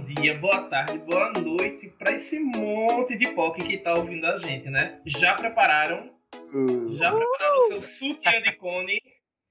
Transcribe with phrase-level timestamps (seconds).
[0.00, 4.38] bom dia, boa tarde, boa noite para esse monte de POC que tá ouvindo a
[4.38, 4.98] gente, né?
[5.04, 6.18] Já prepararam?
[6.32, 6.88] Uh.
[6.88, 8.98] Já prepararam o seu sutiã de cone?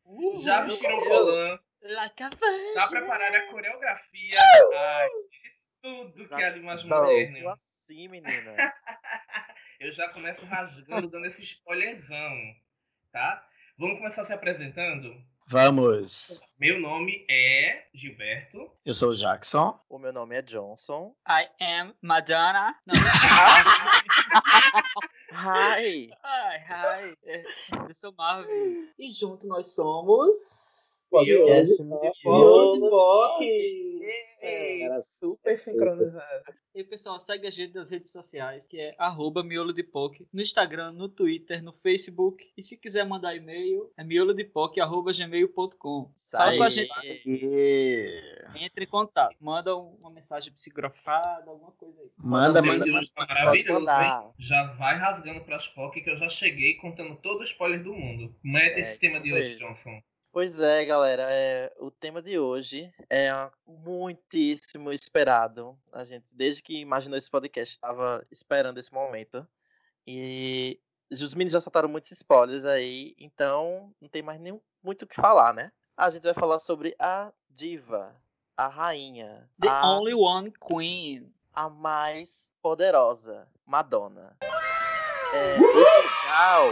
[0.04, 1.60] Uh, já vestiram colã?
[2.74, 4.40] Já prepararam a coreografia?
[4.76, 5.10] Ai,
[5.82, 7.50] tudo que é de mais moderno.
[7.50, 8.56] assim, menina.
[9.80, 12.34] Eu já começo rasgando, dando esse spoilerzão,
[13.12, 13.48] tá?
[13.78, 15.16] Vamos começar se apresentando?
[15.48, 16.42] Vamos.
[16.60, 18.70] Meu nome é Gilberto.
[18.86, 19.80] Eu sou o Jackson.
[19.88, 21.16] O meu nome é Johnson.
[21.26, 22.76] I am Madonna.
[22.86, 22.96] Não.
[25.32, 26.10] hi.
[26.22, 27.16] Hi, hi.
[27.88, 28.90] Eu sou Marvin.
[29.00, 30.90] E junto nós somos...
[31.10, 33.42] Podcast Miolo de Poc.
[34.42, 36.44] Era super sincronizado.
[36.76, 40.40] E pessoal, segue a gente nas redes sociais, que é arroba miolo de poke, no
[40.40, 42.48] Instagram, no Twitter, no Facebook.
[42.56, 46.12] E se quiser mandar e-mail, é miolodepoke.gmail.com.
[46.32, 46.90] Fala com a gente.
[48.56, 49.36] Entre em contato.
[49.40, 52.10] Manda uma mensagem psicografada, alguma coisa aí.
[52.18, 52.86] Manda, manda.
[52.86, 53.08] manda.
[53.18, 54.32] Maravilhoso, hein?
[54.38, 58.36] Já vai rasgando pras POC que eu já cheguei contando todo o spoiler do mundo.
[58.44, 60.02] Mete é, esse tema de hoje, Johnson.
[60.32, 61.28] Pois é, galera.
[61.30, 63.30] É, o tema de hoje é
[63.68, 65.78] muitíssimo esperado.
[65.92, 69.48] A gente, desde que imaginou esse podcast, estava esperando esse momento.
[70.06, 70.80] E
[71.12, 75.16] os meninos já soltaram muitos spoilers aí, então não tem mais nem muito o que
[75.16, 75.72] falar, né?
[76.00, 78.16] A gente vai falar sobre a diva,
[78.56, 79.50] a rainha.
[79.60, 81.30] The a, only one queen.
[81.54, 84.38] A mais poderosa, Madonna.
[85.34, 86.70] É, especial.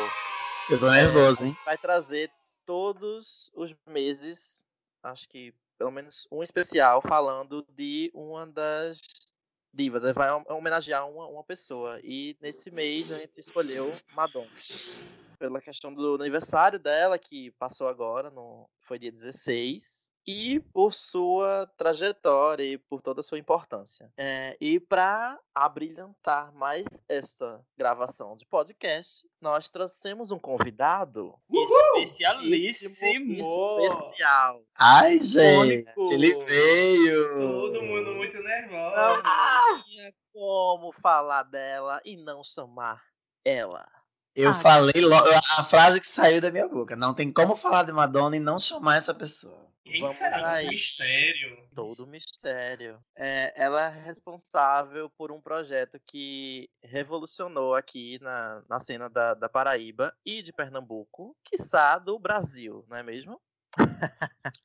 [0.70, 1.58] Eu tô nervoso, hein?
[1.66, 2.32] Vai trazer
[2.66, 4.66] todos os meses,
[5.04, 8.98] acho que pelo menos um especial falando de uma das
[9.74, 10.04] divas.
[10.16, 12.00] Vai homenagear uma, uma pessoa.
[12.02, 14.48] E nesse mês a gente escolheu Madonna.
[15.40, 21.70] Pela questão do aniversário dela, que passou agora, no, foi dia 16 e por sua
[21.78, 24.12] trajetória e por toda a sua importância.
[24.18, 31.34] É, e para abrilhantar mais esta gravação de podcast, nós trouxemos um convidado
[31.96, 33.40] especialíssimo,
[33.88, 34.62] especial.
[34.78, 37.40] Ai, gente, ele veio.
[37.40, 38.96] Todo mundo muito nervoso.
[38.96, 43.02] Não tinha como falar dela e não chamar
[43.46, 43.97] ela.
[44.38, 44.94] Eu falei
[45.58, 46.96] a frase que saiu da minha boca.
[46.96, 49.68] Não tem como falar de Madonna e não chamar essa pessoa.
[49.84, 50.52] Quem Vamos será?
[50.52, 50.68] Aí.
[50.68, 51.58] Mistério.
[51.74, 53.00] Todo mistério.
[53.16, 59.50] É, ela é responsável por um projeto que revolucionou aqui na, na cena da, da
[59.50, 63.42] Paraíba e de Pernambuco, quiçá do Brasil, não é mesmo?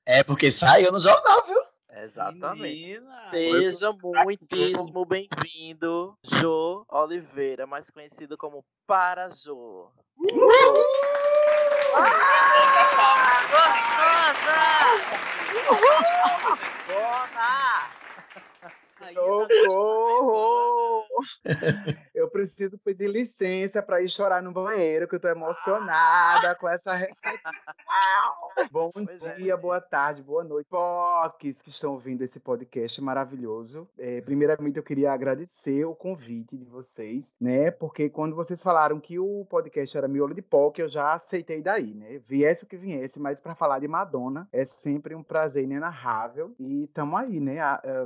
[0.05, 1.72] é porque saiu no jornal, viu?
[1.95, 2.63] Exatamente.
[2.63, 3.17] Menina.
[3.29, 3.93] Seja
[4.25, 9.91] muitíssimo bem-vindo, Jô Oliveira, mais conhecido como Para Jô.
[10.17, 10.85] Uhul!
[13.51, 14.63] Gostosa!
[16.89, 18.02] Bona!
[19.11, 21.05] Socorro!
[22.15, 26.95] eu preciso pedir licença para ir chorar no banheiro, que eu tô emocionada com essa
[26.95, 27.51] receita.
[28.71, 29.57] Bom pois é, dia, é.
[29.57, 33.89] boa tarde, boa noite, POCs que estão ouvindo esse podcast maravilhoso.
[33.99, 37.71] É, primeiramente, eu queria agradecer o convite de vocês, né?
[37.71, 41.95] Porque quando vocês falaram que o podcast era miolo de POC, eu já aceitei daí,
[41.95, 42.19] né?
[42.27, 46.55] Viesse o que viesse, mas para falar de Madonna é sempre um prazer inenarrável.
[46.59, 47.59] E tamo aí, né?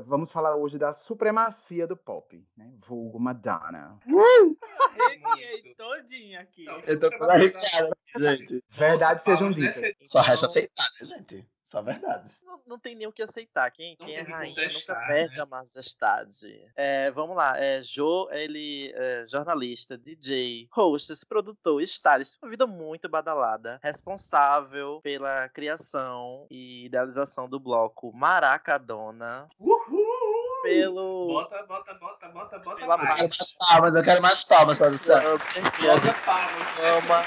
[0.04, 2.72] vamos falar hoje da supremacia do pop, né?
[2.86, 3.98] Vulgo Madonna.
[4.06, 4.56] Uh!
[4.84, 6.66] Arrepiei todinho aqui.
[6.66, 8.64] Eu tô toda arrepiada, gente.
[8.68, 9.92] Verdade sejam ditas.
[10.02, 11.48] Só resta aceitar, né, gente?
[11.66, 12.32] Só verdade.
[12.44, 13.68] Não, não tem nem o que aceitar.
[13.72, 15.42] Quem, quem é rainha nunca perde né?
[15.42, 16.70] a majestade.
[16.76, 17.58] É, vamos lá.
[17.58, 22.38] É, Joe, ele é jornalista, DJ, hostess, produtor, stylist.
[22.40, 23.80] Uma vida muito badalada.
[23.82, 29.48] Responsável pela criação e idealização do bloco Maracadona.
[29.58, 29.75] Uhul!
[30.66, 31.26] Pelo.
[31.28, 32.76] Bota, bota, bota, bota, bota.
[32.76, 33.18] Pela mais.
[33.20, 35.20] mais palmas, eu quero mais palmas, produção.
[35.20, 37.26] Bota palmas, palmas.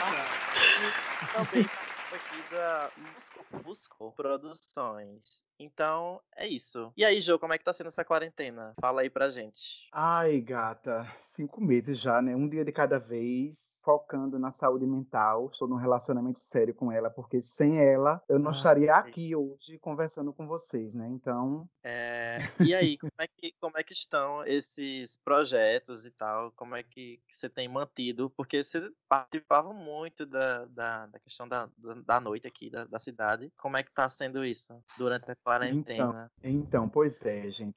[1.34, 1.70] Também
[2.12, 5.44] aqui da Fusco Fusco Produções.
[5.60, 6.92] Então, é isso.
[6.96, 8.74] E aí, Jô, como é que tá sendo essa quarentena?
[8.80, 9.90] Fala aí pra gente.
[9.92, 12.34] Ai, gata, cinco meses já, né?
[12.34, 15.50] Um dia de cada vez, focando na saúde mental.
[15.52, 19.78] Estou num relacionamento sério com ela, porque sem ela eu não ah, estaria aqui hoje
[19.80, 21.10] conversando com vocês, né?
[21.10, 21.70] Então.
[21.84, 22.38] É...
[22.66, 26.52] E aí, como é, que, como é que estão esses projetos e tal?
[26.54, 28.30] Como é que, que você tem mantido?
[28.30, 31.70] Porque você participava muito da, da, da questão da,
[32.06, 33.52] da noite aqui, da, da cidade.
[33.58, 36.32] Como é que tá sendo isso durante a quarentena.
[36.40, 37.76] Então, então pois é, gente.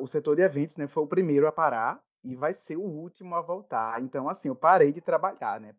[0.00, 3.34] o setor de eventos né, foi o primeiro a parar e vai ser o último
[3.34, 4.00] a voltar.
[4.00, 5.74] Então, assim, eu parei de trabalhar, né?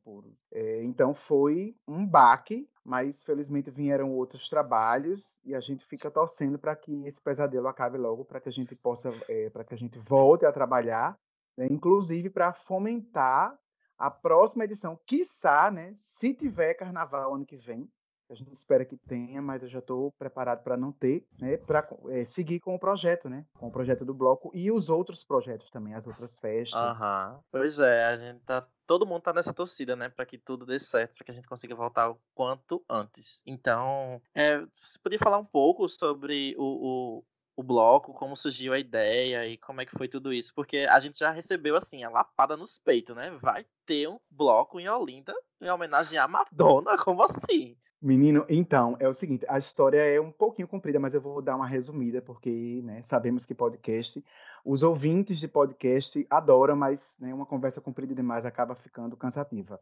[0.52, 6.60] É, então foi um baque, mas felizmente vieram outros trabalhos e a gente fica torcendo
[6.60, 9.78] para que esse pesadelo acabe logo, para que a gente possa, é, para que a
[9.78, 11.18] gente volte a trabalhar,
[11.58, 11.68] né?
[11.72, 13.58] inclusive para fomentar
[13.98, 15.94] a próxima edição, quiçá, né?
[15.96, 17.90] Se tiver carnaval ano que vem,
[18.34, 21.88] a gente espera que tenha, mas eu já estou preparado para não ter, né, para
[22.10, 25.70] é, seguir com o projeto, né, com o projeto do bloco e os outros projetos
[25.70, 27.02] também, as outras festas.
[27.02, 27.40] Aham.
[27.52, 30.80] Pois é, a gente tá, todo mundo tá nessa torcida, né, para que tudo dê
[30.80, 33.44] certo, para que a gente consiga voltar o quanto antes.
[33.46, 37.24] Então, é, você podia falar um pouco sobre o, o
[37.56, 41.00] o bloco, como surgiu a ideia e como é que foi tudo isso, porque a
[41.00, 43.30] gente já recebeu assim a lapada nos peitos, né?
[43.42, 47.78] Vai ter um bloco em Olinda em homenagem à Madonna, como assim?
[48.06, 51.56] Menino, então, é o seguinte, a história é um pouquinho comprida, mas eu vou dar
[51.56, 54.22] uma resumida, porque né, sabemos que podcast,
[54.66, 59.80] os ouvintes de podcast adoram, mas né, uma conversa comprida demais acaba ficando cansativa.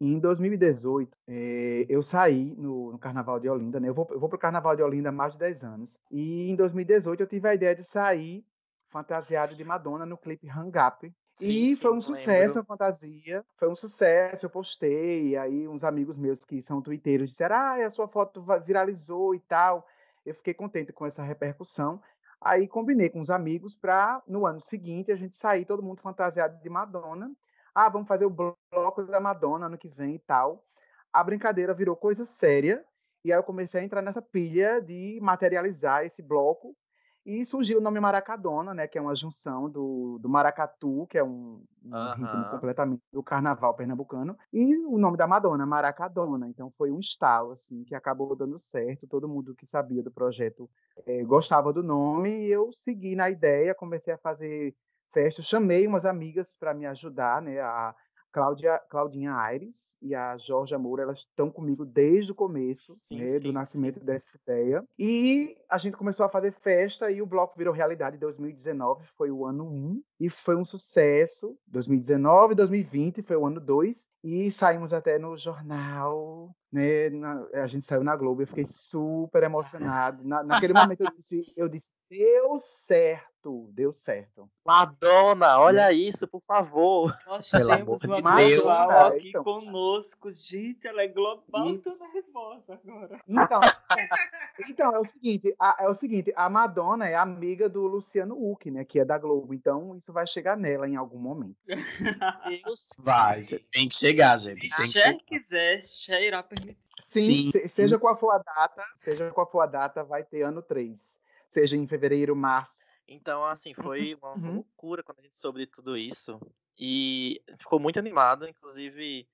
[0.00, 3.88] Em 2018, eh, eu saí no, no, Carnaval de Olinda, né?
[3.88, 5.98] Eu vou, eu vou para o Carnaval de Olinda há mais de 10 anos.
[6.12, 8.46] E em 2018 eu tive a ideia de sair
[8.88, 12.60] fantasiado de Madonna no clipe Hang Up, Sim, e foi um sucesso lembro.
[12.60, 17.56] a fantasia, foi um sucesso, eu postei, aí uns amigos meus que são twitteiros disseram,
[17.56, 19.86] ah, a sua foto viralizou e tal.
[20.24, 22.00] Eu fiquei contente com essa repercussão.
[22.40, 26.60] Aí combinei com os amigos para no ano seguinte a gente sair todo mundo fantasiado
[26.62, 27.32] de Madonna.
[27.74, 30.64] Ah, vamos fazer o bloco da Madonna ano que vem e tal.
[31.12, 32.84] A brincadeira virou coisa séria
[33.24, 36.76] e aí eu comecei a entrar nessa pilha de materializar esse bloco
[37.24, 41.24] e surgiu o nome Maracadona, né, que é uma junção do, do maracatu, que é
[41.24, 42.12] um, um uhum.
[42.12, 46.48] ritmo completamente do carnaval pernambucano, e o nome da Madonna, Maracadona.
[46.48, 49.06] Então foi um estalo, assim, que acabou dando certo.
[49.06, 50.68] Todo mundo que sabia do projeto
[51.06, 54.74] é, gostava do nome, e eu segui na ideia, comecei a fazer
[55.12, 57.94] festas, chamei umas amigas para me ajudar, né, a
[58.34, 63.28] Cláudia, Claudinha Aires e a Jorge Moura, elas estão comigo desde o começo sim, né,
[63.28, 64.04] sim, do nascimento sim.
[64.04, 64.84] dessa ideia.
[64.98, 69.30] E a gente começou a fazer festa e o bloco virou realidade em 2019, foi
[69.30, 71.56] o ano 1, e foi um sucesso.
[71.68, 77.10] 2019, 2020 foi o ano 2, e saímos até no jornal, né?
[77.10, 80.26] Na, a gente saiu na Globo, eu fiquei super emocionado.
[80.26, 83.33] Na, naquele momento eu disse, eu disse, deu certo
[83.72, 84.48] deu certo.
[84.64, 87.16] Madonna, olha isso, por favor.
[87.26, 89.16] Nós Pelo temos uma Madonna né?
[89.16, 89.44] aqui então.
[89.44, 90.32] conosco.
[90.32, 91.82] Gente, ela é global, isso.
[91.82, 93.20] tô nervosa agora.
[93.28, 93.60] Então,
[94.68, 98.70] então é o seguinte, a, é o seguinte, a Madonna é amiga do Luciano Huck,
[98.70, 99.52] né, que é da Globo.
[99.54, 101.56] Então isso vai chegar nela em algum momento.
[102.64, 103.42] Deus vai,
[103.72, 104.68] tem que chegar, gente.
[104.70, 106.84] Se Cher quiser, Cher irá permitir.
[107.04, 107.50] Sim, Sim.
[107.50, 111.20] Se, seja qual for a data, seja qual for a data, vai ter ano 3.
[111.48, 114.54] Seja em fevereiro, março, então, assim, foi uma uhum.
[114.56, 116.40] loucura quando a gente soube de tudo isso.
[116.78, 119.28] E ficou muito animado, inclusive,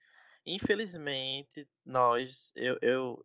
[0.45, 3.25] infelizmente, nós, eu, eu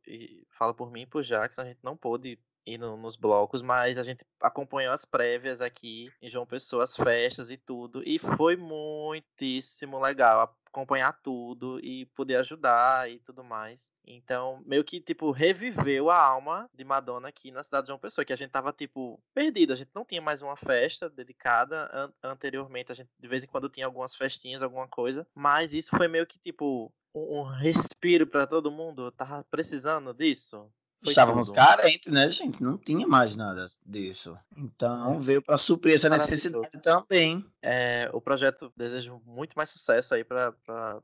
[0.58, 3.98] falo por mim e por Jackson, a gente não pôde ir no, nos blocos, mas
[3.98, 8.56] a gente acompanhou as prévias aqui em João Pessoa, as festas e tudo, e foi
[8.56, 13.90] muitíssimo legal acompanhar tudo e poder ajudar e tudo mais.
[14.06, 18.26] Então, meio que, tipo, reviveu a alma de Madonna aqui na cidade de João Pessoa,
[18.26, 19.72] que a gente tava, tipo, perdido.
[19.72, 21.90] A gente não tinha mais uma festa dedicada.
[21.94, 25.26] An anteriormente, a gente de vez em quando tinha algumas festinhas, alguma coisa.
[25.34, 29.12] Mas isso foi meio que, tipo, um, um respiro para todo mundo.
[29.14, 30.70] Tava precisando disso.
[31.04, 32.64] Foi Estávamos carentes, né, gente?
[32.64, 34.38] Não tinha mais nada disso.
[34.58, 37.46] Então veio para suprir essa necessidade também.
[37.62, 40.54] É, o projeto desejo muito mais sucesso aí para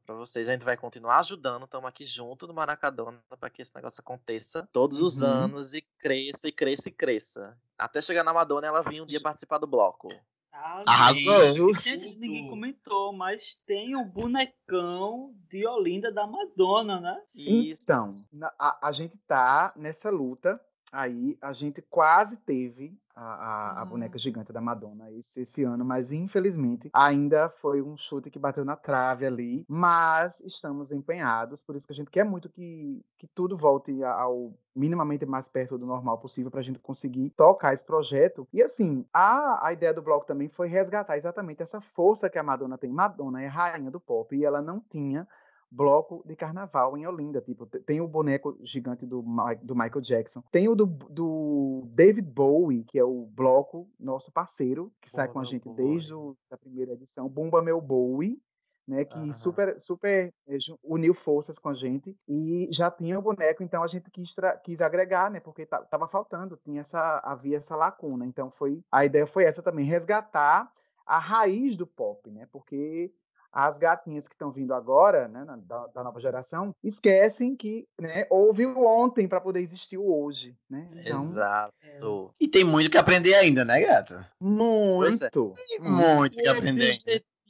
[0.07, 0.49] vocês.
[0.49, 1.65] A gente vai continuar ajudando.
[1.65, 5.05] Estamos aqui junto no Maracadona para que esse negócio aconteça todos uhum.
[5.05, 7.57] os anos e cresça e cresça e cresça.
[7.77, 10.09] Até chegar na Madonna ela vir um dia participar do bloco.
[10.53, 11.73] Arrasou!
[11.75, 17.21] Gente, ninguém comentou, mas tem um bonecão de Olinda da Madonna, né?
[17.35, 18.23] Então,
[18.59, 20.59] a, a gente tá nessa luta
[20.91, 25.83] aí, a gente quase teve a, a, a, boneca gigante da Madonna esse, esse ano,
[25.83, 29.65] mas infelizmente ainda foi um chute que bateu na trave ali.
[29.67, 34.53] Mas estamos empenhados, por isso que a gente quer muito que, que tudo volte ao
[34.75, 38.47] minimamente mais perto do normal possível para a gente conseguir tocar esse projeto.
[38.53, 42.43] E assim, a, a ideia do bloco também foi resgatar exatamente essa força que a
[42.43, 42.91] Madonna tem.
[42.91, 45.27] Madonna é rainha do pop e ela não tinha
[45.71, 47.41] bloco de carnaval em Olinda.
[47.41, 49.23] Tipo, tem o boneco gigante do,
[49.63, 54.91] do Michael Jackson, tem o do, do David Bowie, que é o bloco nosso parceiro,
[55.01, 55.93] que Bumba sai com a gente Bowie.
[55.93, 58.41] desde o, a primeira edição, Bumba Meu Bowie.
[58.87, 59.31] Né, que uhum.
[59.31, 63.87] super, super é, uniu forças com a gente e já tinha o boneco, então a
[63.87, 68.25] gente quis, quis agregar, né, porque tava faltando, tinha essa, havia essa lacuna.
[68.25, 70.69] Então foi a ideia foi essa também, resgatar
[71.05, 72.47] a raiz do pop, né?
[72.51, 73.13] Porque
[73.51, 78.65] as gatinhas que estão vindo agora, né, da, da, nova geração, esquecem que né, houve
[78.65, 80.55] o ontem para poder existir o hoje.
[80.69, 80.87] Né?
[80.93, 81.73] Então, Exato.
[81.81, 81.99] É...
[82.39, 84.31] E tem muito que aprender ainda, né, gata?
[84.39, 85.55] Muito.
[85.79, 85.89] É.
[85.89, 86.91] muito que aprender.
[86.91, 86.93] O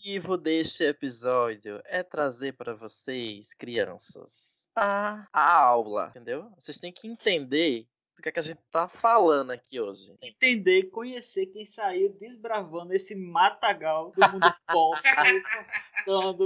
[0.01, 6.51] objetivo deste episódio é trazer para vocês, crianças, a, a aula, entendeu?
[6.57, 7.85] Vocês têm que entender
[8.21, 10.13] do que, é que a gente tá falando aqui hoje.
[10.21, 15.41] Entender, conhecer quem saiu desbravando esse matagal do mundo pop, saiu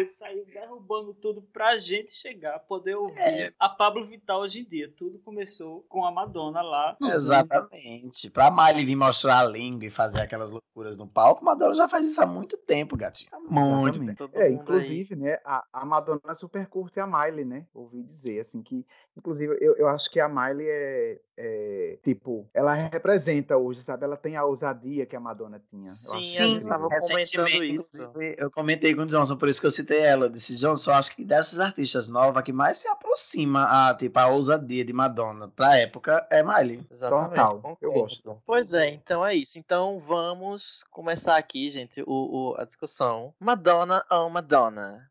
[0.10, 3.50] saiu derrubando tudo pra gente chegar, poder ouvir é.
[3.60, 4.91] a Pablo Vital hoje em dia.
[4.98, 6.96] Tudo começou com a Madonna lá.
[7.01, 8.29] Exatamente.
[8.29, 12.05] Pra Miley vir mostrar a língua e fazer aquelas loucuras no palco, Madonna já faz
[12.05, 13.29] isso há muito tempo, gatinho.
[13.34, 14.29] Há muito tempo.
[14.34, 15.20] É, inclusive, aí.
[15.20, 17.65] né, a, a Madonna super curte a Miley, né?
[17.74, 18.86] Ouvi dizer, assim, que,
[19.17, 21.64] inclusive, eu, eu acho que a Miley é, é
[22.03, 24.03] tipo, ela representa hoje, sabe?
[24.03, 25.89] Ela tem a ousadia que a Madonna tinha.
[25.89, 28.12] Sim, eu estava comentando isso.
[28.38, 30.25] Eu comentei com o Johnson, por isso que eu citei ela.
[30.25, 34.17] Eu disse, Johnson, eu acho que dessas artistas novas, que mais se aproxima a, tipo,
[34.19, 36.86] a ousadia de Madonna pra época é Miley.
[36.91, 37.29] Exatamente.
[37.29, 37.77] Total.
[37.81, 38.41] Eu gosto.
[38.45, 39.57] Pois é, então é isso.
[39.60, 43.34] Então vamos começar aqui, gente, o, o a discussão.
[43.39, 45.10] Madonna ou Madonna?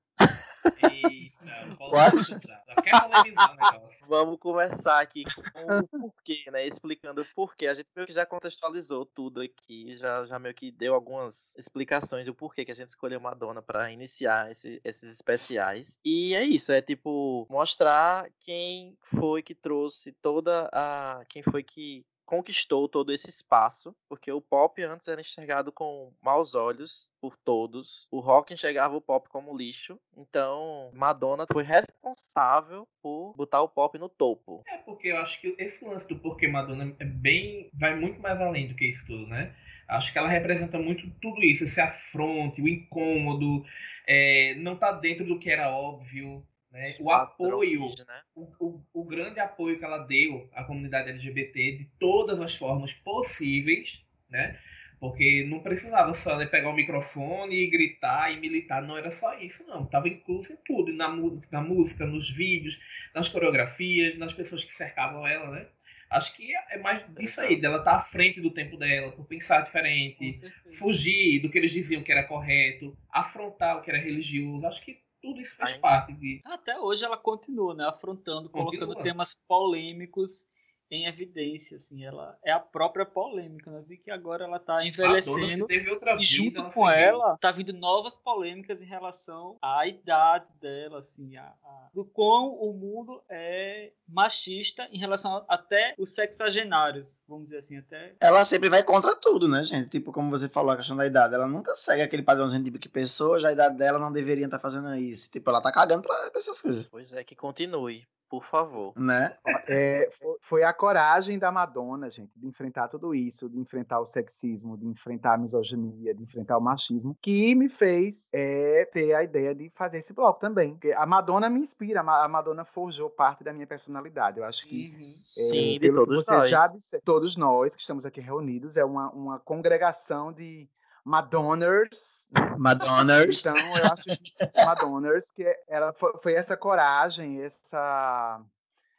[4.09, 6.67] Vamos começar aqui com o porquê, né?
[6.67, 7.67] Explicando o porquê.
[7.67, 12.27] A gente meio que já contextualizou tudo aqui, já, já meio que deu algumas explicações
[12.27, 15.99] do porquê que a gente escolheu Madonna para iniciar esse, esses especiais.
[16.05, 21.23] E é isso, é tipo mostrar quem foi que trouxe toda a.
[21.29, 26.55] quem foi que conquistou todo esse espaço, porque o pop antes era enxergado com maus
[26.55, 28.09] olhos por todos.
[28.11, 29.99] O rock enxergava o pop como lixo.
[30.17, 34.63] Então, Madonna foi responsável por botar o pop no topo.
[34.67, 38.41] É porque eu acho que esse lance do porquê Madonna é bem vai muito mais
[38.41, 39.55] além do que isso tudo, né?
[39.87, 43.65] Acho que ela representa muito tudo isso, esse afronte, o incômodo,
[44.07, 46.43] é, não tá dentro do que era óbvio,
[46.75, 46.97] né?
[46.99, 48.21] O apoio, né?
[48.35, 52.93] o, o, o, grande apoio que ela deu à comunidade LGBT de todas as formas
[52.93, 54.59] possíveis, né?
[54.99, 59.39] Porque não precisava só ela pegar o microfone e gritar e militar, não era só
[59.39, 59.85] isso, não.
[59.85, 61.09] Estava incluso em tudo, na,
[61.53, 62.81] na música, nos vídeos,
[63.15, 65.69] nas coreografias, nas pessoas que cercavam ela, né?
[66.11, 69.27] Acho que é mais disso aí, dela estar tá à frente do tempo dela, por
[69.27, 70.41] pensar diferente,
[70.79, 74.67] fugir do que eles diziam que era correto, afrontar o que era religioso.
[74.67, 75.81] Acho que tudo isso faz Ainda.
[75.83, 76.43] parte de.
[76.45, 77.87] Até hoje ela continua, né?
[77.89, 78.87] Afrontando, continua.
[78.87, 80.47] colocando temas polêmicos
[80.91, 83.83] em evidência, assim, ela é a própria polêmica, né?
[83.87, 87.73] Vi que agora ela tá envelhecendo teve outra e junto ela com ela tá vindo
[87.73, 93.93] novas polêmicas em relação à idade dela, assim, a, a, do quão o mundo é
[94.07, 98.15] machista em relação a, até os sexagenários, vamos dizer assim, até...
[98.21, 99.89] Ela sempre vai contra tudo, né, gente?
[99.89, 102.89] Tipo, como você falou, a questão da idade, ela nunca segue aquele padrãozinho de que
[102.89, 105.31] pessoa, já a idade dela não deveria estar fazendo isso.
[105.31, 106.87] Tipo, ela tá cagando pra, pra essas coisas.
[106.87, 108.07] Pois é, que continue.
[108.35, 108.93] Por favor.
[108.97, 109.37] Né?
[109.69, 110.09] É,
[110.41, 114.87] foi a coragem da Madonna, gente, de enfrentar tudo isso, de enfrentar o sexismo, de
[114.87, 119.71] enfrentar a misoginia, de enfrentar o machismo, que me fez é, ter a ideia de
[119.71, 120.73] fazer esse bloco também.
[120.73, 124.39] Porque a Madonna me inspira, a Madonna forjou parte da minha personalidade.
[124.39, 124.75] Eu acho que.
[124.75, 125.45] Uhum.
[125.45, 126.49] É, Sim, de todos nós.
[126.49, 126.67] Já,
[127.05, 130.69] todos nós que estamos aqui reunidos, é uma, uma congregação de
[131.05, 132.31] Madonners.
[132.57, 133.45] Madonners.
[133.45, 138.41] Então, eu acho que Madonners, que ela foi, foi, essa coragem, essa,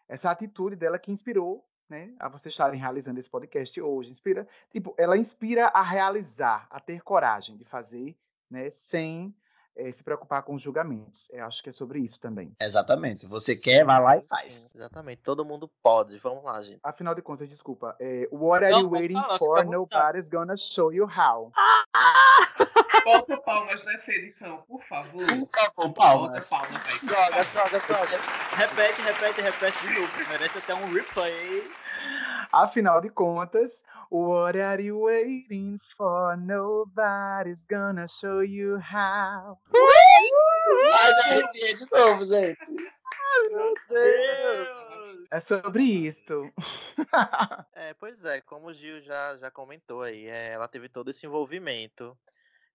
[0.08, 4.12] essa atitude dela que inspirou né, a vocês estarem realizando esse podcast hoje.
[4.12, 8.16] Inspira, tipo, ela inspira a realizar, a ter coragem de fazer,
[8.50, 9.36] né, sem
[9.76, 11.30] é, se preocupar com os julgamentos.
[11.32, 12.56] Eu acho que é sobre isso também.
[12.62, 13.28] Exatamente.
[13.28, 14.72] Você quer, vai lá e faz.
[14.74, 15.22] Exatamente.
[15.22, 16.18] Todo mundo pode.
[16.20, 16.80] Vamos lá, gente.
[16.84, 17.96] Afinal de contas, desculpa.
[18.00, 19.66] É, what are Não, you waiting falar, for?
[19.66, 21.52] Nobody's gonna show you how.
[23.04, 25.26] Bota palmas nessa edição, por favor.
[25.26, 26.50] Por favor, palmas.
[26.50, 27.02] Bota palmas.
[27.04, 28.20] Droga, droga, droga.
[28.56, 30.30] Repete, repete, repete de novo.
[30.30, 31.85] Merece até um replay.
[32.56, 36.38] Afinal de contas, what are you waiting for?
[36.38, 39.60] Nobody's gonna show you how.
[40.94, 42.66] Ai, já de novo, gente.
[43.52, 45.28] Meu Deus!
[45.30, 46.50] É sobre isso.
[47.76, 51.26] é, pois é, como o Gil já, já comentou aí, é, ela teve todo esse
[51.26, 52.18] envolvimento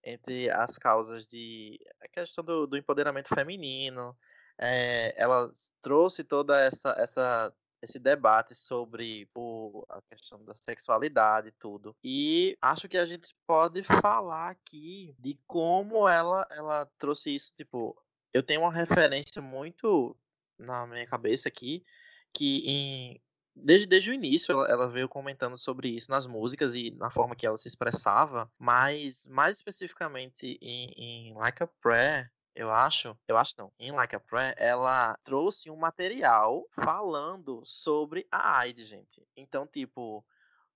[0.04, 1.80] entre as causas de.
[2.02, 4.14] a questão do, do empoderamento feminino.
[4.58, 7.50] É, ela trouxe toda essa, essa
[7.82, 11.96] esse debate sobre o, a questão da sexualidade e tudo.
[12.04, 17.54] E acho que a gente pode falar aqui de como ela, ela trouxe isso.
[17.56, 17.96] Tipo,
[18.32, 20.16] eu tenho uma referência muito
[20.58, 21.84] na minha cabeça aqui,
[22.32, 23.20] que em
[23.54, 27.34] desde, desde o início ela, ela, veio comentando sobre isso nas músicas e na forma
[27.34, 33.36] que ela se expressava, mas mais especificamente em, em Like a Prayer, eu acho, eu
[33.36, 39.26] acho não, em Like a Prayer, ela trouxe um material falando sobre a AIDS, gente.
[39.36, 40.24] Então, tipo,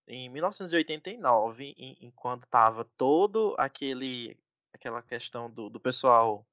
[0.06, 4.38] em 1989, em, enquanto tava todo aquele
[4.72, 6.46] aquela questão do, do pessoal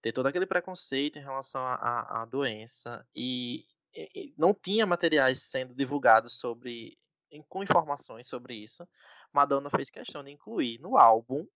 [0.00, 6.38] ter todo aquele preconceito em relação à doença e, e, não tinha materiais sendo divulgados
[6.38, 6.98] sobre
[7.48, 8.86] com informações sobre isso,
[9.32, 11.46] Madonna fez questão de incluir no álbum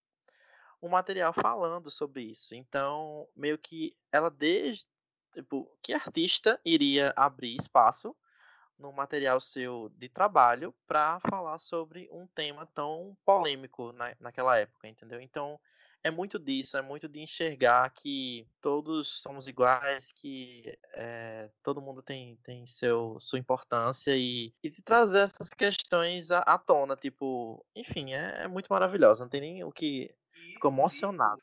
[0.82, 2.54] um material falando sobre isso.
[2.54, 4.86] Então, meio que ela desde
[5.34, 8.16] tipo, que artista iria abrir espaço
[8.78, 14.88] no material seu de trabalho para falar sobre um tema tão polêmico na, naquela época,
[14.88, 15.20] entendeu?
[15.20, 15.58] Então
[16.02, 22.02] é muito disso, é muito de enxergar que todos somos iguais, que é, todo mundo
[22.02, 27.64] tem, tem seu, sua importância e, e de trazer essas questões à, à tona, tipo,
[27.74, 30.14] enfim, é, é, muito maravilhosa, não tem nem o que.
[30.52, 31.40] Fico emocionado.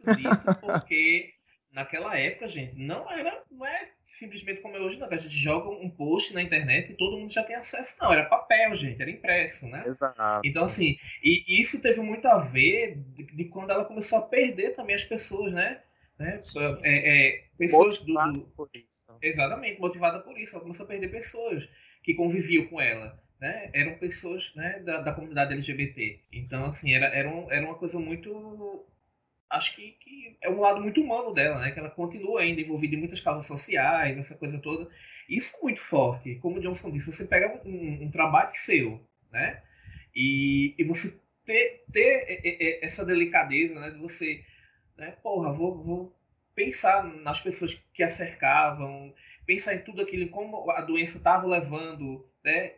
[0.62, 1.36] Porque
[1.76, 5.36] naquela época, gente, não era, não é simplesmente como é hoje, não, que a gente
[5.36, 9.02] joga um post na internet e todo mundo já tem acesso, não, era papel, gente,
[9.02, 9.84] era impresso, né?
[9.86, 10.42] Exato.
[10.46, 14.74] Então, assim, e isso teve muito a ver de, de quando ela começou a perder
[14.74, 15.82] também as pessoas, né?
[16.18, 16.40] né?
[16.86, 18.42] É, é, pessoas do, do...
[18.56, 19.06] Por isso.
[19.22, 21.68] Exatamente, motivada por isso, ela começou a perder pessoas
[22.02, 23.22] que conviviam com ela.
[23.38, 26.22] Né, eram pessoas né, da, da comunidade LGBT.
[26.32, 28.88] Então, assim, era, era, um, era uma coisa muito
[29.50, 31.72] acho que, que, é um lado muito humano dela, né?
[31.72, 34.90] Que ela continua ainda envolvida em muitas causas sociais, essa coisa toda.
[35.30, 36.36] Isso é muito forte.
[36.36, 39.62] Como o Johnson disse, você pega um, um trabalho seu, né?
[40.16, 43.92] E, e você ter, ter essa delicadeza, né?
[43.92, 44.44] De você,
[44.98, 45.12] né?
[45.24, 46.16] Porra, vou, vou
[46.54, 49.14] pensar nas pessoas que a cercavam,
[49.46, 52.74] pensar em tudo aquilo, como a doença estava levando, né?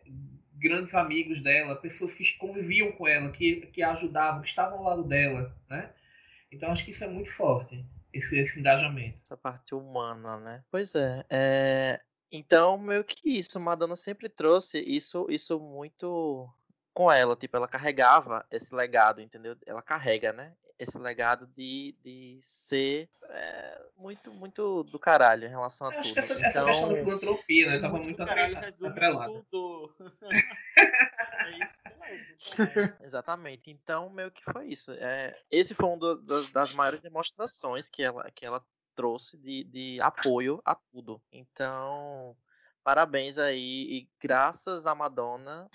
[0.54, 4.84] Grandes amigos dela, pessoas que conviviam com ela, que, que a ajudavam, que estavam ao
[4.84, 5.92] lado dela, né?
[6.52, 9.22] Então acho que isso é muito forte, esse, esse engajamento.
[9.24, 10.64] Essa parte humana, né?
[10.72, 12.02] Pois é, é...
[12.32, 16.50] Então, meio que isso, Madonna sempre trouxe isso, isso muito
[16.94, 19.56] com ela, tipo, ela carregava esse legado, entendeu?
[19.66, 20.34] Ela carrega,
[20.78, 26.02] né?Esse legado de, de ser é, muito, muito do caralho em relação a Eu tudo.
[26.02, 26.48] Acho que essa, então...
[26.48, 27.80] essa questão da filantropia, né?
[27.80, 28.74] Tava muito atrelada.
[31.42, 31.88] é isso
[33.02, 33.70] Exatamente.
[33.72, 34.92] Então, meio que foi isso.
[34.94, 38.64] É, esse foi um do, das, das maiores demonstrações que ela, que ela
[38.96, 41.22] trouxe de, de apoio a tudo.
[41.32, 42.36] Então,
[42.84, 44.00] parabéns aí.
[44.00, 45.70] E graças a Madonna,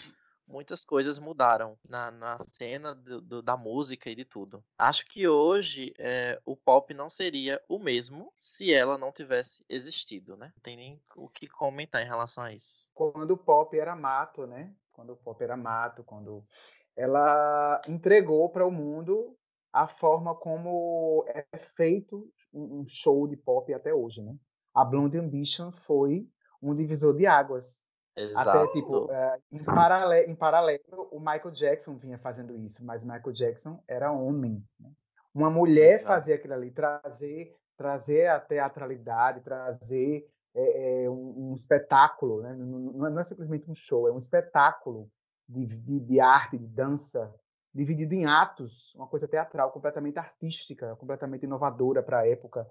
[0.47, 4.63] muitas coisas mudaram na, na cena do, do, da música e de tudo.
[4.79, 10.37] Acho que hoje é, o pop não seria o mesmo se ela não tivesse existido,
[10.37, 10.53] né?
[10.55, 12.91] Não tem nem o que comentar em relação a isso.
[12.95, 14.75] Quando o pop era mato, né?
[14.93, 16.45] quando o pop era mato, quando
[16.95, 19.37] ela entregou para o mundo
[19.73, 24.37] a forma como é feito um show de pop até hoje, né?
[24.75, 26.29] A Blonde Ambition foi
[26.61, 27.83] um divisor de águas.
[28.17, 28.51] Exato.
[28.51, 33.33] Até, tipo, é, em, paralelo, em paralelo, o Michael Jackson vinha fazendo isso, mas Michael
[33.33, 34.63] Jackson era homem.
[34.79, 34.91] Né?
[35.35, 36.07] Uma mulher Exato.
[36.09, 42.55] fazia aquilo ali, trazer, trazer a teatralidade, trazer é, é um, um, espetáculo, né?
[42.55, 45.11] não, não, é simplesmente um show, é um espetáculo
[45.49, 47.35] de, de, de, arte, de dança,
[47.75, 52.69] dividido em atos, uma coisa teatral completamente artística, completamente inovadora para a época,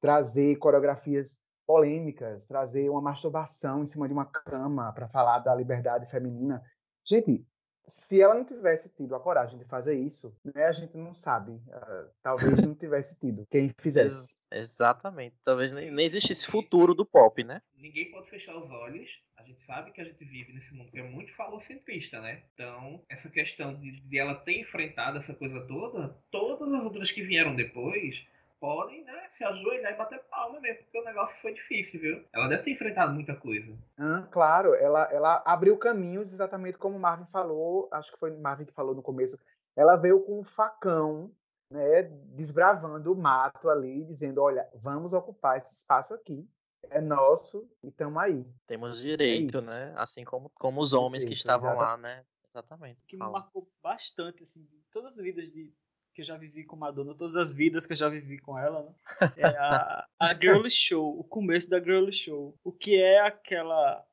[0.00, 6.10] trazer coreografias polêmicas, trazer uma masturbação em cima de uma cama para falar da liberdade
[6.10, 6.62] feminina.
[7.04, 7.46] Gente,
[7.86, 11.52] se ela não tivesse tido a coragem de fazer isso, né, a gente não sabe.
[11.52, 14.42] Uh, talvez não tivesse tido quem fizesse.
[14.50, 15.36] Ex exatamente.
[15.44, 17.60] Talvez nem, nem existisse futuro do pop, né?
[17.76, 19.22] Ninguém pode fechar os olhos.
[19.36, 22.42] A gente sabe que a gente vive nesse mundo que é muito falocentrista, né?
[22.54, 27.22] Então, essa questão de, de ela ter enfrentado essa coisa toda, todas as outras que
[27.22, 28.26] vieram depois
[28.64, 32.24] podem, né, se ajoelhar e bater palma mesmo, porque o negócio foi difícil, viu?
[32.32, 33.76] Ela deve ter enfrentado muita coisa.
[33.98, 38.40] Ah, claro, ela, ela abriu caminhos exatamente como o Marvin falou, acho que foi o
[38.40, 39.38] Marvin que falou no começo.
[39.76, 41.30] Ela veio com um facão,
[41.70, 46.48] né, desbravando o mato ali, dizendo: olha, vamos ocupar esse espaço aqui.
[46.90, 48.46] É nosso e estamos aí.
[48.66, 49.94] Temos é direito, é né?
[49.96, 51.90] Assim como, como os homens direito, que estavam exatamente.
[51.90, 52.24] lá, né?
[52.50, 53.00] Exatamente.
[53.02, 55.72] O que me marcou bastante, assim, todas as vidas de
[56.14, 58.84] que eu já vivi com Madonna, todas as vidas que eu já vivi com ela,
[58.84, 58.94] né?
[59.36, 62.56] É a, a Girl Show, o começo da Girl Show.
[62.62, 64.06] O que é aquela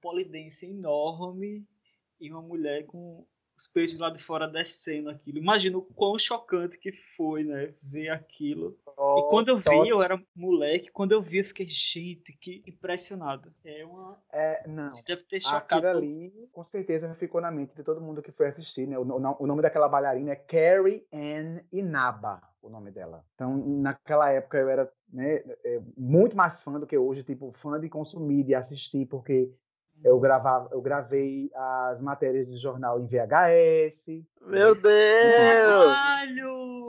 [0.00, 1.66] polidense enorme
[2.20, 5.38] e uma mulher com os peitos lá de fora descendo aquilo.
[5.38, 7.72] Imagina o quão chocante que foi, né?
[7.82, 8.78] Ver aquilo.
[8.96, 12.62] Oh, e quando eu vi, eu era moleque, quando eu vi, eu fiquei, gente, que
[12.66, 13.52] impressionado.
[13.64, 14.18] É uma.
[14.32, 14.92] É, não.
[15.06, 15.86] Deve ter chocado.
[15.86, 18.98] Aquilo ali, com certeza, ficou na mente de todo mundo que foi assistir, né?
[18.98, 23.24] O, o nome daquela bailarina é Carrie Ann Inaba o nome dela.
[23.34, 27.78] Então, naquela época eu era né, é, muito mais fã do que hoje, tipo, fã
[27.78, 29.52] de consumir, de assistir, porque
[30.04, 34.22] eu gravava, eu gravei as matérias de jornal em VHS.
[34.42, 36.10] Meu Deus!
[36.10, 36.84] Caralho!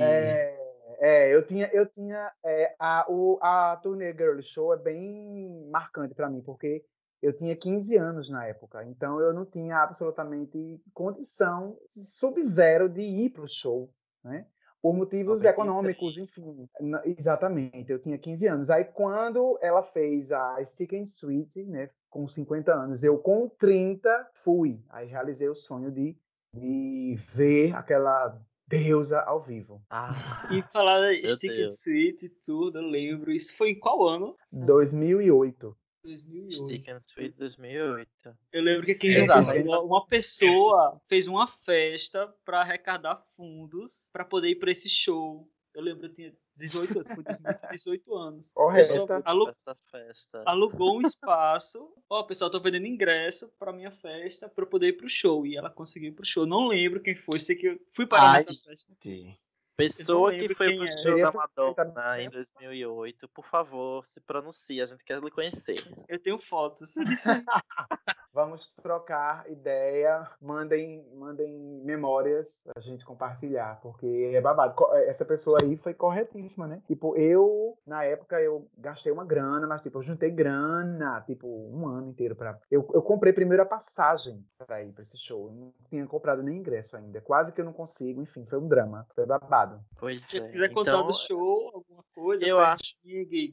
[0.00, 0.58] É,
[1.00, 6.14] é, eu tinha, eu tinha é, a, o, a turnê Girl Show é bem marcante
[6.14, 6.84] para mim, porque
[7.20, 13.30] eu tinha 15 anos na época, então eu não tinha absolutamente condição sub-zero de ir
[13.30, 14.46] pro show, né?
[14.80, 16.68] por motivos econômicos, enfim.
[17.04, 18.70] Exatamente, eu tinha 15 anos.
[18.70, 24.30] Aí quando ela fez a Stick and Sweet, né, com 50 anos, eu com 30
[24.34, 24.80] fui.
[24.88, 26.16] Aí realizei o sonho de,
[26.54, 29.82] de ver aquela deusa ao vivo.
[29.88, 30.10] Ah,
[30.50, 33.32] e falar da Stick and Sweet e tudo, eu lembro.
[33.32, 34.36] Isso foi em qual ano?
[34.52, 35.76] 2008.
[36.04, 36.54] 2008.
[36.54, 38.08] Stick and Sweet 2008.
[38.52, 44.50] Eu lembro que aqui uma, uma pessoa fez uma festa para arrecadar fundos para poder
[44.50, 45.48] ir para esse show.
[45.74, 47.24] Eu lembro, eu tinha 18 anos, foi
[47.72, 48.50] 18 anos.
[48.52, 49.06] Correto.
[49.24, 49.52] Alu
[49.90, 50.42] festa.
[50.44, 51.88] Alugou um espaço.
[52.10, 55.46] Ó, oh, pessoal, tô vendendo ingresso pra minha festa pra eu poder ir pro show.
[55.46, 56.44] E ela conseguiu ir pro show.
[56.44, 59.38] Não lembro quem foi, sei que eu fui para Ai, essa festa.
[59.76, 61.22] Pessoa que foi pro show é.
[61.22, 65.86] da Madonna em 2008, por favor, se pronuncie, a gente quer lhe conhecer.
[66.08, 66.94] Eu tenho fotos.
[68.32, 71.52] Vamos trocar ideia, mandem, mandem
[71.84, 74.74] memórias pra gente compartilhar, porque é babado.
[75.06, 76.82] Essa pessoa aí foi corretíssima, né?
[76.86, 81.86] Tipo, eu, na época, eu gastei uma grana, mas tipo, eu juntei grana, tipo, um
[81.86, 82.58] ano inteiro pra.
[82.70, 85.48] Eu, eu comprei primeiro a passagem pra ir pra esse show.
[85.48, 87.20] Eu não tinha comprado nem ingresso ainda.
[87.20, 89.06] Quase que eu não consigo, enfim, foi um drama.
[89.14, 89.80] Foi babado.
[89.98, 90.48] Pois Se é.
[90.48, 92.94] quiser contar então, do show, alguma coisa, eu acho.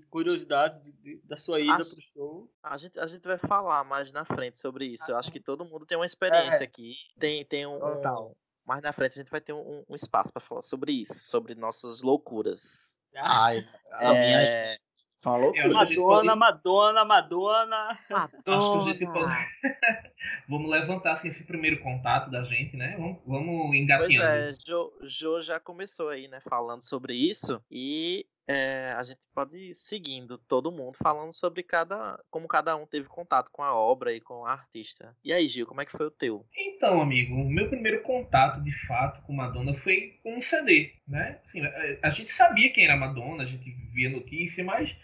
[0.09, 0.81] curiosidades
[1.23, 1.91] da sua ida acho...
[1.91, 2.49] pro show.
[2.61, 5.11] A gente, a gente vai falar mais na frente sobre isso.
[5.11, 6.67] Eu acho que todo mundo tem uma experiência é.
[6.67, 6.95] aqui.
[7.19, 8.35] Tem, tem um, um.
[8.65, 11.53] Mais na frente a gente vai ter um, um espaço para falar sobre isso, sobre
[11.53, 12.99] nossas loucuras.
[13.17, 14.25] Ai, a é...
[14.25, 14.61] minha
[14.93, 15.73] são loucuras.
[15.73, 18.57] Madonna, Madonna, Madonna, Madonna.
[18.57, 19.33] Acho que a gente pode.
[20.49, 22.95] vamos levantar assim, esse primeiro contato da gente, né?
[22.97, 24.27] Vamos, vamos engatinhando.
[24.27, 27.63] Pois é, Jo, jo já começou aí, né, falando sobre isso.
[27.69, 32.85] E é, a gente pode ir seguindo todo mundo falando sobre cada como cada um
[32.85, 35.15] teve contato com a obra e com o artista.
[35.23, 36.45] E aí, Gil, como é que foi o teu?
[36.55, 41.39] Então, amigo, o meu primeiro contato de fato com Madonna foi com um CD, né?
[41.43, 41.71] Assim, a,
[42.03, 44.99] a gente sabia quem era Madonna, a gente via notícia, mas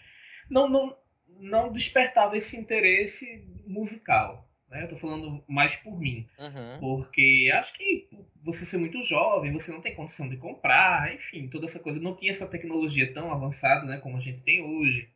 [0.48, 0.96] não, não,
[1.40, 4.48] não despertava esse interesse musical.
[4.72, 4.84] Né?
[4.84, 6.26] Eu tô falando mais por mim.
[6.38, 6.78] Uhum.
[6.80, 8.08] Porque acho que
[8.42, 12.00] você ser muito jovem, você não tem condição de comprar, enfim, toda essa coisa.
[12.00, 15.10] Não tinha essa tecnologia tão avançada né, como a gente tem hoje.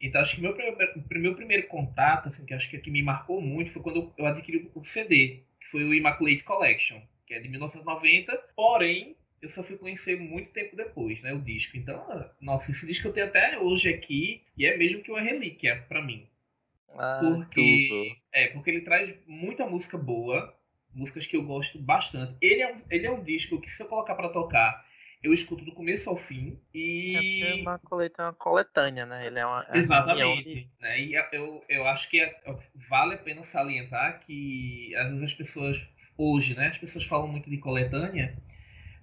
[0.00, 3.02] Então acho que meu primeiro, meu primeiro contato, assim, que acho que, é que me
[3.02, 7.38] marcou muito, foi quando eu adquiri o CD, que foi o Immaculate Collection, que é
[7.38, 11.76] de 1990, porém eu só fui conhecer muito tempo depois, né, o disco.
[11.76, 12.02] Então,
[12.40, 16.02] nossa, esse disco eu tenho até hoje aqui e é mesmo que uma relíquia para
[16.02, 16.26] mim.
[16.98, 18.16] Ah, porque tudo.
[18.32, 20.54] é, porque ele traz muita música boa,
[20.94, 22.36] músicas que eu gosto bastante.
[22.40, 24.84] Ele é um, ele é um disco que se eu colocar para tocar,
[25.22, 27.78] eu escuto do começo ao fim e é, é uma
[28.32, 29.26] coletânea, né?
[29.26, 31.00] Ele é uma é exatamente, né?
[31.00, 32.40] E eu, eu acho que é,
[32.88, 36.68] vale a pena salientar que às vezes as pessoas hoje, né?
[36.68, 38.36] As pessoas falam muito de coletânea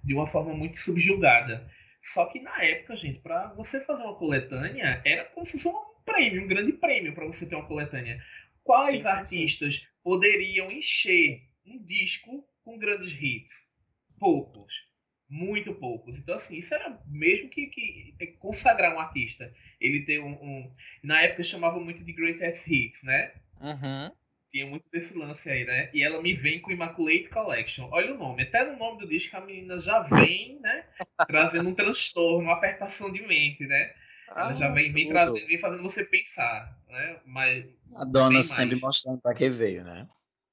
[0.02, 1.68] de uma forma muito subjugada.
[2.00, 5.87] Só que na época, gente, para você fazer uma coletânea era como se fosse um
[6.08, 8.22] prêmio, um grande prêmio para você ter uma coletânea.
[8.64, 9.86] Quais sim, artistas sim.
[10.02, 13.74] poderiam encher um disco com grandes hits?
[14.18, 14.88] Poucos.
[15.28, 16.18] Muito poucos.
[16.18, 19.52] Então, assim, isso era mesmo que, que consagrar um artista.
[19.80, 20.74] Ele ter um, um.
[21.02, 23.32] Na época chamava muito de Greatest Hits, né?
[23.60, 24.10] Uhum.
[24.50, 25.90] Tinha muito desse lance aí, né?
[25.92, 27.88] E ela me vem com Immaculate Collection.
[27.92, 28.42] Olha o nome.
[28.42, 30.86] Até no nome do disco a menina já vem, né?
[31.28, 33.92] Trazendo um transtorno, uma apertação de mente, né?
[34.30, 37.20] Ela ah, já vem, vem trazendo, vem fazendo você pensar, né?
[37.24, 37.64] Mas
[37.96, 40.08] a dona sempre mostrando para que veio, né?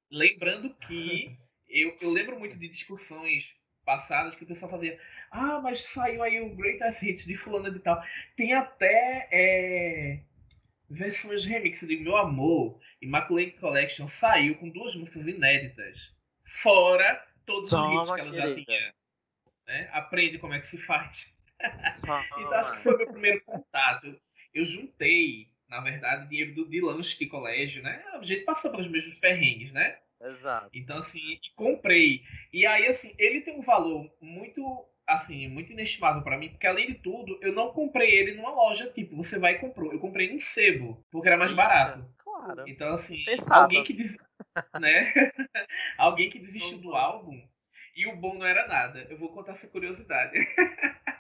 [0.09, 1.35] Lembrando que
[1.69, 6.41] eu, eu lembro muito de discussões passadas que o pessoal fazia, ah, mas saiu aí
[6.41, 8.01] o Greatest Hits de fulano de tal.
[8.35, 10.19] Tem até é,
[10.89, 17.93] versões remix de Meu Amor, Immaculate Collection saiu com duas músicas inéditas, fora todos os
[17.93, 18.93] hits que ela já tinha.
[19.67, 19.89] Né?
[19.91, 21.37] Aprende como é que se faz
[22.37, 24.19] então acho que foi meu primeiro contato.
[24.53, 28.01] Eu juntei, na verdade, dinheiro do, de lanche de colégio, né?
[28.13, 29.97] A gente passou pelos mesmos perrengues, né?
[30.21, 30.69] Exato.
[30.73, 32.23] Então, assim, comprei.
[32.53, 36.87] E aí, assim, ele tem um valor muito, assim, muito inestimável para mim, porque além
[36.87, 39.91] de tudo, eu não comprei ele numa loja, tipo, você vai e comprou.
[39.91, 42.05] Eu comprei num sebo, porque era mais barato.
[42.17, 42.63] Claro.
[42.67, 43.63] Então, assim, Pensava.
[43.63, 44.17] alguém que des...
[44.79, 45.03] né?
[45.97, 47.41] alguém que desistiu do álbum
[47.95, 49.05] e o bom não era nada.
[49.09, 50.37] Eu vou contar essa curiosidade.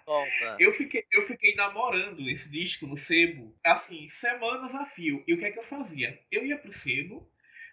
[0.05, 0.57] Conta.
[0.59, 5.23] Eu fiquei, eu fiquei namorando esse disco no sebo, assim, semanas a fio.
[5.27, 6.19] E o que é que eu fazia?
[6.31, 7.27] Eu ia pro sebo,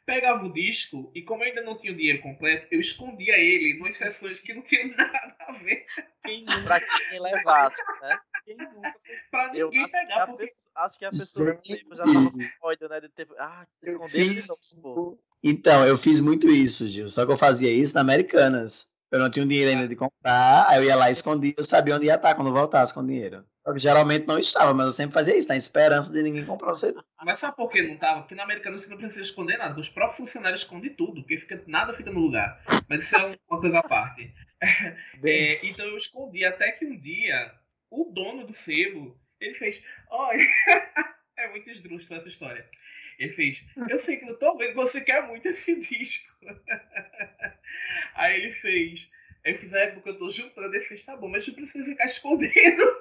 [0.06, 3.78] pegava o disco e como eu ainda não tinha o dinheiro completo, eu escondia ele
[3.86, 5.84] em sessões que não tinham nada a ver
[6.24, 8.18] Quem Pra nunca, levasse, né?
[8.44, 8.94] quem nunca
[9.30, 12.30] pra Eu ninguém acho que, pegar, porque pessoa, acho que a pessoa tipo, já tava
[12.30, 13.00] com ódio, né?
[13.00, 13.28] De ter.
[13.38, 14.94] Ah, Eu esconder de fiz- novo.
[15.16, 15.18] pô.
[15.44, 17.08] Então, eu fiz muito isso, Gil.
[17.08, 18.91] Só que eu fazia isso na Americanas.
[19.12, 21.62] Eu não tinha o dinheiro ainda de comprar, aí eu ia lá e escondia, eu
[21.64, 23.44] sabia onde ia estar quando voltasse com o dinheiro.
[23.64, 26.70] Só que geralmente não estava, mas eu sempre fazia isso, na esperança de ninguém comprar
[26.72, 26.98] o CD.
[27.22, 28.22] Mas sabe por que não tava?
[28.22, 29.78] Porque na Americana você não precisa esconder nada.
[29.78, 32.60] Os próprios funcionários escondem tudo, porque fica, nada fica no lugar.
[32.88, 34.32] Mas isso é um- uma coisa à parte.
[35.24, 37.52] É, então eu escondi até que um dia
[37.90, 40.38] o dono do sebo, ele fez, olha,
[41.36, 42.64] é muito esdrúxulo essa história.
[43.22, 46.34] Ele fez, eu sei que eu tô vendo que você quer muito esse disco.
[48.14, 49.10] Aí ele fez,
[49.44, 51.54] aí eu fiz a época que eu tô juntando, ele fez, tá bom, mas não
[51.54, 52.98] precisa ficar escondendo.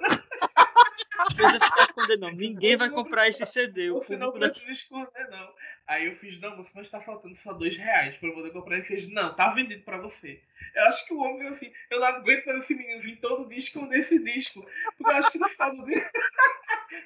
[1.34, 2.32] precisa ficar escondendo, não.
[2.32, 3.90] Ninguém vai comprar esse CD.
[3.90, 5.54] Você não da- precisa esconder, não.
[5.86, 8.76] Aí eu fiz, não, moço, mas tá faltando só dois reais pra eu poder comprar.
[8.76, 10.40] Ele fez, não, tá vendido pra você.
[10.74, 13.48] Eu acho que o homem fez assim, eu não aguento mais esse menino vir todo
[13.48, 14.64] dia esconder esse disco.
[14.96, 16.10] Porque eu acho que no final do dia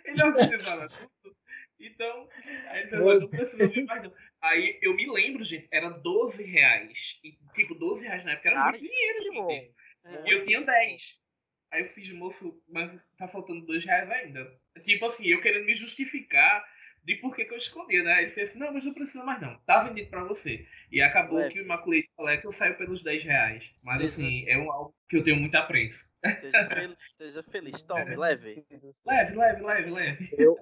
[0.04, 1.36] ele organizava tudo.
[1.78, 2.28] Então,
[2.68, 4.12] aí ele falou, não precisa vir mais não.
[4.40, 7.20] Aí eu me lembro, gente, era 12 reais.
[7.22, 9.74] E, tipo, 12 reais na época era muito dinheiro, gente.
[10.04, 10.22] É.
[10.26, 11.24] E eu tinha 10.
[11.70, 14.46] Aí eu fiz, moço, mas tá faltando dois reais ainda.
[14.82, 16.64] Tipo assim, eu querendo me justificar
[17.02, 18.22] de por que, que eu escondi, né?
[18.22, 19.56] Ele fez assim, não, mas não precisa mais não.
[19.60, 20.66] Tá vendido pra você.
[20.90, 21.48] E acabou É.
[21.48, 23.74] que o Immaculate Collection saiu pelos 10 reais.
[23.84, 26.14] Mas Sim, assim, é um álbum que eu tenho muito apreço.
[26.40, 27.82] Seja feliz, seja feliz.
[27.82, 28.64] Tome, leve.
[29.04, 30.28] Leve, leve, leve, leve.
[30.36, 30.56] Eu,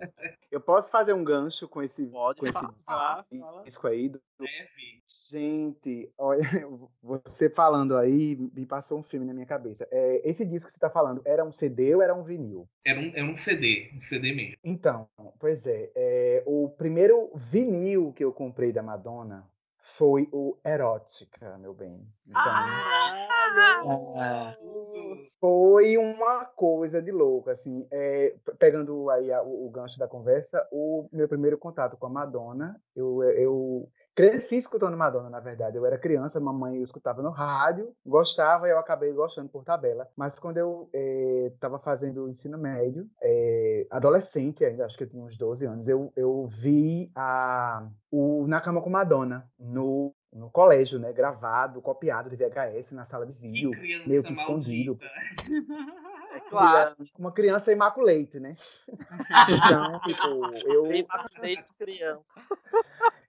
[0.51, 2.75] eu posso fazer um gancho com esse, Pode com esse falar.
[2.85, 3.63] Fala, fala.
[3.65, 4.09] disco aí?
[4.09, 5.03] do- Leve.
[5.31, 6.41] Gente, olha,
[7.03, 9.87] você falando aí, me passou um filme na minha cabeça.
[9.91, 12.69] É, esse disco que você tá falando, era um CD ou era um vinil?
[12.85, 14.57] Era um, era um CD, um CD mesmo.
[14.63, 19.49] Então, pois é, é, o primeiro vinil que eu comprei da Madonna
[19.97, 22.05] foi o Erótica, meu bem.
[22.27, 22.43] Então,
[24.17, 24.57] Ah,
[25.41, 30.09] foi uma coisa de louco, assim, é, pe- pegando aí a- o, o gancho da
[30.09, 35.77] conversa, o meu primeiro contato com a Madonna, eu, eu cresci escutando Madonna, na verdade,
[35.77, 40.09] eu era criança, mamãe eu escutava no rádio, gostava e eu acabei gostando por tabela,
[40.16, 40.88] mas quando eu
[41.53, 45.88] estava fazendo o ensino médio, é, adolescente ainda, acho que eu tinha uns 12 anos,
[45.88, 52.31] eu, eu vi a, o Na Cama com Madonna no, no colégio, né, gravado, copiado
[52.31, 53.70] de VHS na sala de vídeo,
[54.07, 54.98] meio que escondido.
[54.98, 55.85] maldita.
[56.35, 56.96] É claro.
[57.16, 58.57] uma criança imaculate, né?
[59.48, 60.83] Então, tipo, eu.
[60.88, 62.24] Bem maculate criança.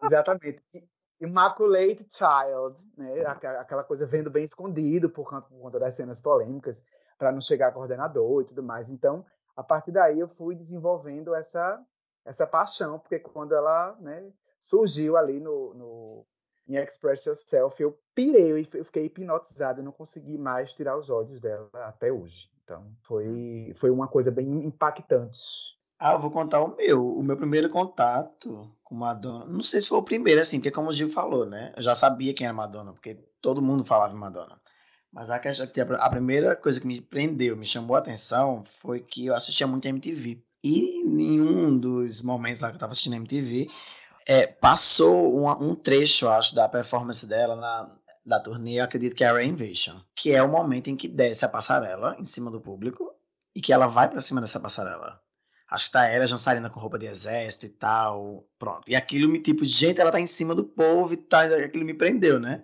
[0.05, 0.61] Exatamente.
[1.21, 3.25] Immaculate Child, né?
[3.25, 6.85] Aquela coisa vendo bem escondido por conta, por conta das cenas polêmicas,
[7.17, 8.89] para não chegar a coordenador e tudo mais.
[8.89, 11.81] Então, a partir daí, eu fui desenvolvendo essa,
[12.25, 16.25] essa paixão, porque quando ela né, surgiu ali no, no,
[16.67, 21.09] em Express Yourself, eu pirei, eu eu fiquei hipnotizado, eu não consegui mais tirar os
[21.09, 22.51] olhos dela até hoje.
[22.63, 25.79] Então, foi, foi uma coisa bem impactante.
[25.97, 27.15] Ah, eu vou contar o meu.
[27.15, 29.45] O meu primeiro contato Madonna.
[29.45, 31.73] Não sei se foi o primeiro, assim, porque como o Gil falou, né?
[31.75, 34.60] Eu já sabia quem era Madonna, porque todo mundo falava em Madonna.
[35.12, 38.63] Mas a, questão, que a a primeira coisa que me prendeu, me chamou a atenção,
[38.65, 40.43] foi que eu assistia muito MTV.
[40.63, 43.69] E em um dos momentos lá que eu tava assistindo MTV,
[44.27, 49.23] é, passou um, um trecho, acho, da performance dela na, da turnê, eu acredito que
[49.23, 52.60] é a Reinvention, que é o momento em que desce a passarela em cima do
[52.60, 53.13] público
[53.55, 55.21] e que ela vai pra cima dessa passarela.
[55.69, 58.47] Acho que tá ela, Jansarina com roupa de exército e tal.
[58.60, 58.84] Pronto.
[58.88, 61.41] E aquilo me, tipo, gente, ela tá em cima do povo e tal.
[61.41, 62.63] Aquilo me prendeu, né?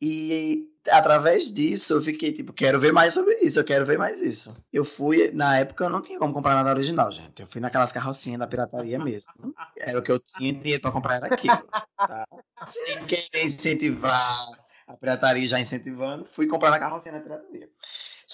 [0.00, 4.20] E através disso eu fiquei, tipo, quero ver mais sobre isso, eu quero ver mais
[4.20, 4.54] isso.
[4.72, 7.40] Eu fui, na época eu não tinha como comprar nada original, gente.
[7.40, 9.32] Eu fui naquelas carrocinhas da pirataria mesmo.
[9.78, 11.66] Era o que eu tinha dinheiro pra comprar, era aquilo.
[11.96, 12.26] Tá?
[12.66, 14.46] Sem querer incentivar
[14.86, 17.68] a pirataria, já incentivando, fui comprar na carrocinha da pirataria.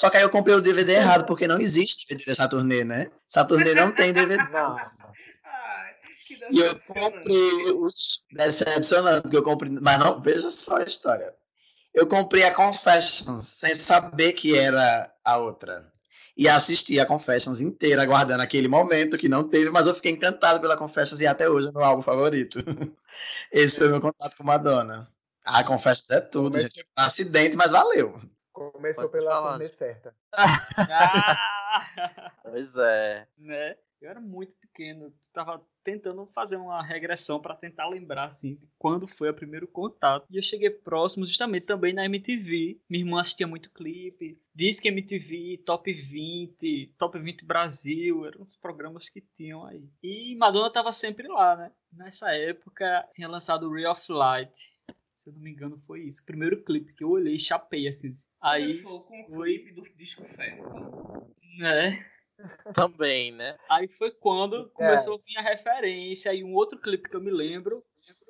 [0.01, 3.11] Só que aí eu comprei o DVD errado, porque não existe DVD turnê, né?
[3.29, 4.39] Essa turnê não tem DVD.
[4.51, 4.77] Não.
[5.45, 5.95] Ai,
[6.27, 9.71] que E eu comprei os decepcionante, porque eu comprei.
[9.79, 11.35] Mas não, veja só a história.
[11.93, 15.93] Eu comprei a Confessions sem saber que era a outra.
[16.35, 20.63] E assisti a Confessions inteira, aguardando aquele momento que não teve, mas eu fiquei encantado
[20.63, 22.59] pela Confessions e até hoje é meu álbum favorito.
[23.53, 25.07] Esse foi meu contato com Madonna.
[25.45, 26.87] Ah, confesso é tudo, gente.
[26.97, 28.19] Um acidente, mas valeu.
[28.69, 29.51] Começou Pode pela falar.
[29.53, 30.15] turnê certa.
[30.33, 31.37] Ah!
[32.43, 33.27] Pois é.
[33.39, 33.77] né?
[34.01, 39.07] Eu era muito pequeno, tava tentando fazer uma regressão pra tentar lembrar assim de quando
[39.07, 40.27] foi o primeiro contato.
[40.31, 42.81] E eu cheguei próximo justamente também na MTV.
[42.89, 49.09] Minha irmã assistia muito clipe, Disque MTV, Top 20, Top 20 Brasil, eram os programas
[49.09, 49.87] que tinham aí.
[50.03, 51.71] E Madonna tava sempre lá, né?
[51.93, 54.73] Nessa época tinha lançado o Ray of Light.
[55.23, 56.23] Se eu não me engano foi isso.
[56.23, 58.15] O primeiro clipe que eu olhei e chapei assim.
[58.41, 59.59] Aí, Começou com o Oi.
[59.59, 60.63] clipe do disco certo.
[61.59, 62.07] né?
[62.75, 63.59] Também, né?
[63.69, 66.33] Aí foi quando começou a vir a referência.
[66.33, 67.83] E um outro clipe que eu me lembro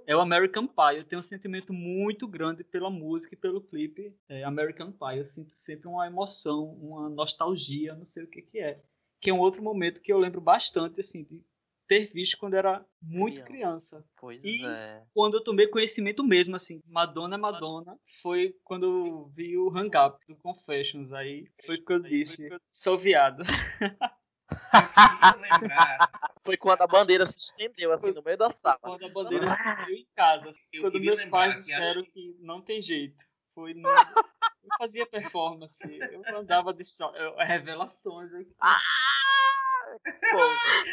[0.07, 0.97] é o American Pie.
[0.97, 5.19] Eu tenho um sentimento muito grande pela música e pelo clipe é, American Pie.
[5.19, 8.83] Eu sinto sempre uma emoção, uma nostalgia, não sei o que que é.
[9.21, 11.45] Que é um outro momento que eu lembro bastante, assim, de
[11.91, 13.97] ter visto quando era muito Criança.
[13.97, 14.05] criança.
[14.17, 15.03] Pois E- é.
[15.13, 19.91] Quando eu tomei conhecimento mesmo, assim, Madonna é Madonna, foi quando eu vi o Hang
[19.99, 21.13] Up do Confessions.
[21.13, 23.43] Aí foi que eu disse, sou viado.
[26.43, 28.79] Foi quando a bandeira se estendeu assim no meio da sala.
[28.81, 30.53] Quando a bandeira subiu em casa.
[30.73, 33.17] eu quando meus pais que acho disseram que não tem jeito.
[33.55, 33.89] Foi no...
[34.63, 35.79] Eu fazia performance.
[36.13, 36.83] Eu andava de
[37.15, 38.31] eu- Revelações.
[38.33, 38.67] eu- Pô,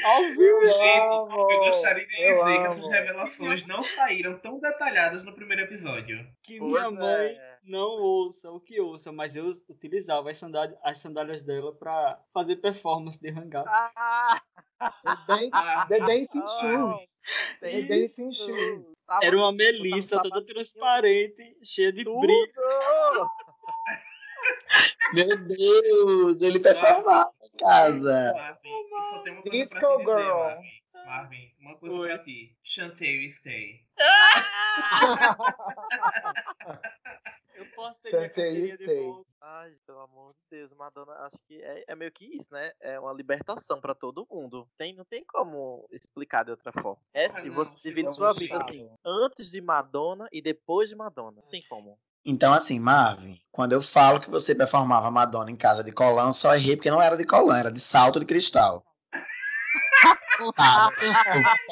[0.05, 0.63] Ao vivo.
[0.63, 5.33] Gente, amo, eu gostaria de eu dizer que essas revelações não saíram tão detalhadas no
[5.33, 6.25] primeiro episódio.
[6.43, 7.57] Que Pois minha mãe é.
[7.63, 12.57] não ouça o que ouça, mas eu utilizava as sandálias, as sandálias dela pra fazer
[12.57, 13.65] performance de hangar.
[13.67, 14.41] Ah,
[14.79, 17.19] The, Ah, Dancing Ah, Shoes.
[17.61, 18.85] The Dancing Shoes.
[19.23, 22.19] Era uma melissa toda transparente, cheia de tudo.
[22.19, 22.51] brilho.
[25.13, 28.33] Meu Deus, ele performava em casa.
[28.35, 30.37] Marvin, eu só tenho uma coisa Disco pra te dizer, Girl.
[30.37, 30.77] Marvin.
[31.05, 32.07] Marvin, uma coisa Oi.
[32.07, 32.57] pra ti.
[32.63, 33.87] Chantel Stay.
[37.57, 39.29] Eu posso ter Chantei volta.
[39.41, 42.71] Ai, pelo amor de Deus, Madonna, acho que é, é meio que isso, né?
[42.79, 44.67] É uma libertação pra todo mundo.
[44.77, 47.01] Tem, não tem como explicar de outra forma.
[47.13, 51.41] É se não, você divide sua vida assim, antes de Madonna e depois de Madonna.
[51.41, 51.97] Não tem como.
[52.29, 56.33] Então, assim, Marvin, quando eu falo que você performava Madonna em casa de colã, eu
[56.33, 58.85] só errei porque não era de colã, era de salto de cristal.
[60.55, 60.91] Tá,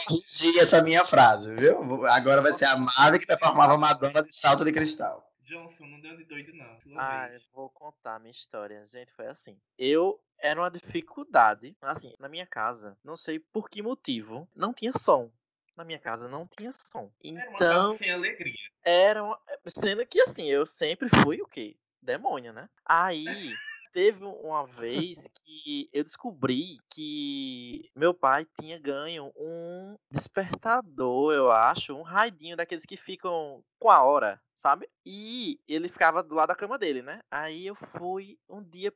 [0.08, 2.06] corrigir essa minha frase, viu?
[2.08, 5.30] Agora vai ser a Marvin que performava Madonna de salto de cristal.
[5.41, 6.78] Johnson, não deu de doido, não.
[6.98, 8.84] Ah, eu vou contar a minha história.
[8.86, 9.60] Gente, foi assim.
[9.78, 11.76] Eu era uma dificuldade.
[11.82, 15.30] Assim, na minha casa, não sei por que motivo, não tinha som.
[15.76, 17.12] Na minha casa não tinha som.
[17.24, 18.54] Era uma Então, casa sem alegria.
[18.84, 19.40] era uma...
[19.68, 21.76] Sendo que assim, eu sempre fui o quê?
[22.02, 22.70] Demônio, né?
[22.86, 23.54] Aí
[23.92, 31.94] teve uma vez que eu descobri que meu pai tinha ganho um despertador, eu acho,
[31.96, 34.90] um raidinho daqueles que ficam com a hora, sabe?
[35.06, 37.22] E ele ficava do lado da cama dele, né?
[37.32, 38.94] Aí eu fui um dia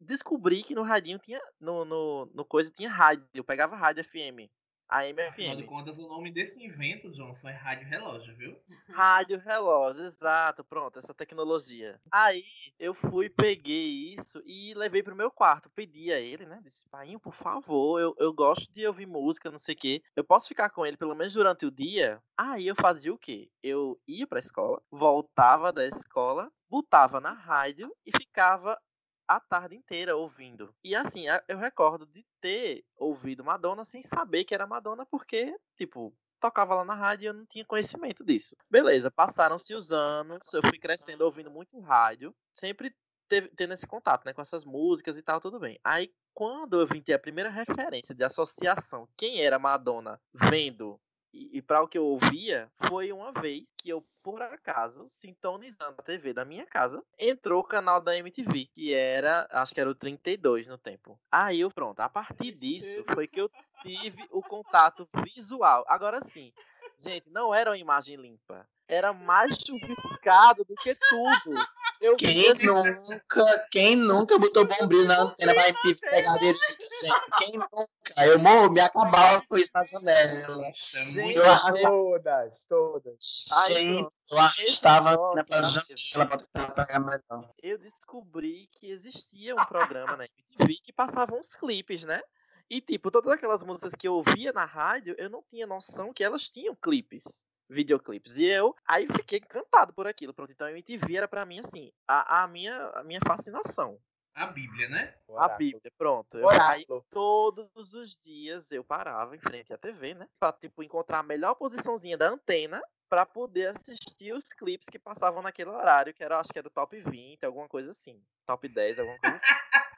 [0.00, 4.50] descobri que no radinho tinha no, no, no coisa tinha rádio, eu pegava rádio FM.
[4.90, 8.56] AM Afinal de contas, o nome desse invento, Johnson, é rádio relógio, viu?
[8.88, 12.00] Rádio relógio, exato, pronto, essa tecnologia.
[12.10, 12.44] Aí
[12.78, 15.70] eu fui, peguei isso e levei pro meu quarto.
[15.70, 16.60] Pedi a ele, né?
[16.62, 20.02] Disse, pai, por favor, eu, eu gosto de ouvir música, não sei o quê.
[20.16, 22.20] Eu posso ficar com ele pelo menos durante o dia?
[22.36, 23.48] Aí eu fazia o quê?
[23.62, 28.80] Eu ia pra escola, voltava da escola, botava na rádio e ficava
[29.30, 30.74] a tarde inteira ouvindo.
[30.82, 36.12] E assim, eu recordo de ter ouvido Madonna sem saber que era Madonna, porque, tipo,
[36.40, 38.56] tocava lá na rádio e eu não tinha conhecimento disso.
[38.68, 42.92] Beleza, passaram-se os anos, eu fui crescendo ouvindo muito rádio, sempre
[43.28, 45.78] teve- tendo esse contato, né, com essas músicas e tal, tudo bem.
[45.84, 51.00] Aí, quando eu vim ter a primeira referência de associação, quem era Madonna vendo
[51.32, 55.94] e, e para o que eu ouvia, foi uma vez que eu, por acaso, sintonizando
[55.98, 59.90] a TV da minha casa, entrou o canal da MTV, que era, acho que era
[59.90, 61.18] o 32 no tempo.
[61.30, 63.50] Aí eu, pronto, a partir disso foi que eu
[63.82, 65.84] tive o contato visual.
[65.88, 66.52] Agora sim,
[66.98, 68.68] gente, não era uma imagem limpa.
[68.88, 71.56] Era mais chuviscado do que tudo.
[72.00, 77.20] Eu Quem assim, nunca, quem nunca botou bombril na antena pra MTV pegar direito, gente?
[77.38, 78.26] Quem nunca?
[78.26, 80.66] Eu morro, me acabava com isso na janela.
[80.66, 83.44] É Gente, muito Eu acho- Todas, todas.
[83.52, 87.50] Ai, Gente, eu arrastava na janela pra tentar pegar melhor.
[87.62, 92.22] eu descobri que existia um programa na MTV que passava uns clipes, né?
[92.70, 96.22] E, tipo, todas aquelas músicas que eu ouvia na rádio, eu não tinha noção que
[96.24, 98.36] elas tinham clipes, videoclipes.
[98.36, 100.34] E eu, aí fiquei encantado por aquilo.
[100.34, 103.98] Pronto, então a MTV era pra mim, assim, a, a, minha, a minha fascinação.
[104.34, 105.14] a Bíblia, né?
[105.38, 106.36] A Bíblia, pronto.
[106.36, 110.28] Eu, aí, todos os dias eu parava em frente à TV, né?
[110.38, 115.42] Pra, tipo, encontrar a melhor posiçãozinha da antena para poder assistir os clipes que passavam
[115.42, 118.22] naquele horário, que era, acho que era o top 20, alguma coisa assim.
[118.46, 119.46] Top 10, alguma coisa assim.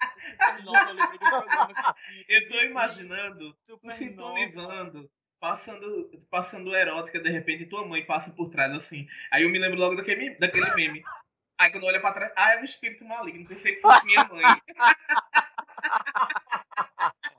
[2.28, 3.56] eu tô imaginando,
[3.90, 5.10] sintonizando,
[5.43, 9.09] passando, passando erótica, de repente tua mãe passa por trás assim.
[9.28, 11.03] Aí eu me lembro logo daquele, daquele meme.
[11.59, 14.45] Aí quando olha pra trás, ah, é um espírito maligno, pensei que fosse minha mãe.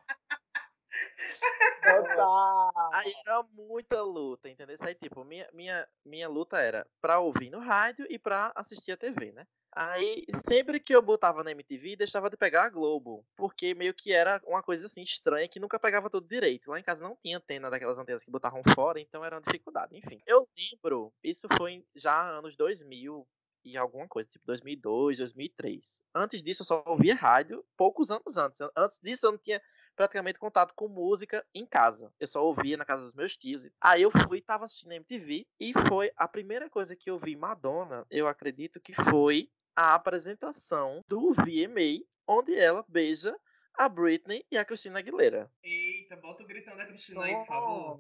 [2.93, 4.75] Aí era muita luta, entendeu?
[4.81, 8.97] Aí, tipo, minha, minha, minha luta era pra ouvir no rádio e pra assistir a
[8.97, 9.45] TV, né?
[9.75, 13.25] Aí, sempre que eu botava na MTV, deixava de pegar a Globo.
[13.35, 16.69] Porque meio que era uma coisa assim estranha que nunca pegava tudo direito.
[16.69, 19.97] Lá em casa não tinha antena daquelas antenas que botavam fora, então era uma dificuldade.
[19.97, 23.27] Enfim, eu lembro, isso foi já anos 2000
[23.65, 26.03] e alguma coisa, tipo 2002, 2003.
[26.13, 28.59] Antes disso, eu só ouvia rádio poucos anos antes.
[28.75, 29.61] Antes disso, eu não tinha
[29.95, 32.11] praticamente contato com música em casa.
[32.19, 33.67] Eu só ouvia na casa dos meus tios.
[33.79, 38.05] Aí eu fui, tava assistindo MTV e foi a primeira coisa que eu vi Madonna,
[38.09, 43.35] eu acredito que foi a apresentação do VMA, onde ela beija
[43.75, 45.49] a Britney e a Christina Aguilera.
[45.63, 47.99] Eita, bota o gritão da Cristina aí, por favor.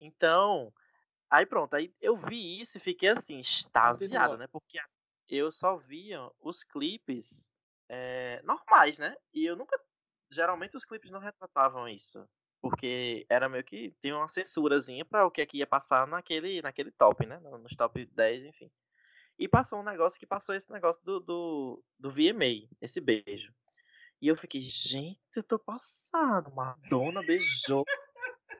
[0.00, 0.72] Então,
[1.30, 4.48] Aí pronto, aí eu vi isso e fiquei assim, extasiado, né?
[4.48, 4.80] Porque
[5.28, 7.48] eu só via os clipes
[7.88, 9.16] é, normais, né?
[9.32, 9.80] E eu nunca.
[10.32, 12.28] Geralmente os clipes não retratavam isso.
[12.60, 16.60] Porque era meio que tinha uma censurazinha para o que é que ia passar naquele,
[16.60, 17.38] naquele top, né?
[17.38, 18.70] Nos top 10, enfim.
[19.38, 23.54] E passou um negócio que passou esse negócio do, do, do VMA, esse beijo.
[24.20, 26.52] E eu fiquei, gente, eu tô passado.
[26.52, 27.86] Madonna beijou.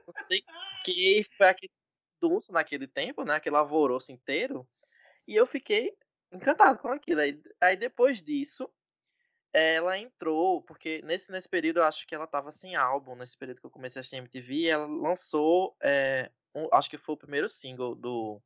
[0.07, 1.73] Não sei o que foi aquele
[2.21, 3.35] dunço naquele tempo, né?
[3.35, 4.69] Aquele alvoroço inteiro.
[5.27, 5.97] E eu fiquei
[6.33, 7.21] encantado com aquilo.
[7.21, 8.71] Aí, aí depois disso,
[9.53, 13.61] ela entrou, porque nesse, nesse período eu acho que ela tava sem álbum, nesse período
[13.61, 17.49] que eu comecei a assistir MTV, ela lançou, é, um, acho que foi o primeiro
[17.49, 18.41] single do,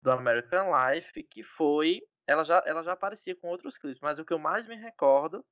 [0.00, 4.24] do American Life, que foi, ela já, ela já aparecia com outros clipes, mas o
[4.24, 5.44] que eu mais me recordo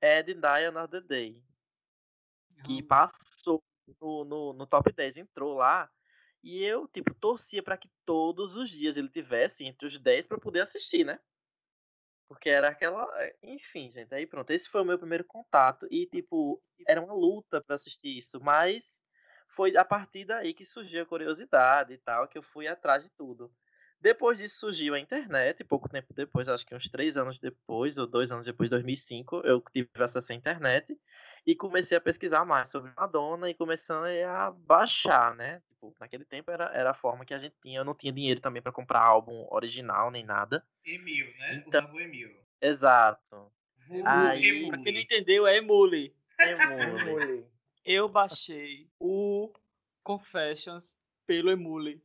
[0.00, 1.42] é de Die Another Day,
[2.64, 3.62] que passou
[4.00, 5.90] no, no, no top 10, entrou lá,
[6.42, 10.38] e eu, tipo, torcia para que todos os dias ele tivesse entre os 10 para
[10.38, 11.20] poder assistir, né?
[12.28, 13.06] Porque era aquela.
[13.22, 14.14] Eh, enfim, gente.
[14.14, 14.50] Aí pronto.
[14.50, 15.86] Esse foi o meu primeiro contato.
[15.90, 18.40] E, tipo, era uma luta para assistir isso.
[18.40, 19.04] Mas
[19.54, 23.10] foi a partir daí que surgiu a curiosidade e tal, que eu fui atrás de
[23.10, 23.52] tudo.
[24.02, 28.04] Depois disso surgiu a internet, pouco tempo depois, acho que uns três anos depois, ou
[28.04, 30.98] dois anos depois, 2005, eu tive acesso à internet
[31.46, 35.62] e comecei a pesquisar mais sobre Madonna e começando a baixar, né?
[35.68, 37.78] Tipo, naquele tempo era, era a forma que a gente tinha.
[37.78, 40.66] Eu não tinha dinheiro também para comprar álbum original nem nada.
[40.84, 41.62] Emil, né?
[41.64, 42.36] Então, o Emil.
[42.60, 43.52] Exato.
[44.04, 44.66] Aí...
[44.66, 46.12] Pra quem não entendeu, é Emule.
[46.40, 47.46] Emule.
[47.86, 49.52] Eu baixei o
[50.02, 50.92] Confessions
[51.24, 52.02] pelo Emule.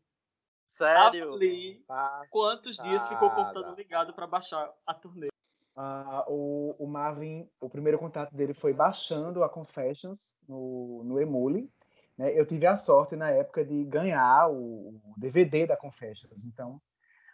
[0.78, 1.34] Sério?
[1.34, 1.84] Ali,
[2.30, 5.28] quantos dias ficou o computador ligado para baixar a turnê?
[5.76, 11.68] Uh, o, o, Marvin, o primeiro contato dele foi baixando a Confessions no, no Emule.
[12.16, 12.32] Né?
[12.40, 16.46] Eu tive a sorte na época de ganhar o, o DVD da Confessions.
[16.46, 16.80] Então,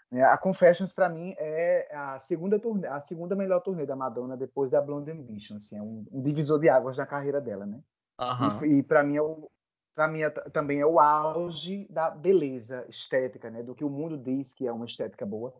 [0.09, 4.37] né, a Confessions para mim é a segunda turnê, a segunda melhor turnê da Madonna
[4.37, 5.57] depois da Blonde Ambition.
[5.57, 7.81] Assim, é um, um divisor de águas na carreira dela, né?
[8.19, 8.65] Uhum.
[8.65, 9.49] E, e para mim é o
[9.95, 13.61] para mim é, também é o auge da beleza estética, né?
[13.61, 15.53] Do que o mundo diz que é uma estética boa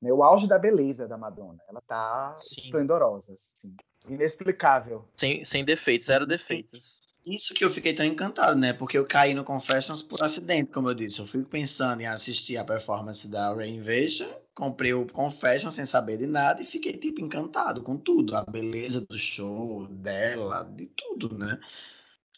[0.00, 1.60] né, o auge da beleza da Madonna.
[1.68, 2.60] Ela tá Sim.
[2.60, 3.74] esplendorosa, assim,
[4.08, 5.06] inexplicável.
[5.16, 7.00] Sem, sem defeitos, zero defeitos.
[7.26, 8.72] Isso que eu fiquei tão encantado, né?
[8.72, 11.20] Porque eu caí no Confessions por acidente, como eu disse.
[11.20, 16.26] Eu fui pensando em assistir a performance da Invasion, comprei o Confessions sem saber de
[16.26, 18.34] nada e fiquei, tipo, encantado com tudo.
[18.34, 21.60] A beleza do show, dela, de tudo, né?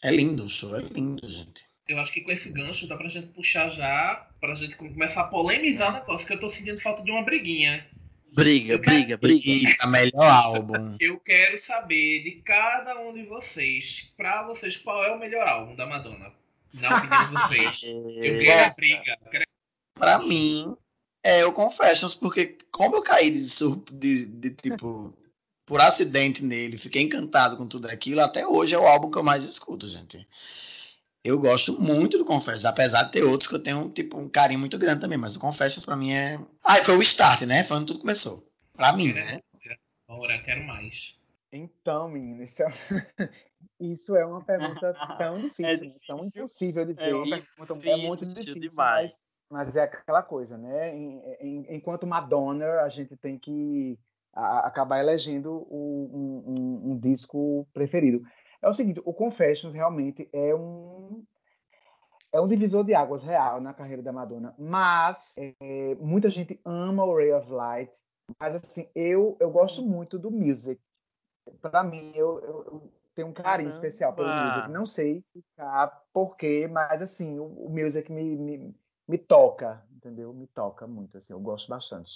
[0.03, 3.07] É lindo o show, é lindo, gente eu acho que com esse gancho dá pra
[3.07, 7.03] gente puxar já, pra gente começar a polemizar o negócio, que eu tô sentindo falta
[7.03, 7.85] de uma briguinha.
[8.33, 9.47] Briga, briga, briga.
[9.47, 10.97] Eita, melhor álbum.
[10.99, 15.75] Eu quero saber de cada um de vocês, pra vocês, qual é o melhor álbum
[15.75, 16.31] da Madonna?
[16.73, 17.83] Na opinião de vocês.
[17.83, 19.17] Eu quero a briga.
[19.29, 19.45] Quero...
[19.93, 20.75] Pra mim,
[21.21, 23.45] é o Confessions, porque como eu caí de,
[23.91, 25.13] de, de tipo
[25.65, 29.23] por acidente nele, fiquei encantado com tudo aquilo, até hoje é o álbum que eu
[29.23, 30.27] mais escuto, gente.
[31.23, 34.59] Eu gosto muito do Confessions, apesar de ter outros que eu tenho tipo, um carinho
[34.59, 36.37] muito grande também, mas o Confessions pra mim é.
[36.61, 37.63] Ah, foi o start, né?
[37.63, 38.45] Foi onde tudo começou.
[38.73, 39.39] Pra mim, né?
[40.05, 41.23] Bora, quero mais.
[41.51, 42.67] Então, menino, isso é,
[43.79, 46.01] isso é uma pergunta tão difícil, é difícil.
[46.05, 47.03] tão impossível de ver.
[47.03, 49.21] É, pergunta, é muito difícil, demais.
[49.49, 50.93] Mas, mas, é aquela coisa, né?
[51.69, 53.97] Enquanto Madonna, a gente tem que
[54.33, 58.19] a, acabar elegendo o, um, um, um, disco preferido.
[58.61, 61.23] É o seguinte, o Confessions realmente é um
[62.31, 67.05] é um divisor de águas real na carreira da Madonna, mas é, muita gente ama
[67.05, 67.91] o Ray of Light,
[68.39, 70.81] mas assim, eu eu gosto muito do Music.
[71.61, 73.85] Para mim, eu, eu, eu, tenho um carinho Caramba.
[73.85, 74.69] especial pelo Music.
[74.69, 78.75] Não sei explicar porquê, mas assim, o, o Music me, me,
[79.07, 80.33] me toca, entendeu?
[80.33, 82.11] Me toca muito, assim, eu gosto bastante.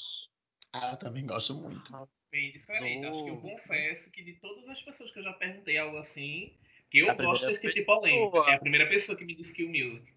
[0.82, 1.92] Ah, eu também gosto muito.
[2.32, 3.06] Bem diferente.
[3.06, 3.10] Oh.
[3.10, 6.54] Acho que eu confesso que de todas as pessoas que eu já perguntei algo assim,
[6.90, 8.38] que eu gosto desse tipo de polêmica.
[8.50, 10.14] É a primeira pessoa que me disse que o music.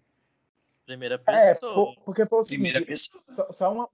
[0.85, 1.91] Primeira é, pessoa.
[1.91, 3.89] É, porque foi o seguinte, só, só uma,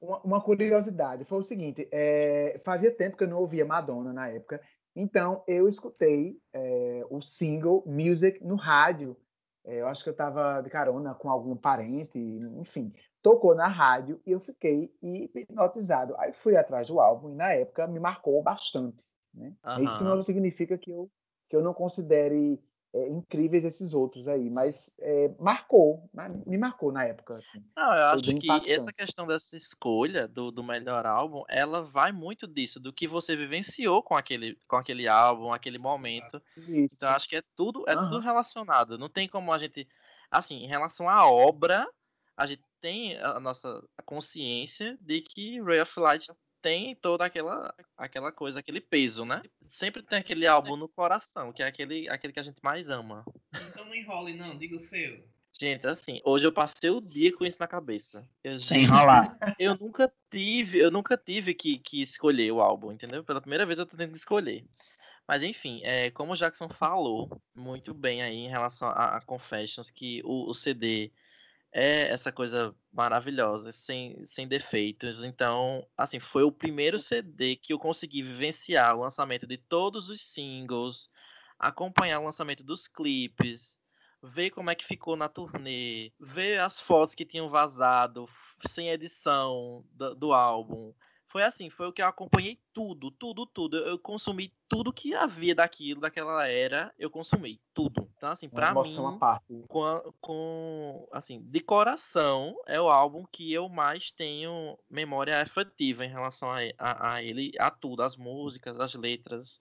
[0.00, 1.24] uma, uma, curiosidade.
[1.24, 4.60] Foi o seguinte, é, fazia tempo que eu não ouvia Madonna na época,
[4.96, 9.16] então eu escutei é, o single Music no rádio.
[9.64, 12.18] É, eu acho que eu estava de carona com algum parente,
[12.58, 12.92] enfim
[13.22, 16.14] tocou na rádio e eu fiquei hipnotizado.
[16.18, 19.04] Aí fui atrás do álbum e na época me marcou bastante.
[19.34, 19.54] Né?
[19.64, 19.84] Uhum.
[19.84, 21.10] Isso não significa que eu,
[21.48, 22.60] que eu não considere
[22.92, 26.10] é, incríveis esses outros aí, mas é, marcou,
[26.44, 27.36] me marcou na época.
[27.36, 27.64] Assim.
[27.76, 28.72] Não, eu acho que impactante.
[28.72, 33.36] essa questão dessa escolha do, do melhor álbum, ela vai muito disso, do que você
[33.36, 36.42] vivenciou com aquele, com aquele álbum, aquele momento.
[36.56, 36.96] Isso.
[36.96, 38.10] Então acho que é tudo, é uhum.
[38.10, 38.98] tudo relacionado.
[38.98, 39.86] Não tem como a gente.
[40.30, 41.88] Assim, em relação à obra,
[42.40, 46.26] a gente tem a nossa consciência de que Ray of Light
[46.62, 49.42] tem toda aquela, aquela coisa, aquele peso, né?
[49.68, 53.26] Sempre tem aquele álbum no coração, que é aquele, aquele que a gente mais ama.
[53.68, 55.22] Então não enrole, não, diga o seu.
[55.52, 58.26] Gente, assim, hoje eu passei o dia com isso na cabeça.
[58.42, 59.36] Eu, Sem enrolar.
[59.60, 63.22] Eu nunca tive, eu nunca tive que, que escolher o álbum, entendeu?
[63.22, 64.64] Pela primeira vez eu tô tendo que escolher.
[65.28, 69.90] Mas enfim, é, como o Jackson falou muito bem aí em relação a, a Confessions,
[69.90, 71.12] que o, o CD
[71.72, 75.24] é essa coisa maravilhosa, sem, sem defeitos.
[75.24, 80.22] Então, assim, foi o primeiro CD que eu consegui vivenciar o lançamento de todos os
[80.22, 81.08] singles,
[81.58, 83.78] acompanhar o lançamento dos clipes,
[84.22, 88.28] ver como é que ficou na turnê, ver as fotos que tinham vazado
[88.68, 90.92] sem edição do, do álbum,
[91.30, 93.76] foi assim, foi o que eu acompanhei tudo, tudo, tudo.
[93.76, 98.10] Eu consumi tudo que havia daquilo, daquela era, eu consumi tudo.
[98.16, 99.64] Então, assim, pra mim, uma parte.
[99.68, 106.10] Com, com, assim, de coração, é o álbum que eu mais tenho memória afetiva em
[106.10, 109.60] relação a, a, a ele, a tudo, as músicas, as letras,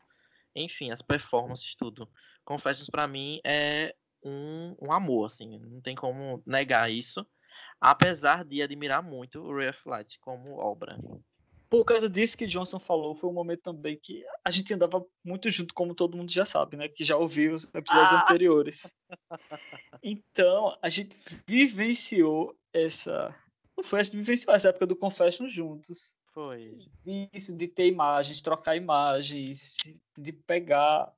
[0.55, 2.09] enfim, as performances, tudo.
[2.43, 7.23] Confessos para mim é um, um amor, assim, não tem como negar isso,
[7.79, 10.97] apesar de admirar muito o Ray of Light como obra
[11.69, 15.49] por causa disso que Johnson falou, foi um momento também que a gente andava muito
[15.51, 16.89] junto, como todo mundo já sabe, né?
[16.89, 18.23] Que já ouviu os episódios ah!
[18.23, 18.91] anteriores.
[20.01, 23.35] Então, a gente vivenciou essa.
[23.77, 26.15] Não foi, a gente vivenciou essa época do Confession juntos.
[26.33, 26.77] Foi.
[27.33, 29.75] Isso de ter imagens, trocar imagens,
[30.17, 31.13] de pegar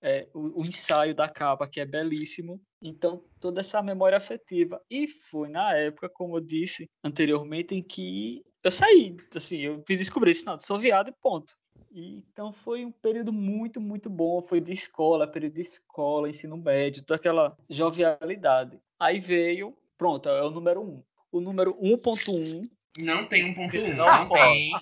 [0.00, 2.60] é, o, o, ensaio da capa, que é belíssimo.
[2.80, 4.82] Então, toda essa memória afetiva.
[4.90, 10.30] E foi na época, como eu disse anteriormente, em que eu saí, assim, eu descobri
[10.30, 11.54] assim, não, sou viado e ponto.
[11.90, 14.40] E, então foi um período muito, muito bom.
[14.40, 18.78] Foi de escola, período de escola, ensino médio, toda aquela jovialidade.
[18.98, 20.84] Aí veio, pronto, é o número 1.
[20.84, 21.02] Um.
[21.30, 22.70] O número 1.1.
[22.98, 24.72] Não tem 1.1, não, não tem.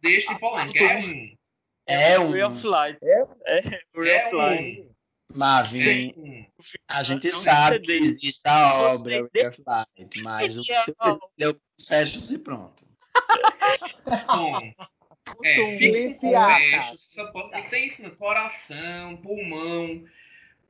[0.00, 1.36] Deixa de polêmica, é 1.
[1.86, 2.30] É um.
[2.30, 2.98] Ray of Light.
[3.02, 3.60] É, é
[3.96, 4.80] Ray é of Light.
[4.82, 4.90] Um.
[5.32, 6.48] Marvin,
[6.88, 9.62] a gente sabe que existe a obra Light,
[10.22, 10.92] mas o que você
[11.38, 12.89] deu fecha-se pronto.
[14.26, 14.74] Bom,
[15.44, 20.04] é, fica com fecho, tem isso no coração, pulmão,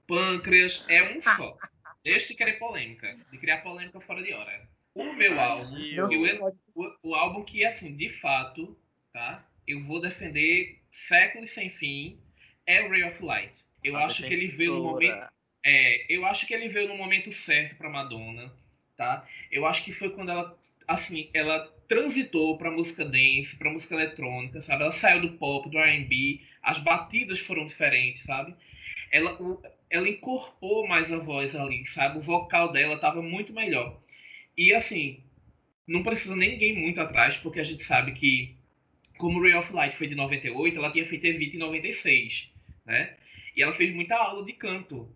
[0.06, 1.56] pâncreas, é um só.
[2.02, 4.68] Deixa de querer polêmica, de criar polêmica fora de hora.
[4.94, 8.76] O meu álbum, eu, o, o álbum que, assim, de fato,
[9.12, 9.46] tá?
[9.66, 12.18] Eu vou defender séculos sem fim,
[12.66, 13.54] é o Ray of Light.
[13.84, 15.30] Eu acho que ele veio no momento.
[15.62, 18.52] É, eu acho que ele veio no momento certo para Madonna,
[19.00, 19.26] tá?
[19.50, 20.54] Eu acho que foi quando ela,
[20.86, 24.82] assim, ela transitou para música dance, para música eletrônica, sabe?
[24.82, 28.54] Ela saiu do pop, do R&B, as batidas foram diferentes, sabe?
[29.10, 29.38] Ela,
[29.88, 32.18] ela incorporou mais a voz ali, sabe?
[32.18, 33.98] O vocal dela estava muito melhor.
[34.54, 35.18] E assim,
[35.86, 38.54] não precisa ninguém muito atrás, porque a gente sabe que
[39.16, 43.16] como Ray of Light foi de 98, ela tinha feito Evita em 96, né?
[43.56, 45.10] E ela fez muita aula de canto.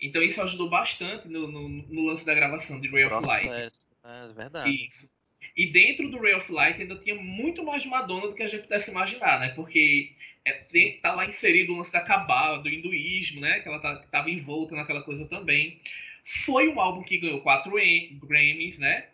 [0.00, 3.48] Então isso ajudou bastante no, no, no lance da gravação de Ray of Light.
[3.48, 3.68] É,
[4.04, 4.84] é verdade.
[4.84, 5.12] Isso.
[5.56, 8.62] E dentro do Ray of Light ainda tinha muito mais Madonna do que a gente
[8.62, 9.48] pudesse imaginar, né?
[9.50, 10.12] Porque
[10.44, 13.60] é, tem, tá lá inserido o lance da Kabbalah, do hinduísmo, né?
[13.60, 15.80] Que ela tá, tava envolta naquela coisa também.
[16.22, 19.08] Foi um álbum que ganhou quatro Grammys, né?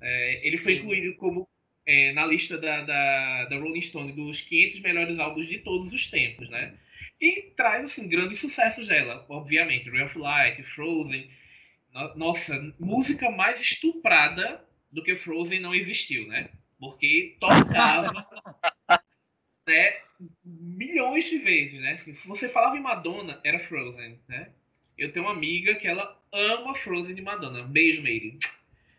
[0.00, 1.48] É, ele foi incluído como
[1.86, 6.08] é, na lista da, da, da Rolling Stone dos 500 melhores álbuns de todos os
[6.08, 6.74] tempos, né?
[7.20, 9.90] E traz, assim, grandes sucessos dela, obviamente.
[9.90, 11.30] Ray of Light, Frozen.
[12.14, 16.50] Nossa, música mais estuprada do que Frozen não existiu, né?
[16.78, 18.12] Porque tocava
[19.66, 19.94] né,
[20.44, 21.92] milhões de vezes, né?
[21.92, 24.50] Assim, se você falava em Madonna, era Frozen, né?
[24.96, 27.62] Eu tenho uma amiga que ela ama Frozen de Madonna.
[27.62, 28.38] Beijo, Meire.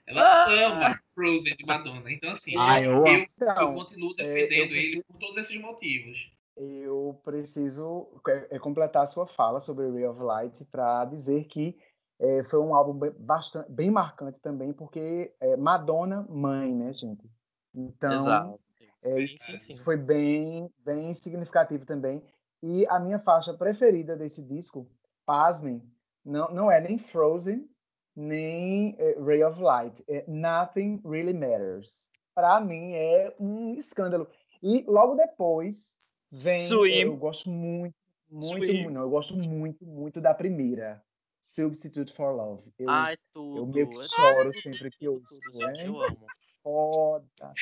[0.05, 0.65] Ela ah!
[0.65, 2.11] ama Frozen de Madonna.
[2.11, 5.59] Então, assim, ah, eu, eu, eu, então, continuo é, defendendo é, ele por todos esses
[5.59, 6.31] motivos.
[6.57, 11.77] Eu preciso é, é, completar a sua fala sobre Ray of Light para dizer que
[12.19, 17.29] é, foi um álbum bastante, bem marcante também, porque é Madonna mãe, né, gente?
[17.75, 18.59] Então, Exato.
[19.03, 22.23] É, isso, foi bem, bem significativo também.
[22.63, 24.89] E a minha faixa preferida desse disco,
[25.25, 25.81] pasmem,
[26.25, 27.69] não, não é nem Frozen,
[28.15, 30.03] nem é, Ray of Light.
[30.07, 32.09] É Nothing Really Matters.
[32.33, 34.27] Para mim é um escândalo.
[34.61, 35.96] E logo depois
[36.31, 36.65] vem.
[36.67, 37.01] Swim.
[37.01, 37.95] Eu gosto muito,
[38.29, 41.03] muito, muito, não, eu gosto muito, muito da primeira.
[41.41, 42.73] Substitute for Love.
[42.77, 43.57] Eu, Ai, tudo.
[43.57, 45.39] Eu meio que choro sempre que ouço.
[45.55, 46.25] Eu amo.
[46.61, 47.53] Foda.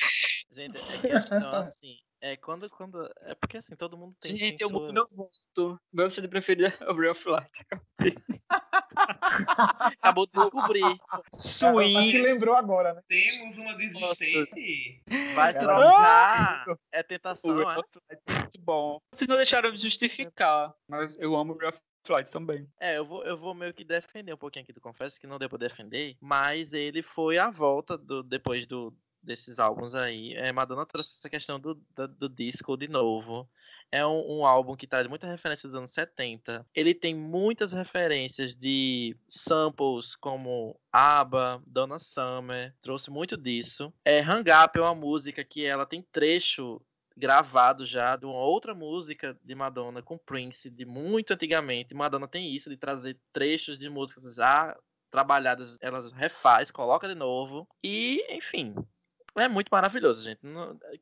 [0.50, 1.96] Gente, é questão assim.
[2.20, 3.10] É quando, quando.
[3.20, 4.36] É porque assim, todo mundo tem.
[4.36, 4.92] Gente, eu sua...
[4.92, 5.80] não gosto.
[5.92, 7.50] Meu CD preferido é o Real Flight.
[10.00, 10.82] Acabou de descobrir.
[11.38, 12.10] Swing.
[12.10, 13.02] se lembrou agora, né?
[13.06, 15.02] Temos uma desistente.
[15.34, 16.64] Vai trocar.
[16.90, 17.74] É tentação, é?
[17.74, 19.00] Muito bom.
[19.12, 21.74] Vocês não deixaram de justificar, mas eu amo o Real
[22.06, 22.66] Flight também.
[22.80, 25.38] É, eu vou, eu vou meio que defender um pouquinho aqui do Confesso, que não
[25.38, 28.96] deu pra defender, mas ele foi a volta do, depois do,
[29.26, 30.34] desses álbuns aí.
[30.34, 33.48] É, Madonna trouxe essa questão do, do, do disco de novo.
[33.90, 36.66] É um, um, álbum que traz muitas referências dos anos 70.
[36.74, 43.92] Ele tem muitas referências de samples como ABBA, Donna Summer, trouxe muito disso.
[44.04, 46.80] É, Hang Up é uma música que ela tem trecho
[47.16, 51.94] gravado já de uma outra música de Madonna com Prince de muito antigamente.
[51.94, 54.76] Madonna tem isso de trazer trechos de músicas já
[55.10, 58.74] trabalhadas, elas refaz, coloca de novo e, enfim,
[59.38, 60.40] é muito maravilhoso, gente.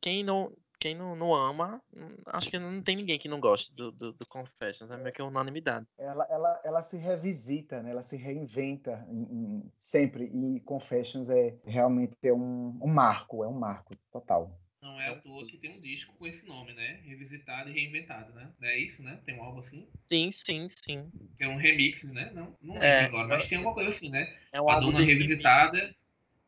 [0.01, 0.53] Quem não
[0.85, 1.81] quem não, não ama,
[2.27, 5.23] acho que não tem ninguém que não goste do, do, do Confessions, é meio que
[5.23, 5.87] unanimidade.
[5.97, 7.91] Ela, ela, ela se revisita, né?
[7.91, 13.49] ela se reinventa em, em, sempre, e Confessions é realmente é um, um marco, é
[13.49, 14.61] um marco total.
[14.83, 17.01] Não é à toa que tem um disco com esse nome, né?
[17.05, 18.53] Revisitado e reinventado, né?
[18.61, 19.19] É isso, né?
[19.25, 19.89] Tem um álbum assim?
[20.11, 21.11] Sim, sim, sim.
[21.39, 22.31] Tem um remixes, né?
[22.35, 24.37] Não, não é, agora, mas tem alguma coisa assim, né?
[24.53, 25.97] É um álbum Revisitada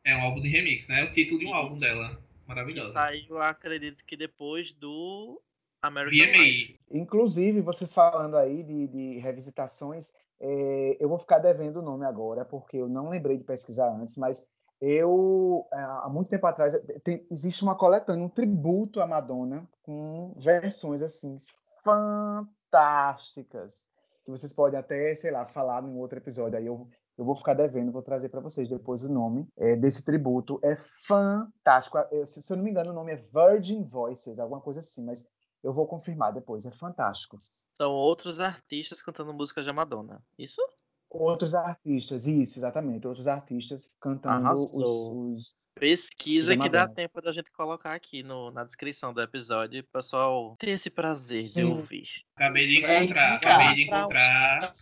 [0.07, 1.01] é um álbum de remix, né?
[1.01, 2.17] É o título de um álbum dela.
[2.47, 2.87] Maravilhoso.
[2.87, 5.43] Que saiu, acredito que depois do
[5.83, 6.45] American VMA.
[6.45, 6.79] Life.
[6.93, 12.45] Inclusive, vocês falando aí de, de revisitações, é, eu vou ficar devendo o nome agora,
[12.45, 14.49] porque eu não lembrei de pesquisar antes, mas
[14.81, 20.33] eu, é, há muito tempo atrás, tem, existe uma coletânea, um tributo à Madonna, com
[20.37, 21.37] versões assim,
[21.83, 23.89] fantásticas,
[24.25, 26.59] que vocês podem até, sei lá, falar num outro episódio.
[26.59, 26.89] Aí eu,
[27.19, 30.61] eu vou ficar devendo, vou trazer para vocês depois o nome é, desse tributo.
[30.63, 31.99] É fantástico.
[32.27, 35.29] Se, se eu não me engano, o nome é Virgin Voices, alguma coisa assim, mas
[35.63, 36.67] eu vou confirmar depois.
[36.67, 37.39] É fantástico.
[37.77, 40.23] São outros artistas cantando música de Madonna.
[40.39, 40.61] Isso?
[41.09, 43.07] Outros artistas, isso, exatamente.
[43.07, 48.65] Outros artistas cantando os, os, Pesquisa que dá tempo da gente colocar aqui no, na
[48.65, 51.61] descrição do episódio, pessoal ter esse prazer Sim.
[51.61, 52.09] de ouvir.
[52.35, 54.73] Acabei de encontrar, acabei de encontrar.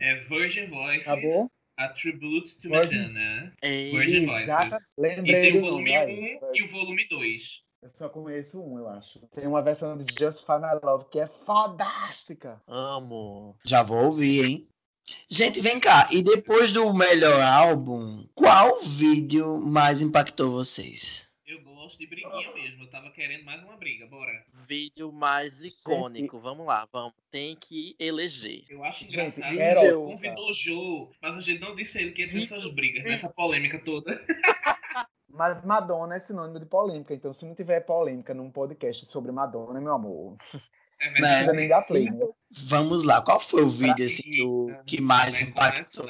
[0.00, 1.06] É Virgin Voices.
[1.06, 1.50] Acabou?
[1.78, 3.52] A Tribute to Virgin, Madonna.
[3.62, 4.94] É, Virgin Voices.
[4.98, 7.68] Lembrei e tem o volume 1 um e o volume 2.
[7.80, 9.20] Eu só conheço um, eu acho.
[9.28, 12.60] Tem uma versão de Justify My Love que é fodástica.
[12.66, 13.56] Amo.
[13.64, 14.68] Já vou ouvir, hein?
[15.30, 16.08] Gente, vem cá.
[16.10, 21.37] E depois do melhor álbum, qual vídeo mais impactou vocês?
[21.78, 22.82] Eu gosto de briguinha mesmo.
[22.82, 24.04] Eu tava querendo mais uma briga.
[24.08, 24.44] Bora.
[24.66, 26.36] Vídeo mais icônico.
[26.36, 26.42] Gente.
[26.42, 27.14] Vamos lá, vamos.
[27.30, 28.64] Tem que eleger.
[28.68, 29.48] Eu acho engraçado.
[29.48, 32.74] Gente, era convidou o Joe, mas a gente não disse ele que ia ter essas
[32.74, 34.10] brigas, nessa polêmica toda.
[35.30, 39.80] Mas Madonna é sinônimo de polêmica, então se não tiver polêmica num podcast sobre Madonna,
[39.80, 40.36] meu amor,
[41.00, 41.52] é verdade.
[41.52, 42.26] nem dar play, né?
[42.50, 46.06] Vamos lá, qual foi o vídeo assim, que, que mais impactou?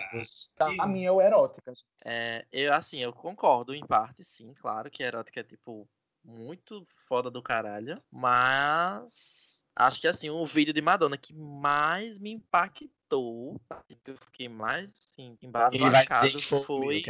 [0.56, 1.72] Tá, a minha é o erótica.
[2.04, 5.88] É, eu, assim, eu concordo em parte, sim, claro que erótica é, tipo,
[6.24, 12.30] muito foda do caralho, mas acho que, assim, o vídeo de Madonna que mais me
[12.30, 13.60] impactou,
[14.04, 16.62] que eu fiquei mais, assim, embasbacado foi...
[16.62, 17.02] foi...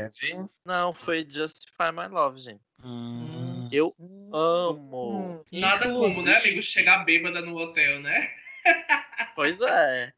[0.65, 2.63] Não, foi Justify My Love, gente.
[2.83, 3.58] Hum.
[3.73, 3.95] Eu
[4.33, 5.45] amo.
[5.53, 6.63] Nada como, né, amigo?
[6.63, 8.29] Chegar bêbada no hotel, né?
[9.35, 10.13] Pois é.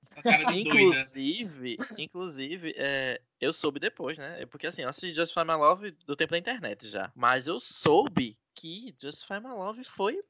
[0.54, 4.46] inclusive, inclusive é, eu soube depois, né?
[4.46, 7.12] Porque assim, eu assisti Justify My Love do tempo da internet já.
[7.14, 10.20] Mas eu soube que Justify My Love foi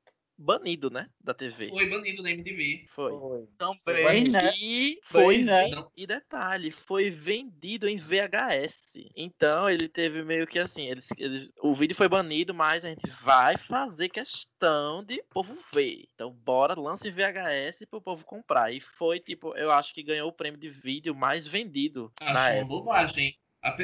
[0.41, 1.07] banido, né?
[1.20, 1.68] Da TV.
[1.68, 2.86] Foi banido da MTV.
[2.95, 3.12] Foi.
[3.12, 3.49] Foi.
[3.59, 4.53] Também, né?
[4.59, 5.70] E Foi, foi, né?
[5.97, 8.95] E detalhe, foi vendido em VHS.
[9.14, 13.09] Então ele teve meio que assim, eles, eles, o vídeo foi banido, mas a gente
[13.22, 16.05] vai fazer questão de povo ver.
[16.14, 18.72] Então bora, lance VHS pro povo comprar.
[18.72, 22.41] E foi tipo, eu acho que ganhou o prêmio de vídeo mais vendido na Acho
[22.41, 22.66] uma época.
[22.66, 23.36] bobagem.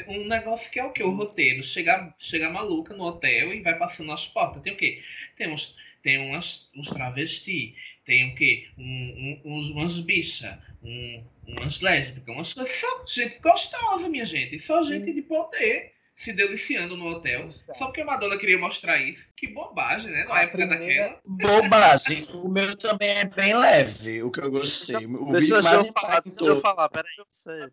[0.08, 1.02] Um negócio que é o quê?
[1.02, 1.62] O roteiro.
[1.62, 4.62] Chega, chega maluca no hotel e vai passando as portas.
[4.62, 5.02] Tem o quê?
[5.36, 5.76] Tem uns,
[6.06, 7.74] tem umas, uns travesti.
[8.04, 8.68] Tem o quê?
[8.78, 10.56] Um, um- uns, umas bichas.
[10.80, 12.32] Um, umas lésbicas.
[12.32, 14.56] Umas, só gente gostosa, minha gente.
[14.60, 17.50] Só gente de poder se deliciando no hotel.
[17.50, 19.34] Só porque a Madonna queria mostrar isso.
[19.36, 20.24] Que bobagem, né?
[20.24, 21.20] Na A época daquela.
[21.26, 22.24] Bobagem.
[22.42, 24.96] O meu também é bem leve, o que eu gostei.
[25.04, 27.12] O Deixa vídeo eu mais falar, deixa eu falar, peraí,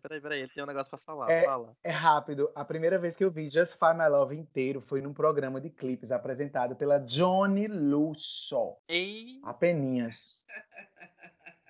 [0.02, 1.74] peraí, peraí, ele tem um negócio pra falar, É, fala.
[1.82, 2.50] É rápido.
[2.54, 6.12] A primeira vez que eu vi Justify My Love inteiro foi num programa de clipes
[6.12, 8.76] apresentado pela Johnny Lusso.
[8.90, 10.44] E A Peninhas.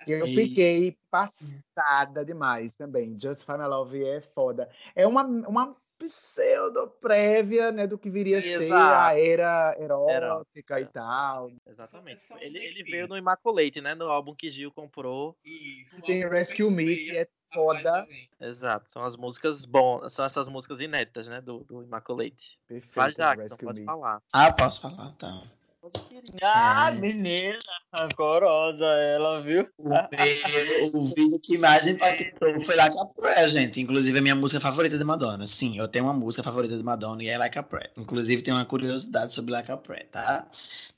[0.07, 3.17] E eu fiquei passada demais também.
[3.19, 4.69] Justify My Love é foda.
[4.95, 11.51] É uma, uma pseudo-prévia né, do que viria a ser a era erótica e tal.
[11.67, 12.21] Exatamente.
[12.39, 13.95] Ele, ele veio no Immaculate, né?
[13.95, 15.35] No álbum que Gil comprou.
[15.43, 18.07] Isso, Tem Rescue Me, que é foda.
[18.39, 18.89] Exato.
[18.91, 21.41] São as músicas bom, são essas músicas inéditas, né?
[21.41, 22.59] Do, do Immaculate.
[22.69, 23.85] Vai, Perfeito, Jackson, Rescue pode Me.
[23.85, 24.21] falar.
[24.33, 25.11] Ah, posso falar?
[25.13, 25.43] Tá.
[26.41, 26.95] Ah, É.
[26.99, 27.59] menina,
[27.93, 29.67] rancorosa ela, viu?
[29.79, 33.81] O, vídeo que mais impactou foi Like a Prayer, gente.
[33.81, 35.45] Inclusive, é a minha música favorita de Madonna.
[35.47, 37.91] Sim, eu tenho uma música favorita de Madonna e é Like a Prayer.
[37.97, 40.47] Inclusive, tem uma curiosidade sobre Like a Prayer, tá?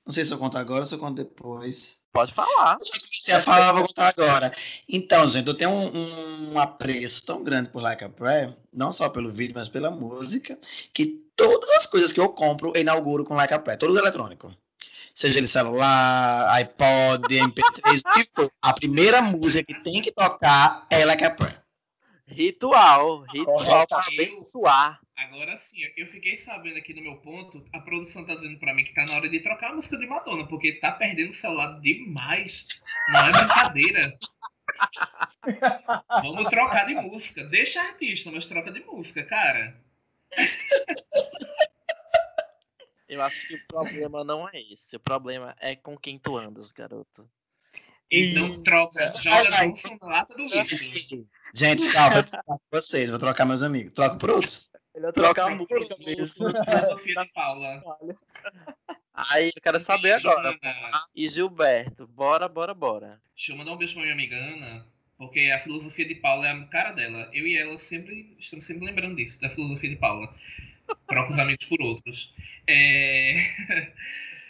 [0.05, 2.01] Não sei se eu conto agora ou se eu conto depois.
[2.13, 2.77] Pode falar.
[2.79, 4.51] Eu já comecei a falar, vou contar agora.
[4.88, 9.09] Então, gente, eu tenho um, um apreço tão grande por Like a Prayer, não só
[9.09, 10.57] pelo vídeo, mas pela música,
[10.93, 13.77] que todas as coisas que eu compro, eu inauguro com Like a Prayer.
[13.77, 14.55] Tudo eletrônico.
[15.18, 18.51] Seja ele celular, iPod, MP3, o que for.
[18.61, 21.59] A primeira música que tem que tocar é Like a Prayer.
[22.28, 23.24] Ritual.
[23.24, 24.99] Ritual pra abençoar.
[25.18, 28.84] Agora sim, eu fiquei sabendo aqui no meu ponto, a produção tá dizendo pra mim
[28.84, 31.80] que tá na hora de trocar a música de Madonna, porque tá perdendo o celular
[31.82, 32.65] demais.
[33.09, 34.20] Não é brincadeira.
[36.22, 37.43] Vamos trocar de música.
[37.45, 39.82] Deixa artista, mas troca de música, cara.
[43.08, 44.95] Eu acho que o problema não é esse.
[44.95, 47.30] O problema é com quem tu andas, garoto.
[48.10, 51.28] Então troca, joga a música na lata do lixo.
[51.53, 53.93] Gente, tchau, vou trocar com vocês, vou trocar meus amigos.
[53.93, 54.70] Troco por outros?
[54.95, 56.28] Ele Troca trocar a a música mesmo.
[56.28, 57.84] Filosofia de Paula.
[59.14, 60.58] Aí eu quero saber agora.
[61.16, 63.22] E Gilberto, bora, bora, bora.
[63.36, 64.86] Deixa eu mandar um beijo pra minha amiga Ana,
[65.18, 67.30] porque a filosofia de Paula é a cara dela.
[67.34, 70.34] Eu e ela sempre estamos sempre lembrando disso, da filosofia de Paula.
[71.08, 72.34] Troca os amigos por outros.
[72.68, 73.36] É...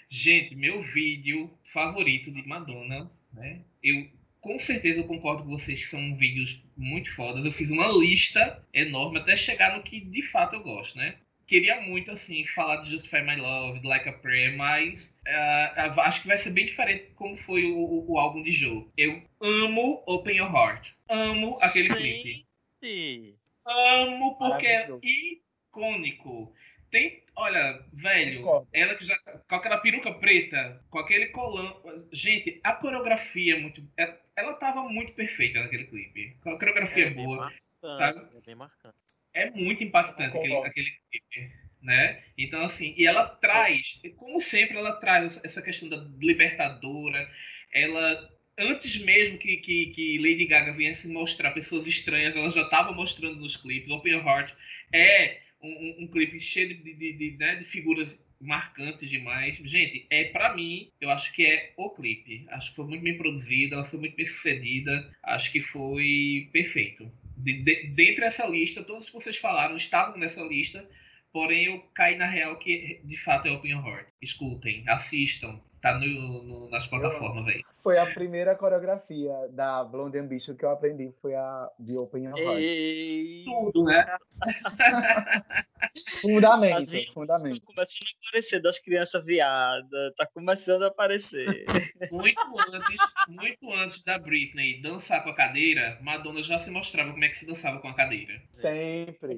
[0.09, 3.61] Gente, meu vídeo favorito de Madonna, né?
[3.83, 4.07] Eu
[4.39, 7.43] com certeza eu concordo com vocês que são vídeos muito fodas.
[7.43, 11.17] Eu fiz uma lista enorme até chegar no que de fato eu gosto, né?
[11.45, 16.21] Queria muito, assim, falar de Justify My Love, de Like a Prayer, mas ah, acho
[16.21, 18.85] que vai ser bem diferente como foi o, o- o álbum de Joe.
[18.97, 20.89] Eu amo Open Your Heart.
[21.09, 21.87] Amo aquele
[22.23, 22.45] clipe.
[22.83, 23.33] Sim.
[23.65, 26.53] Amo porque é icônico.
[26.97, 28.67] Tem, olha, velho, Concordo.
[28.73, 29.15] ela que já
[29.47, 31.83] com aquela peruca preta, com aquele colão.
[32.11, 33.87] Gente, a coreografia é muito.
[33.97, 36.35] é- Ela tava muito perfeita naquele clipe.
[36.45, 37.37] A coreografia é bem boa.
[37.37, 38.19] marcante, sabe?
[38.37, 38.95] É bem marcante.
[39.33, 40.69] é muito impactante aquele, Concordo.
[40.71, 42.23] aquele clipe, né?
[42.35, 47.29] Então, assim, e ela traz, como sempre, ela traz essa questão da libertadora,
[47.71, 52.91] ela, antes mesmo que, que, que Lady Gaga viesse mostrar pessoas estranhas, ela já estava
[52.93, 54.53] mostrando nos clipes, Open Your Heart
[54.91, 59.57] é um, um, clipe cheio de, de, de, né, de figuras marcantes demais.
[59.57, 62.45] Gente, é para mim, eu acho que é o clipe.
[62.49, 65.11] Acho que foi muito bem produzida, ela foi muito bem sucedida.
[65.23, 67.11] Acho que foi perfeito.
[67.35, 70.87] De, de, dentre essa lista, todos que vocês falaram estavam nessa lista,
[71.31, 74.09] porém eu caí na real que de fato é Open Heart.
[74.21, 75.59] Escutem, assistam,
[75.93, 77.61] tá no, no- nas plataformas aí.
[77.83, 82.37] Foi a primeira coreografia da Blonde Ambition que eu aprendi, foi a de Open Your
[82.37, 82.59] Heart.
[82.59, 84.05] Ei, Tudo, né?
[86.21, 87.55] Fundamento, As fundamento.
[87.57, 91.65] estão começando a aparecer das crianças viadas, tá começando a aparecer.
[92.11, 92.39] Muito
[92.73, 97.27] antes, muito antes da Britney dançar com a cadeira, Madonna já se mostrava como é
[97.29, 98.41] que se dançava com a cadeira.
[98.51, 99.37] Sempre.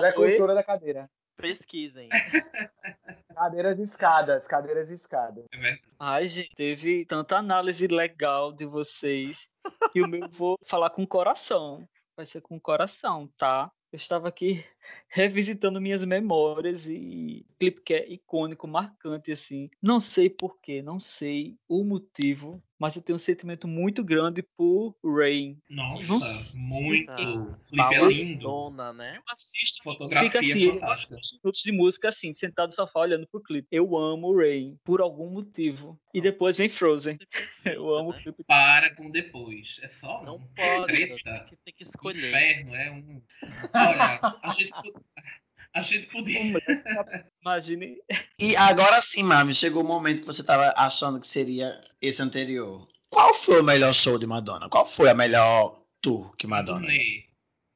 [0.00, 1.08] Precursora da cadeira.
[1.36, 2.08] pesquisem.
[3.34, 5.44] Cadeiras e escadas, cadeiras e escadas.
[5.54, 5.78] É.
[5.98, 9.48] Ai, gente, teve tanta análise legal de vocês
[9.92, 11.88] que o meu vou falar com o coração.
[12.16, 13.70] Vai ser com o coração, tá?
[13.92, 14.64] Eu estava aqui
[15.08, 19.70] revisitando minhas memórias e clipe que é icônico, marcante assim.
[19.80, 24.96] Não sei porquê, não sei o motivo, mas eu tenho um sentimento muito grande por
[25.04, 25.56] Rain.
[25.70, 27.12] Nossa, muito.
[27.12, 28.42] O clipe é lindo.
[28.42, 29.18] Dona, né?
[29.18, 31.16] Eu assisto, Fotografia fica assim, fantástica.
[31.44, 33.68] minutos de música assim, sentado no sofá olhando pro clipe.
[33.70, 35.96] Eu amo Rain por algum motivo.
[36.12, 37.18] E depois vem Frozen.
[37.64, 38.42] Eu amo o clipe.
[38.44, 39.80] Para com depois.
[39.84, 40.46] É só Não um.
[40.48, 41.14] pode, treta.
[41.22, 42.28] tem que, tem que escolher.
[42.30, 43.22] Inferno, é um.
[43.72, 44.71] Olha, a gente,
[45.74, 46.40] a gente podia.
[47.42, 47.96] Imagine.
[48.40, 52.86] E agora sim, Mami, chegou o momento que você tava achando que seria esse anterior.
[53.10, 54.68] Qual foi o melhor show de Madonna?
[54.68, 56.86] Qual foi a melhor tour que Madonna?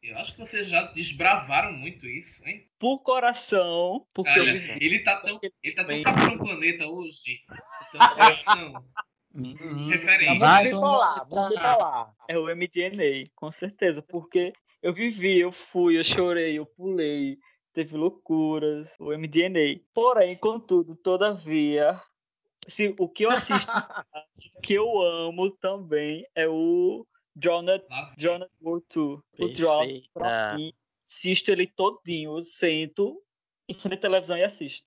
[0.03, 2.64] Eu acho que vocês já desbravaram muito isso, hein?
[2.78, 4.78] Por coração, porque eu Olha, vivi.
[4.84, 6.03] ele tá tão, ele tá tão Bem.
[6.05, 7.40] Capitão Planeta hoje.
[7.88, 8.84] Então, coração.
[9.90, 10.26] Referência.
[10.26, 12.14] Tá vai com- bipolar, muito bipolar.
[12.28, 14.53] É o MDNA, com certeza, porque
[14.87, 17.41] eu vivi, eu fui, eu chorei, eu pulei,
[17.72, 19.80] teve loucuras, o MDNA.
[19.93, 22.01] Porém, contudo, todavia,
[22.68, 23.68] se, o que eu assisto,
[24.55, 27.05] o que eu amo também é o
[27.91, 29.24] Lá Drowned World Tour.
[29.41, 30.72] O Drowned, pra mim,
[31.05, 33.20] assisto ele todinho, eu sento
[33.68, 34.87] em frente à televisão e assisto.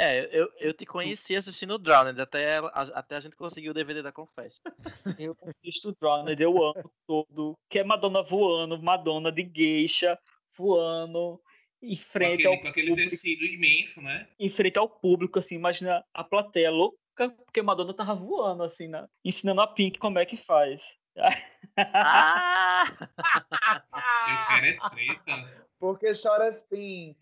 [0.00, 3.74] É, eu, eu te conheci assistindo o Drowned, até, a- até a gente conseguiu o
[3.74, 4.54] DVD da Confess.
[5.20, 7.58] Eu assisto o Drowned, eu amo todo.
[7.68, 10.18] Que é Madonna voando, Madonna de geisha
[10.56, 11.40] voando
[11.82, 14.28] em com frente aquele, ao com aquele público, tecido imenso, né?
[14.38, 19.06] em frente ao público, assim, imagina a plateia louca, porque Madonna tava voando, assim, né?
[19.24, 20.82] ensinando a Pink como é que faz.
[21.76, 22.86] Ah!
[24.62, 25.60] É treta.
[25.80, 27.16] Porque chora assim.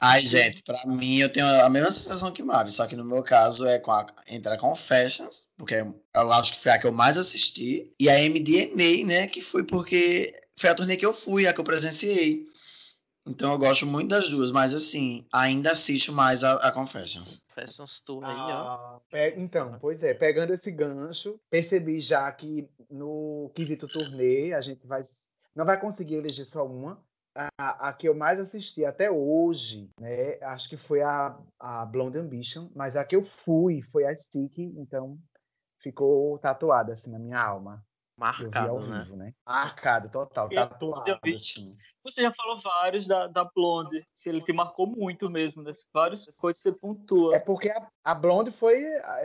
[0.00, 3.04] Ai, gente, pra mim eu tenho a mesma sensação que o Mavi, só que no
[3.04, 6.86] meu caso é com a, entre a Confessions, porque eu acho que foi a que
[6.86, 11.14] eu mais assisti, e a MDNA, né, que foi porque foi a turnê que eu
[11.14, 12.44] fui, a que eu presenciei.
[13.26, 17.44] Então eu gosto muito das duas, mas assim, ainda assisto mais a, a Confessions.
[17.54, 18.36] Fashions Tour aí, ó.
[18.38, 24.60] Ah, pe- então, pois é, pegando esse gancho, percebi já que no quesito turnê a
[24.60, 25.00] gente vai
[25.54, 27.02] não vai conseguir eleger só uma.
[27.58, 30.38] A, a que eu mais assisti até hoje, né?
[30.42, 34.72] Acho que foi a, a Blonde Ambition, mas a que eu fui foi a Sticky,
[34.78, 35.18] então
[35.78, 37.85] ficou tatuada assim na minha alma.
[38.18, 38.98] Eu vi ao Marcado, né?
[39.00, 39.34] vivo, né?
[39.46, 41.18] Marcado, total, tatuado.
[41.34, 41.76] assim.
[42.02, 45.72] Você já falou vários da, da Blonde, se ele te marcou muito mesmo, né?
[45.92, 47.34] Várias coisas que você pontua.
[47.36, 48.80] É porque a, a Blonde foi.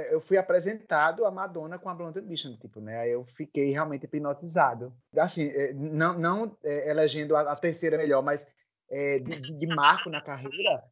[0.10, 3.00] Eu fui apresentado a Madonna com a Blonde Ambition, tipo, né?
[3.00, 4.94] Aí eu fiquei realmente hipnotizado.
[5.18, 8.46] Assim, é, não, não é, elegendo a, a terceira melhor, mas
[8.90, 10.84] é, de, de- de marco na carreira,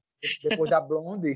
[0.43, 1.33] depois da Blonde,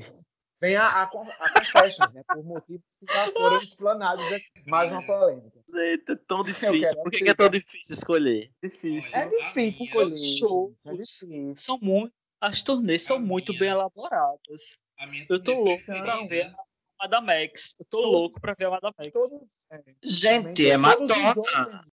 [0.64, 2.22] vem a, a, a Confessions, né?
[2.26, 4.44] Por motivos que já foram explanados aqui.
[4.66, 5.60] Mais uma polêmica.
[5.74, 6.80] Eita, é tão difícil.
[6.80, 8.50] quero Por que, é tão difícil escolher?
[8.62, 9.10] difícil.
[9.14, 10.38] É difícil escolher.
[10.38, 10.74] show.
[10.86, 11.52] É difícil.
[11.56, 14.78] São muito, as turnês são A muito minha- bem elaboradas.
[14.98, 16.54] A minha Eu tô louco pra ver a
[17.02, 17.74] Madame X.
[17.78, 19.12] Eu tô louco pra ver a Madame X.
[19.12, 19.40] Todos,
[19.70, 21.14] é, Gente, é os Madonna.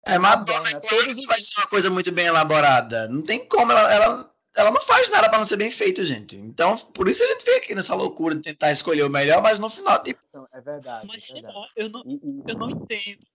[0.06, 3.08] É Madonna, Madonna, é todos claro que vai ser uma coisa muito bem elaborada.
[3.08, 6.36] Não tem como, ela, ela, ela não faz nada pra não ser bem feito, gente.
[6.36, 9.59] Então, por isso a gente fica aqui nessa loucura de tentar escolher o melhor, mas
[9.59, 11.07] no final, tipo, Então, É verdade.
[11.07, 11.57] Mas é verdade.
[11.76, 12.05] eu não,
[12.46, 13.26] eu não entendo.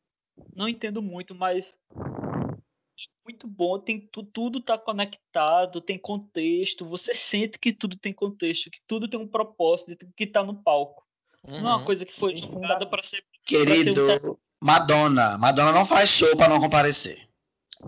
[0.55, 7.13] Não entendo muito, mas é muito bom, tem tu- tudo tá conectado, tem contexto, você
[7.13, 11.03] sente que tudo tem contexto, que tudo tem um propósito, que tá no palco.
[11.45, 11.85] Não é uma Uhum.
[11.85, 15.37] coisa que foi jogada para ser querido, Madonna.
[15.37, 17.28] Madonna não faz show pra não comparecer.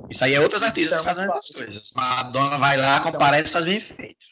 [0.09, 1.91] Isso aí é outros artistas que Então, fazem fa- essas coisas.
[1.93, 4.25] Madonna vai lá, comparece e faz bem feito.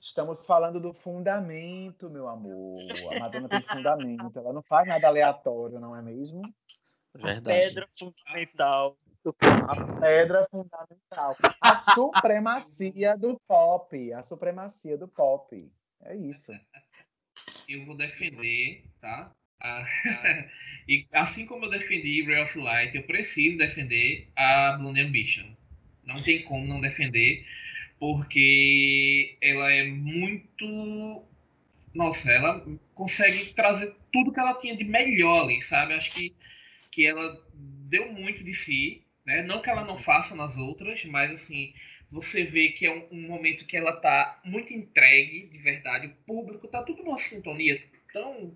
[0.00, 2.78] Estamos falando do fundamento, meu amor.
[3.16, 4.38] A Madonna tem fundamento.
[4.38, 6.42] Ela não faz nada aleatório, não é mesmo?
[7.14, 7.42] Verdade.
[7.44, 8.98] pedra fundamental.
[9.68, 11.36] A pedra fundamental.
[11.60, 14.12] A supremacia do pop.
[14.12, 15.72] A supremacia do pop.
[16.02, 16.52] É isso.
[17.68, 19.32] eu vou defender, tá?
[19.64, 19.82] Ah,
[20.86, 25.46] e assim como eu defendi Ray of Light, eu preciso defender a Blonde Ambition.
[26.04, 27.46] Não tem como não defender,
[27.98, 31.24] porque ela é muito.
[31.94, 32.62] Nossa, ela
[32.94, 35.94] consegue trazer tudo que ela tinha de melhor ali, sabe?
[35.94, 36.34] Acho que,
[36.90, 39.42] que ela deu muito de si, né?
[39.42, 41.72] Não que ela não faça nas outras, mas assim,
[42.10, 46.08] você vê que é um, um momento que ela tá muito entregue, de verdade.
[46.08, 47.82] O público tá tudo numa sintonia.
[48.10, 48.54] Então,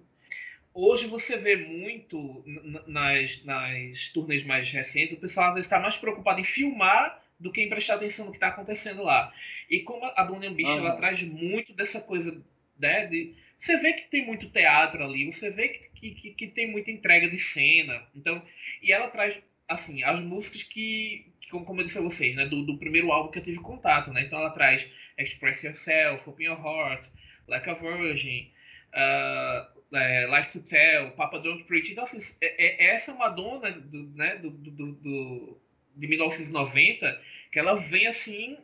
[0.79, 2.45] hoje você vê muito
[2.87, 7.51] nas, nas turnês mais recentes, o pessoal às vezes está mais preocupado em filmar do
[7.51, 9.33] que em prestar atenção no que está acontecendo lá.
[9.69, 10.97] E como a Blonde Ambition, ela Aham.
[10.97, 12.45] traz muito dessa coisa,
[12.79, 13.35] né, de...
[13.57, 16.93] Você vê que tem muito teatro ali, você vê que, que, que, que tem muita
[16.93, 18.07] entrega de cena.
[18.15, 18.41] Então,
[18.81, 22.65] e ela traz assim, as músicas que, que como eu disse a vocês, né, do,
[22.65, 24.23] do, primeiro álbum que eu tive contato, né?
[24.23, 27.07] Então ela traz Express Yourself, Open Your Heart,
[27.47, 28.51] Like a Virgin,
[28.95, 31.93] uh, é, Life to Tell, Papa Don't Preach.
[31.93, 35.59] Então, assim, é, é essa Madonna do, né, do, do, do,
[35.97, 37.21] de 1990
[37.51, 38.59] que ela vem assim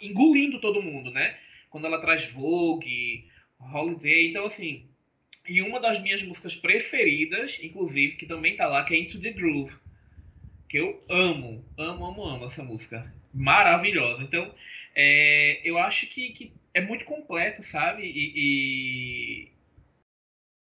[0.00, 1.36] engolindo todo mundo, né?
[1.68, 3.28] Quando ela traz Vogue,
[3.60, 4.86] Holiday, então assim,
[5.48, 9.32] e uma das minhas músicas preferidas, inclusive, que também tá lá, que é Into the
[9.32, 9.74] Groove,
[10.68, 14.22] que eu amo, amo, amo, amo essa música, maravilhosa.
[14.22, 14.54] Então,
[14.94, 18.02] é, eu acho que, que é muito completo, sabe?
[18.04, 19.48] E, e,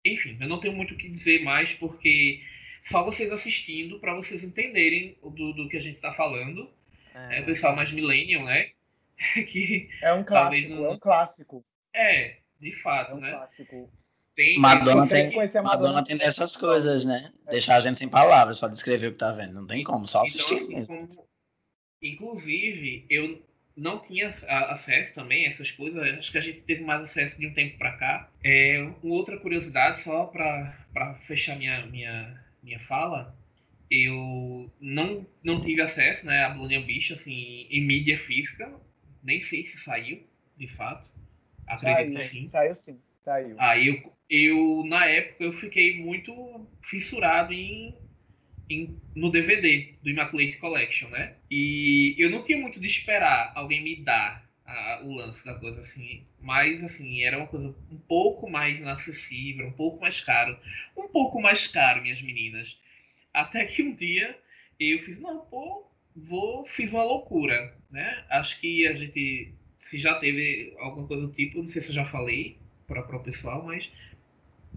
[0.05, 2.43] enfim, eu não tenho muito o que dizer mais porque
[2.83, 6.71] só vocês assistindo para vocês entenderem do, do que a gente está falando.
[7.15, 7.39] É.
[7.39, 8.71] é o pessoal mais millennial, né?
[9.51, 10.85] que é um clássico, não...
[10.87, 11.65] é um clássico.
[11.95, 13.31] É, de fato, é um né?
[13.31, 13.91] Clássico.
[14.35, 17.33] Tem, Madonna tem, Madonna, Madonna tem dessas coisas, né?
[17.47, 17.53] É.
[17.53, 19.55] Deixar a gente sem palavras para descrever o que tá vendo.
[19.55, 21.09] Não tem como, só então, assistir então, assim, mesmo.
[21.09, 21.29] Como...
[22.03, 23.41] Inclusive, eu
[23.77, 26.03] não tinha acesso também a essas coisas.
[26.19, 28.31] Acho que a gente teve mais acesso de um tempo para cá.
[28.43, 33.37] É, uma outra curiosidade, só para fechar minha, minha, minha fala,
[33.91, 38.73] eu não, não tive acesso né, a Blonde Ambition assim, em mídia física.
[39.23, 40.23] Nem sei se saiu,
[40.57, 41.13] de fato.
[41.67, 42.49] Acredito saiu, sim.
[42.49, 43.57] Saiu sim, saiu.
[43.59, 47.95] Aí eu, eu, na época, eu fiquei muito fissurado em
[48.69, 51.35] em, no DVD do Immaculate Collection, né?
[51.51, 55.81] E eu não tinha muito de esperar alguém me dar a, o lance da coisa
[55.81, 60.59] assim, mas assim, era uma coisa um pouco mais inacessível, um pouco mais caro,
[60.97, 62.81] um pouco mais caro, minhas meninas.
[63.33, 64.39] Até que um dia
[64.79, 68.25] eu fiz, não, pô, vou, fiz uma loucura, né?
[68.31, 71.95] Acho que a gente, se já teve alguma coisa do tipo, não sei se eu
[71.95, 73.91] já falei para o pessoal, mas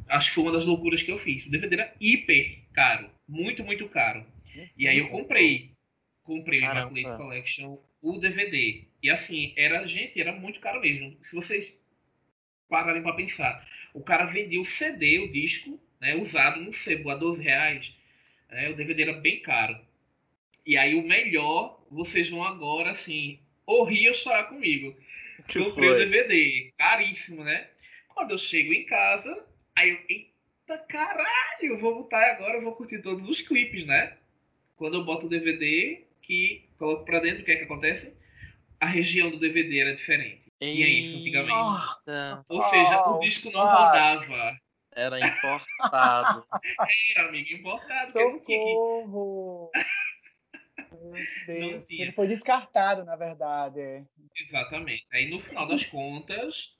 [0.09, 1.45] acho que foi uma das loucuras que eu fiz.
[1.45, 3.09] O DVD era hiper caro.
[3.27, 4.25] Muito, muito caro.
[4.77, 5.71] E aí eu comprei.
[6.23, 6.93] Comprei Caramba.
[6.93, 8.85] o Immaculate Collection, o DVD.
[9.01, 11.15] E assim, era, gente, era muito caro mesmo.
[11.21, 11.81] Se vocês
[12.67, 17.15] pararem para pensar, o cara vendia o CD, o disco, né, usado no sebo a
[17.15, 17.97] 12 reais.
[18.49, 19.79] Né, o DVD era bem caro.
[20.65, 24.95] E aí o melhor, vocês vão agora, assim, ou rir ou chorar comigo.
[25.47, 25.95] Que Comprei foi?
[25.95, 27.67] o DVD, caríssimo, né?
[28.09, 29.47] Quando eu chego em casa,
[29.77, 34.17] aí eu, eita caralho, eu vou botar agora, eu vou curtir todos os clipes, né?
[34.75, 38.17] Quando eu boto o DVD, que coloco pra dentro, o que é que acontece?
[38.79, 40.51] A região do DVD era diferente.
[40.59, 41.53] Tinha isso antigamente.
[41.53, 42.45] Nossa.
[42.49, 44.57] Ou seja, o disco não rodava.
[44.91, 46.45] Era importado.
[47.15, 48.11] era, amigo, importado.
[48.11, 49.71] Socorro!
[50.91, 51.13] Meu
[51.45, 51.89] Deus.
[51.89, 54.03] Ele foi descartado, na verdade.
[54.35, 55.05] Exatamente.
[55.11, 56.76] Aí, no final das contas,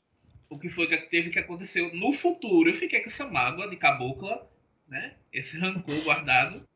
[0.50, 2.70] o que foi que teve que acontecer no futuro.
[2.70, 4.50] Eu fiquei com essa mágoa de cabocla,
[4.88, 5.16] né?
[5.32, 6.68] Esse rancor guardado.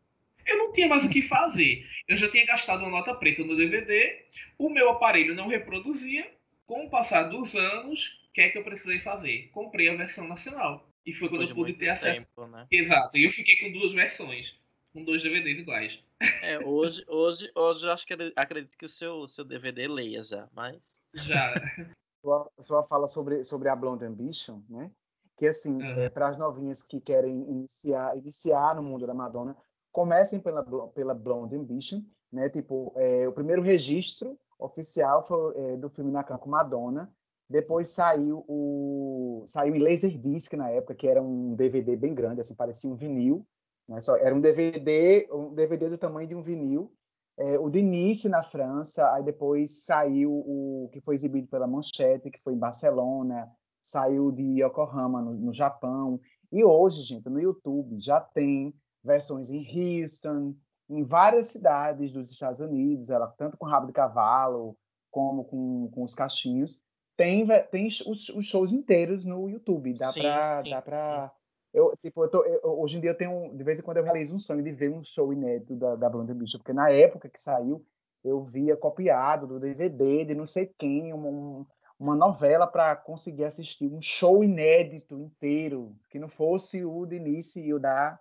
[0.45, 1.87] Eu não tinha mais o que fazer.
[2.07, 4.25] Eu já tinha gastado uma nota preta no DVD,
[4.57, 6.29] o meu aparelho não reproduzia.
[6.65, 9.49] Com o passar dos anos, o que é que eu precisei fazer?
[9.51, 10.89] Comprei a versão nacional.
[11.05, 12.25] E foi quando Depois eu pude ter acesso.
[12.27, 12.65] Tempo, né?
[12.71, 13.17] Exato.
[13.17, 14.61] E eu fiquei com duas versões.
[14.93, 16.05] Com dois DVDs iguais.
[16.41, 20.47] É, hoje, hoje, hoje eu acho que acredito que o seu, seu DVD leia já,
[20.53, 20.77] mas.
[21.13, 21.53] Já.
[22.21, 24.91] sua, sua fala sobre, sobre a Blonde Ambition, né?
[25.37, 26.01] Que, assim, uhum.
[26.01, 29.57] é, para as novinhas que querem iniciar, iniciar no mundo da Madonna,
[29.91, 32.01] comecem pela, pela Blonde Ambition,
[32.31, 32.49] né?
[32.49, 37.11] Tipo, é, o primeiro registro oficial foi é, do filme Na com Madonna.
[37.49, 42.55] Depois saiu o saiu em Laserdisc na época, que era um DVD bem grande, assim,
[42.55, 43.45] parecia um vinil.
[43.89, 43.99] Né?
[43.99, 46.93] Só, era um DVD, um DVD do tamanho de um vinil,
[47.37, 52.41] é, o Denise na França, aí depois saiu o que foi exibido pela Manchete, que
[52.41, 53.49] foi em Barcelona,
[53.81, 56.19] saiu de Yokohama, no, no Japão.
[56.51, 58.73] E hoje, gente, no YouTube já tem
[59.03, 59.65] versões em
[60.01, 60.55] Houston,
[60.89, 64.77] em várias cidades dos Estados Unidos, ela tanto com rabo de cavalo
[65.09, 66.83] como com, com os cachinhos.
[67.17, 71.31] Tem, tem os, os shows inteiros no YouTube, dá para
[71.73, 74.03] eu, tipo, eu tô, eu, hoje em dia eu tenho, de vez em quando eu
[74.03, 77.41] realizo um sonho de ver um show inédito da, da Beach, porque na época que
[77.41, 77.85] saiu,
[78.23, 81.65] eu via copiado do DVD de não sei quem, uma,
[81.99, 87.63] uma novela para conseguir assistir um show inédito inteiro, que não fosse o de início
[87.63, 88.19] e o da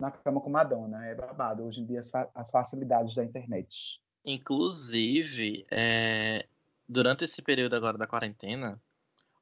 [0.00, 1.06] Na Cama com Madonna.
[1.06, 4.00] É babado, hoje em dia, as, as facilidades da internet.
[4.24, 6.46] Inclusive, é,
[6.88, 8.80] durante esse período agora da quarentena,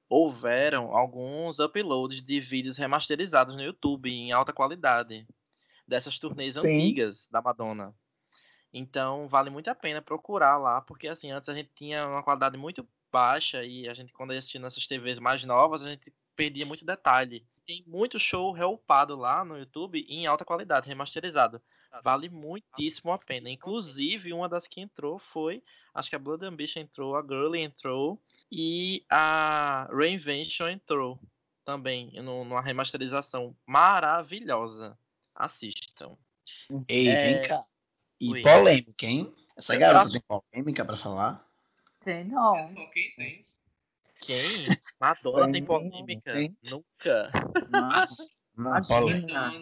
[0.09, 5.27] houveram alguns uploads de vídeos remasterizados no YouTube em alta qualidade
[5.87, 6.61] dessas turnês Sim.
[6.61, 7.95] antigas da Madonna.
[8.73, 12.57] Então vale muito a pena procurar lá, porque assim, antes a gente tinha uma qualidade
[12.57, 16.85] muito baixa e a gente quando assistia nessas TVs mais novas, a gente perdia muito
[16.85, 17.47] detalhe.
[17.67, 21.61] Tem muito show reupado lá no YouTube em alta qualidade, remasterizado.
[22.05, 23.49] Vale muitíssimo a pena.
[23.49, 25.63] Inclusive, uma das que entrou foi.
[25.95, 31.21] Acho que a Blood Ambition entrou, a Girly entrou e a Reinvention entrou
[31.65, 34.99] também no, numa remasterização maravilhosa.
[35.35, 36.17] Assistam.
[36.89, 37.17] Ei, é...
[37.17, 37.61] vem cá.
[38.21, 38.43] E Oi.
[38.43, 39.35] polêmica, hein?
[39.57, 41.47] Essa Eu garota tem polêmica pra falar?
[42.05, 42.57] Tem, não.
[42.57, 43.41] É só quem tem.
[44.21, 44.37] Quem?
[45.01, 46.33] Madonna tem polêmica?
[46.33, 46.57] Tem.
[46.63, 47.31] Nunca.
[47.69, 49.53] Mas, Madonna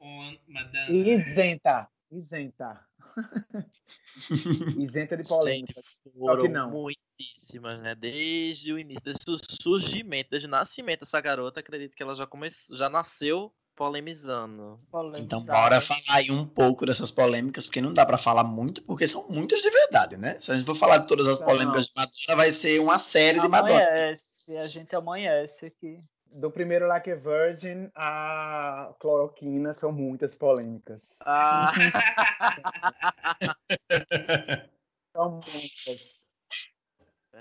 [0.00, 0.90] on Madonna.
[0.90, 1.88] Isenta.
[2.10, 2.86] Isenta.
[4.78, 5.80] Isenta de polêmica.
[5.80, 6.86] Gente, foram não.
[7.18, 7.94] Muitíssimas, né?
[7.94, 12.26] Desde o início, desde o surgimento, desde o nascimento dessa garota, acredito que ela já
[12.26, 14.78] começou, já nasceu polemizando.
[15.16, 19.08] Então, bora falar aí um pouco dessas polêmicas, porque não dá para falar muito, porque
[19.08, 20.34] são muitas de verdade, né?
[20.34, 23.40] Se a gente for falar de todas as polêmicas de Madonna, vai ser uma série
[23.40, 24.14] de Madonna.
[24.14, 26.00] Se a gente amanhece aqui.
[26.34, 31.18] Do primeiro Like a Virgin a cloroquina são muitas polêmicas.
[31.26, 31.60] Ah.
[35.14, 36.21] são muitas.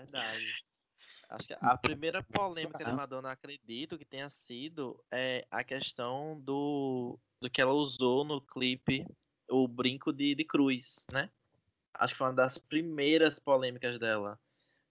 [0.01, 0.63] Verdade.
[1.29, 7.17] Acho que a primeira polêmica de Madonna, acredito que tenha sido é, a questão do,
[7.39, 9.05] do que ela usou no clipe,
[9.49, 11.29] o brinco de, de cruz, né?
[11.93, 14.37] Acho que foi uma das primeiras polêmicas dela.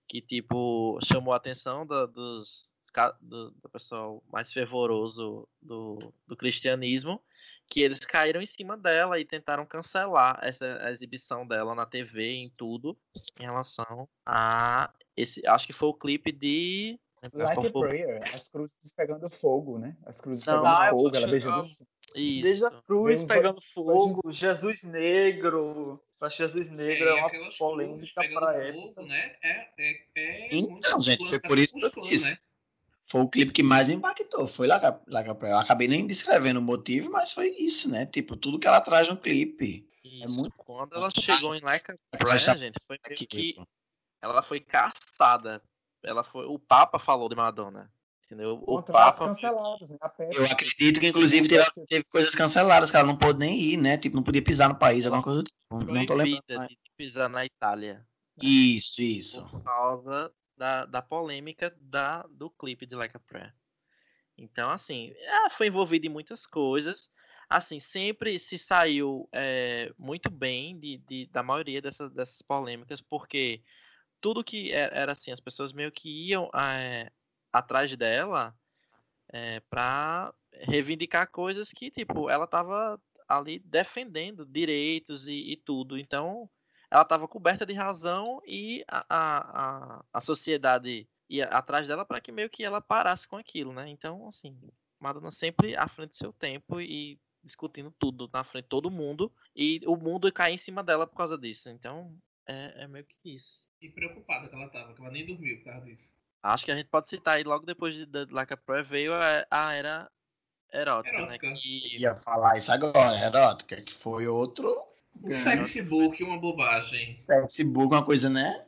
[0.09, 2.75] Que, tipo, chamou a atenção da, dos,
[3.21, 7.23] do, do pessoal mais fervoroso do, do cristianismo,
[7.69, 12.51] que eles caíram em cima dela e tentaram cancelar essa exibição dela na TV, em
[12.51, 12.99] tudo,
[13.39, 15.47] em relação a esse.
[15.47, 16.99] Acho que foi o clipe de.
[17.35, 19.95] Like a Prayer, as cruzes pegando fogo, né?
[20.07, 21.61] As cruzes Não, pegando ah, fogo, ela beijando.
[21.61, 21.87] Isso.
[22.43, 26.03] Desde as cruzes pegando fogo, Jesus Negro.
[26.21, 29.03] Acho que Jesus Negro é, é uma polêmica para época.
[29.03, 29.37] Né?
[29.43, 32.31] É, é, é então, gente, foi por isso que eu disse.
[32.31, 32.39] Né?
[33.11, 34.47] Foi o clipe que mais me impactou.
[34.47, 38.07] Foi lá, lá eu acabei nem descrevendo o motivo, mas foi isso, né?
[38.07, 39.85] Tipo, tudo que ela traz no clipe.
[40.05, 40.23] Isso.
[40.23, 43.67] É muito quando ela chegou em Like a Prayer, gente, foi meio que tipo.
[44.23, 45.61] ela foi caçada.
[46.05, 47.93] Ela foi, o Papa falou de Madonna.
[48.27, 48.63] Entendeu?
[48.65, 49.99] O Papa cancelados, né?
[50.31, 53.99] Eu acredito que inclusive teve, teve, coisas canceladas que ela não pôde nem ir, né?
[53.99, 55.59] Tipo, não podia pisar no país, alguma coisa do tipo.
[55.73, 56.69] Não tô lembrando.
[56.69, 58.07] de pisar na Itália.
[58.41, 59.51] Isso, isso.
[59.51, 63.55] Por causa da, da polêmica da, do clipe de Like a Prayer.
[64.37, 67.11] Então, assim, ela foi envolvida em muitas coisas.
[67.49, 73.63] Assim, sempre se saiu é, muito bem de, de, da maioria dessas, dessas polêmicas, porque
[74.21, 77.11] tudo que era, era assim, as pessoas meio que iam é,
[77.51, 78.55] atrás dela
[79.33, 85.99] é, para reivindicar coisas que, tipo, ela tava ali defendendo direitos e, e tudo.
[85.99, 86.51] Então,
[86.91, 92.33] ela estava coberta de razão e a, a, a, sociedade ia atrás dela para que
[92.33, 93.89] meio que ela parasse com aquilo, né?
[93.89, 94.59] Então, assim,
[94.99, 99.33] Madonna sempre à frente do seu tempo e discutindo tudo na frente de todo mundo
[99.55, 101.71] e o mundo cai em cima dela por causa disso.
[101.71, 103.69] Então, é, é meio que isso.
[103.81, 106.19] E preocupada que ela tava, que ela nem dormiu por causa disso.
[106.43, 109.15] Acho que a gente pode citar aí, logo depois de The Like a Prayer veio
[109.15, 110.11] a, a era
[110.73, 111.23] erótica, né?
[111.23, 111.51] erótica.
[111.51, 111.57] né?
[111.57, 111.99] Que...
[111.99, 114.90] Ia falar isso agora, erótica, que foi outro
[115.23, 117.13] o sexbook, uma bobagem.
[117.13, 118.67] Sexbook, uma coisa, né?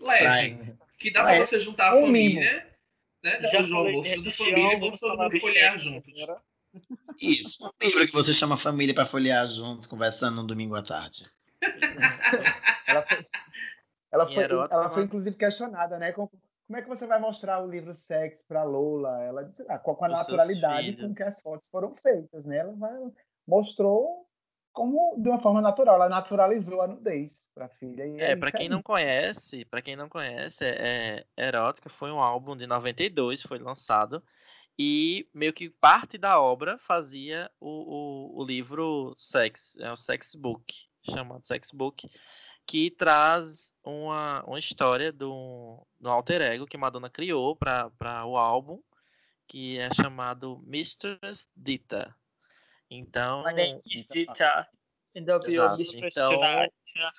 [0.00, 0.74] Leve.
[0.98, 2.70] Que dá pra você juntar a família,
[3.22, 3.40] né?
[3.40, 6.26] Depois do almoço, da família e vamos todo mundo folhear juntos.
[7.20, 7.66] Isso.
[7.66, 11.24] Um livro que você chama família para folhear juntos, conversando no domingo à tarde.
[12.86, 13.26] ela foi,
[14.12, 16.12] ela foi, ela foi inclusive questionada, né?
[16.12, 16.30] Como,
[16.66, 19.22] como é que você vai mostrar o livro Sexo para Lola?
[19.22, 22.58] Ela disse, ah, com a naturalidade com que as fotos foram feitas, né?
[22.58, 22.92] Ela vai,
[23.46, 24.23] mostrou
[24.74, 28.02] como de uma forma natural, ela naturalizou a nudez para a filha.
[28.20, 32.56] é, é para quem não conhece, para quem não conhece, é, Erótica foi um álbum
[32.56, 34.22] de 92, foi lançado
[34.76, 40.34] e meio que parte da obra fazia o, o, o livro Sex, é o Sex
[40.34, 40.74] Book,
[41.08, 42.10] chamado Sex Book,
[42.66, 48.80] que traz uma, uma história do, do alter ego que Madonna criou para o álbum,
[49.46, 52.12] que é chamado Mistress Dita.
[52.90, 53.44] Então.
[53.44, 54.68] My name is Dita.
[55.14, 55.38] Então,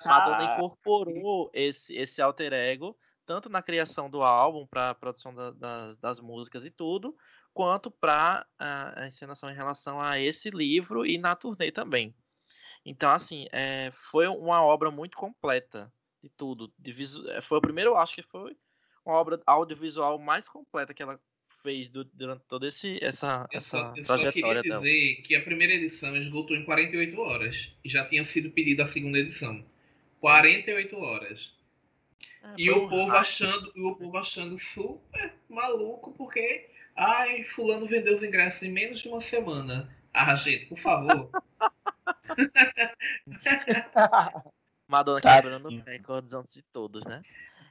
[0.04, 5.50] Madonna incorporou esse, esse alter ego tanto na criação do álbum, para a produção da,
[5.50, 7.14] da, das músicas e tudo,
[7.52, 12.14] quanto para a, a, encenação em relação a esse livro e na turnê também.
[12.84, 16.72] Então, assim, é, foi uma obra muito completa de tudo.
[16.78, 17.28] De visu...
[17.30, 18.56] É, foi o primeiro, acho que foi
[19.04, 21.20] uma obra audiovisual mais completa que ela
[21.66, 24.60] fez durante toda esse, essa, eu só, essa eu trajetória.
[24.60, 28.24] Eu só queria dizer que a primeira edição esgotou em 48 horas e já tinha
[28.24, 29.66] sido pedida a segunda edição.
[30.20, 31.58] 48 horas.
[32.42, 38.22] É, e o povo achando, o povo achando super maluco porque ai, fulano vendeu os
[38.22, 39.92] ingressos em menos de uma semana.
[40.14, 41.28] Ah, gente, por favor.
[44.86, 47.22] Madonna quebrando recordes antes de todos, né?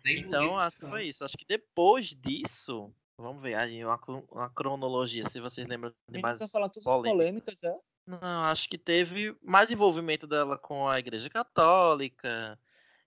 [0.05, 1.23] então, acho que foi isso.
[1.23, 3.99] Acho que depois disso, vamos ver aí uma,
[4.31, 7.11] uma cronologia, se vocês lembram de mais tá falando polêmicas.
[7.11, 7.75] polêmicas, é?
[8.07, 12.59] Não, acho que teve mais envolvimento dela com a Igreja Católica.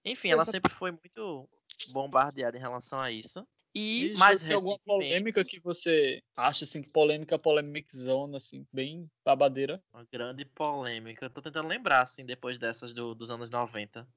[0.05, 1.49] Enfim, ela sempre foi muito
[1.93, 3.47] bombardeada em relação a isso.
[3.75, 4.55] E mais recentemente...
[4.55, 9.81] alguma polêmica que você acha assim, polêmica, polêmica zona, assim, bem babadeira?
[9.93, 11.31] Uma grande polêmica.
[11.31, 14.09] tô tentando lembrar, assim, depois dessas do, dos anos 90.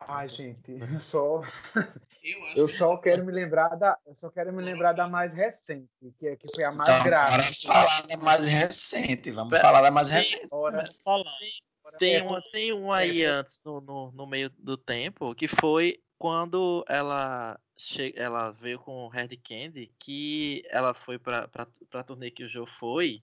[0.00, 1.42] Ai, gente, eu só
[2.54, 5.88] eu, só quero me lembrar da eu só quero me lembrar da mais recente,
[6.18, 7.30] que é que foi a mais então, grave.
[7.30, 10.46] Vamos falar da mais recente, vamos Pera, falar da mais recente.
[10.48, 11.32] Bora falar.
[11.98, 16.84] Tem uma, tem um aí antes no, no, no meio do tempo que foi quando
[16.88, 18.12] ela che...
[18.16, 21.48] ela veio com o Red Candy, que ela foi para
[21.92, 23.22] a turnê que o Joe foi,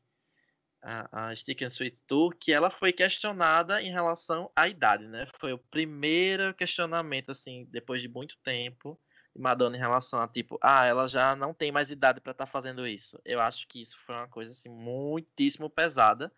[0.85, 5.25] a, a Stick and Sweet Tour, que ela foi questionada em relação à idade, né?
[5.39, 8.99] Foi o primeiro questionamento, assim, depois de muito tempo,
[9.35, 12.45] de Madonna em relação a, tipo, ah, ela já não tem mais idade para estar
[12.45, 13.19] tá fazendo isso.
[13.25, 16.31] Eu acho que isso foi uma coisa, assim, muitíssimo pesada,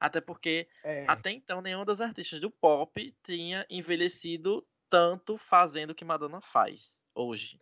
[0.00, 1.04] até porque é.
[1.06, 7.00] até então nenhum dos artistas do pop tinha envelhecido tanto fazendo o que Madonna faz
[7.14, 7.58] hoje.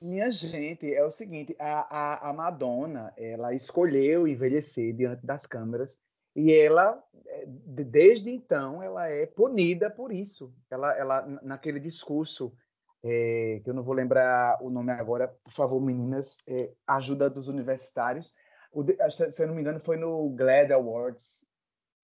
[0.00, 5.98] Minha gente, é o seguinte, a, a, a Madonna, ela escolheu envelhecer diante das câmeras
[6.34, 10.54] e ela, é, desde então, ela é punida por isso.
[10.70, 12.54] Ela, ela naquele discurso,
[13.02, 17.48] é, que eu não vou lembrar o nome agora, por favor, meninas, é, ajuda dos
[17.48, 18.34] universitários.
[18.72, 21.44] O, se eu não me engano, foi no GLAD Awards.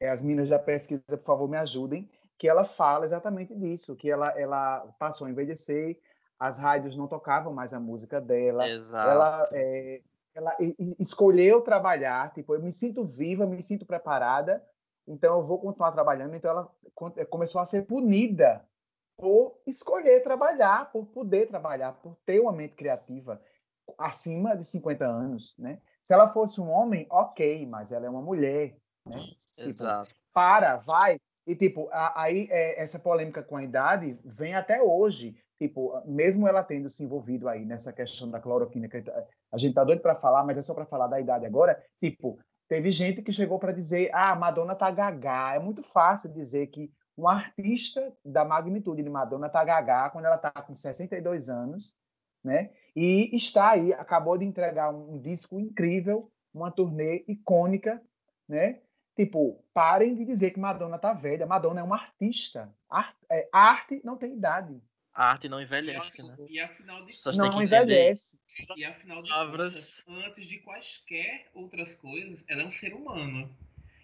[0.01, 2.09] É, as meninas da pesquisa, por favor, me ajudem.
[2.37, 5.99] Que ela fala exatamente disso, que ela, ela passou a envelhecer,
[6.39, 8.69] as rádios não tocavam mais a música dela.
[8.69, 9.11] Exato.
[9.11, 10.01] Ela, é,
[10.35, 10.57] ela
[10.99, 14.65] escolheu trabalhar, tipo, eu me sinto viva, me sinto preparada,
[15.07, 16.35] então eu vou continuar trabalhando.
[16.37, 16.71] Então ela
[17.17, 18.65] é, começou a ser punida
[19.17, 23.41] por escolher trabalhar, por poder trabalhar, por ter uma mente criativa
[23.97, 25.81] acima de 50 anos, né?
[26.03, 29.21] Se ela fosse um homem, ok, mas ela é uma mulher, né?
[29.55, 30.15] Tipo, Exato.
[30.33, 31.19] para, vai.
[31.47, 36.63] E, tipo, aí é, essa polêmica com a idade vem até hoje tipo, mesmo ela
[36.63, 39.03] tendo se envolvido aí nessa questão da cloroquina, que
[39.51, 42.39] a gente tá doido para falar, mas é só para falar da idade agora, tipo,
[42.69, 45.55] teve gente que chegou para dizer, ah, Madonna tá gagá.
[45.55, 50.39] É muito fácil dizer que um artista da magnitude de Madonna tá gagá quando ela
[50.39, 51.97] tá com 62 anos,
[52.45, 52.71] né?
[52.95, 58.01] E está aí, acabou de entregar um, disco incrível, uma turnê icônica,
[58.49, 58.81] né?
[59.17, 61.45] Tipo, parem de dizer que Madonna tá velha.
[61.45, 62.73] Madonna é uma artista.
[62.89, 64.81] Art, é, arte não tem idade.
[65.19, 66.37] A arte não envelhece, e, né?
[66.49, 67.37] E afinal de contas.
[67.37, 68.39] Não envelhece.
[68.77, 73.53] E afinal de contas, antes de quaisquer outras coisas, ela é um ser humano.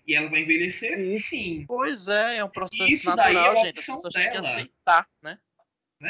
[0.05, 1.29] E ela vai envelhecer, Isso.
[1.29, 1.65] sim.
[1.69, 3.79] Pois é, é um processo Isso natural, daí é uma gente.
[3.79, 4.41] opção dela.
[4.41, 5.39] aceitar, né?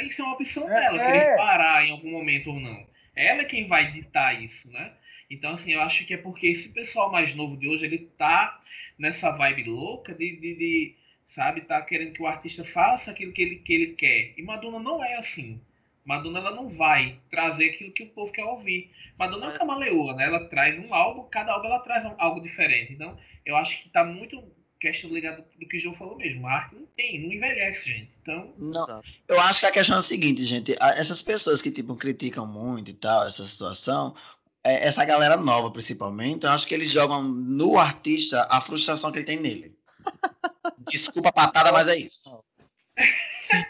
[0.05, 1.13] Isso é uma opção é, dela, é.
[1.13, 2.89] querer parar em algum momento ou não.
[3.15, 4.91] Ela é quem vai ditar isso, né?
[5.31, 8.59] Então, assim, eu acho que é porque esse pessoal mais novo de hoje, ele tá
[8.99, 11.63] nessa vibe louca de, de, de sabe?
[11.63, 14.35] Tá querendo que o artista faça aquilo que ele, que ele quer.
[14.37, 15.61] E Madonna não é assim.
[16.05, 18.91] Madonna ela não vai trazer aquilo que o povo quer ouvir.
[19.19, 20.25] Madonna é uma camaleoa, né?
[20.25, 22.93] Ela traz um álbum, cada álbum ela traz algo diferente.
[22.93, 24.43] Então, eu acho que tá muito
[24.79, 26.47] questão ligada do que o João falou mesmo.
[26.47, 28.15] A arte não tem, não envelhece, gente.
[28.21, 29.03] Então, não.
[29.27, 32.91] Eu acho que a questão é a seguinte, gente, essas pessoas que tipo criticam muito
[32.91, 34.15] e tal essa situação,
[34.63, 39.19] é, essa galera nova principalmente, eu acho que eles jogam no artista a frustração que
[39.19, 39.75] ele tem nele.
[40.89, 42.43] Desculpa a patada, mas é isso.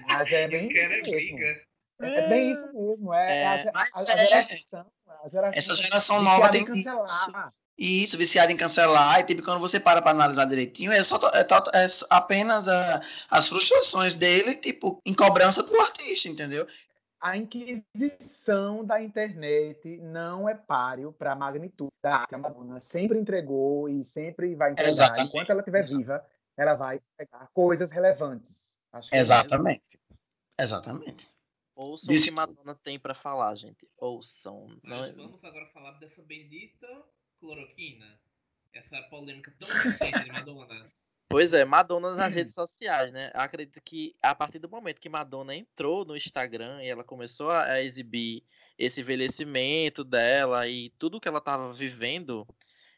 [0.07, 1.39] Mas é bem isso é mesmo.
[2.01, 3.15] É bem isso mesmo.
[3.15, 4.27] É, é a, a, a, é.
[4.27, 7.07] geração, a, geração, Essa geração nova tem cancelar.
[7.07, 7.65] Isso.
[7.77, 9.21] Isso, viciado em cancelar.
[9.21, 13.01] E tipo, quando você para para analisar direitinho, é, só, é, é apenas a,
[13.31, 16.67] as frustrações dele, tipo, em cobrança do artista, entendeu?
[17.21, 22.35] A inquisição da internet não é páreo para a magnitude da arte.
[22.35, 24.91] A Madonna sempre entregou e sempre vai entregar.
[24.91, 25.29] Exatamente.
[25.29, 26.25] Enquanto ela estiver viva,
[26.57, 28.79] ela vai pegar coisas relevantes.
[29.13, 29.83] É Exatamente.
[30.59, 31.29] É Exatamente.
[31.75, 32.29] Ouçam Disse...
[32.29, 33.89] o que Madonna tem para falar, gente.
[33.99, 34.79] Ouçam.
[34.83, 35.27] Mas Não...
[35.27, 36.87] vamos agora falar dessa bendita
[37.41, 38.21] cloroquina.
[38.73, 40.91] Essa polêmica tão recente de Madonna.
[41.27, 43.33] Pois é, Madonna nas redes sociais, né?
[43.35, 47.51] Eu acredito que a partir do momento que Madonna entrou no Instagram e ela começou
[47.51, 48.45] a exibir
[48.79, 52.47] esse envelhecimento dela e tudo que ela estava vivendo,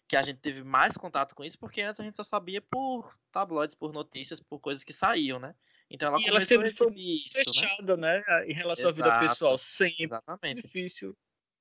[0.09, 3.13] que a gente teve mais contato com isso, porque antes a gente só sabia por
[3.33, 5.55] tabloides, por notícias, por coisas que saíam, né?
[5.91, 7.45] Então ela e ela sempre foi isso, né?
[7.45, 8.25] fechada, né?
[8.27, 8.47] né?
[8.49, 10.05] Em relação Exato, à vida pessoal, sempre.
[10.05, 10.63] Exatamente.
[10.63, 11.17] Difícil.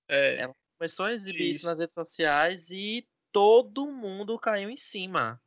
[0.07, 0.41] É...
[0.41, 1.57] Ela começou a exibir isso.
[1.57, 5.41] isso nas redes sociais e todo mundo caiu em cima.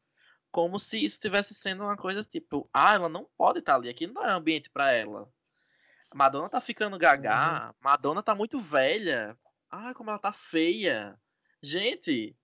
[0.51, 4.07] como se isso estivesse sendo uma coisa tipo, ah, ela não pode estar ali, aqui
[4.07, 5.31] não é ambiente para ela.
[6.15, 7.75] Madonna tá ficando gagá, uhum.
[7.81, 9.37] Madonna tá muito velha.
[9.71, 11.19] Ai, como ela tá feia.
[11.63, 12.35] Gente,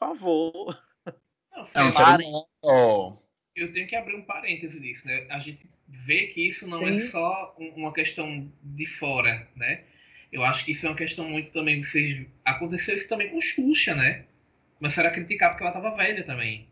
[0.00, 0.82] favor.
[1.52, 1.90] Não, é
[3.54, 5.26] Eu tenho que abrir um parêntese nisso, né?
[5.30, 7.04] A gente vê que isso não é Sim.
[7.04, 9.84] é só uma questão de fora, né?
[10.32, 11.82] Eu acho que isso é uma questão muito também.
[11.82, 12.26] Vocês...
[12.44, 14.24] Aconteceu isso também com Xuxa, né?
[14.78, 16.68] Começaram a criticar porque ela tava velha também.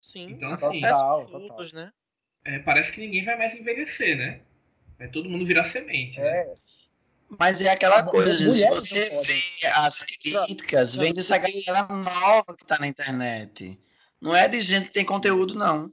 [0.00, 1.66] Sim, então, assim, total, total.
[1.72, 1.92] né?
[2.44, 4.40] É, parece que ninguém vai mais envelhecer, né?
[4.98, 6.18] Vai todo mundo virar semente.
[6.20, 6.54] Né?
[7.38, 12.64] Mas é aquela coisa, gente, se você vê as críticas, vem dessa galera nova que
[12.64, 13.78] tá na internet.
[14.20, 15.92] Não é de gente que tem conteúdo, não.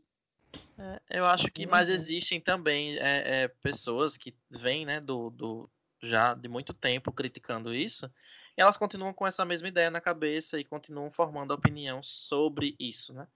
[0.78, 1.96] É, eu acho que mais uhum.
[1.96, 5.70] existem também é, é, pessoas que vêm, né, do, do,
[6.02, 8.10] já de muito tempo criticando isso,
[8.58, 13.14] e elas continuam com essa mesma ideia na cabeça e continuam formando opinião sobre isso,
[13.14, 13.28] né?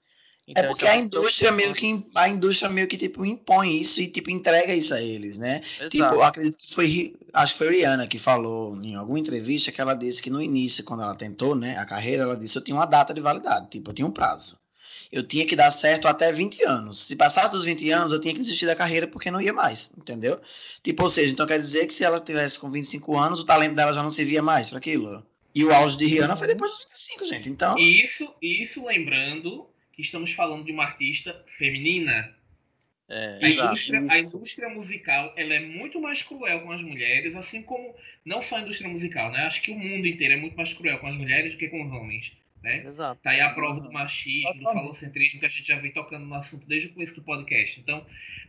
[0.50, 4.02] É então, é porque a indústria meio que a indústria meio que tipo impõe isso
[4.02, 5.62] e tipo entrega isso a eles, né?
[5.64, 5.90] Exato.
[5.90, 9.94] Tipo, acredito que foi acho que foi Rihanna que falou em alguma entrevista que ela
[9.94, 12.88] disse que no início quando ela tentou, né, a carreira, ela disse eu tinha uma
[12.88, 14.58] data de validade, tipo, eu tinha um prazo.
[15.12, 17.00] Eu tinha que dar certo até 20 anos.
[17.00, 19.92] Se passasse dos 20 anos, eu tinha que desistir da carreira porque não ia mais,
[19.98, 20.40] entendeu?
[20.84, 23.74] Tipo, ou seja, então quer dizer que se ela tivesse com 25 anos, o talento
[23.76, 25.24] dela já não servia mais para aquilo.
[25.54, 27.50] E o auge de Rihanna foi depois dos 25, gente.
[27.50, 29.69] Então, isso, isso lembrando
[30.00, 32.34] que estamos falando de uma artista feminina.
[33.10, 37.64] É, a, indústria, a, indústria, musical ela é muito mais cruel com as mulheres, assim
[37.64, 39.40] como não só a indústria musical, né?
[39.40, 41.82] Acho que o mundo inteiro é muito mais cruel com as mulheres do que com
[41.82, 42.38] os homens.
[42.62, 42.86] Né?
[42.86, 43.20] Exato.
[43.22, 46.36] Tá aí a prova do machismo, do falocentrismo que a gente já vem tocando no
[46.36, 47.80] assunto desde o começo do podcast.
[47.80, 48.06] Então,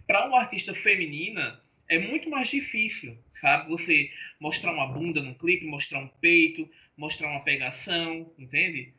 [0.06, 3.68] para uma artista feminina, é muito mais difícil, sabe?
[3.70, 8.92] Você mostrar uma bunda no clipe, mostrar um peito, mostrar uma pegação, entende?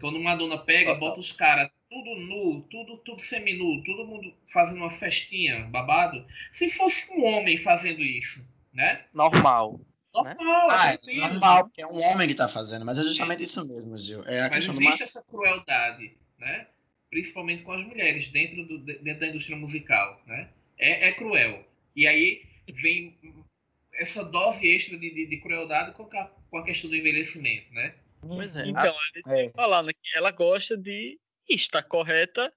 [0.00, 4.78] Quando uma dona pega, bota os caras tudo nu, tudo, tudo seminu, todo mundo fazendo
[4.78, 6.26] uma festinha, babado.
[6.50, 9.04] Se fosse um homem fazendo isso, né?
[9.12, 9.78] Normal.
[10.14, 10.74] Normal, né?
[10.74, 13.96] ah, é normal, porque é um homem que está fazendo, mas é justamente isso mesmo,
[13.96, 14.22] Gil.
[14.24, 15.04] É a mas existe do...
[15.04, 16.66] essa crueldade, né?
[17.10, 20.48] Principalmente com as mulheres dentro, do, dentro da indústria musical, né?
[20.78, 21.64] É, é cruel.
[21.94, 23.18] E aí vem
[23.94, 27.94] essa dose extra de, de, de crueldade com a, com a questão do envelhecimento, né?
[28.20, 28.68] Pois é.
[28.68, 28.94] Então,
[29.26, 29.50] a é.
[29.50, 31.18] falando que ela gosta de
[31.54, 32.52] está correta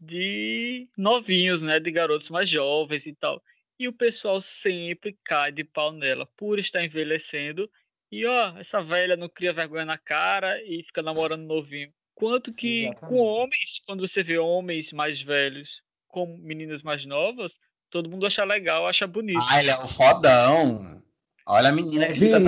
[0.00, 3.42] de novinhos, né, de garotos mais jovens e tal.
[3.78, 7.68] E o pessoal sempre cai de pau nela por estar envelhecendo.
[8.10, 11.92] E ó, essa velha não cria vergonha na cara e fica namorando novinho.
[12.14, 13.08] Quanto que Exatamente.
[13.08, 17.58] com homens, quando você vê homens mais velhos com meninas mais novas,
[17.90, 19.44] todo mundo acha legal, acha bonito.
[19.50, 21.02] Ah, ele é um fodão.
[21.46, 22.38] Olha a menina que tá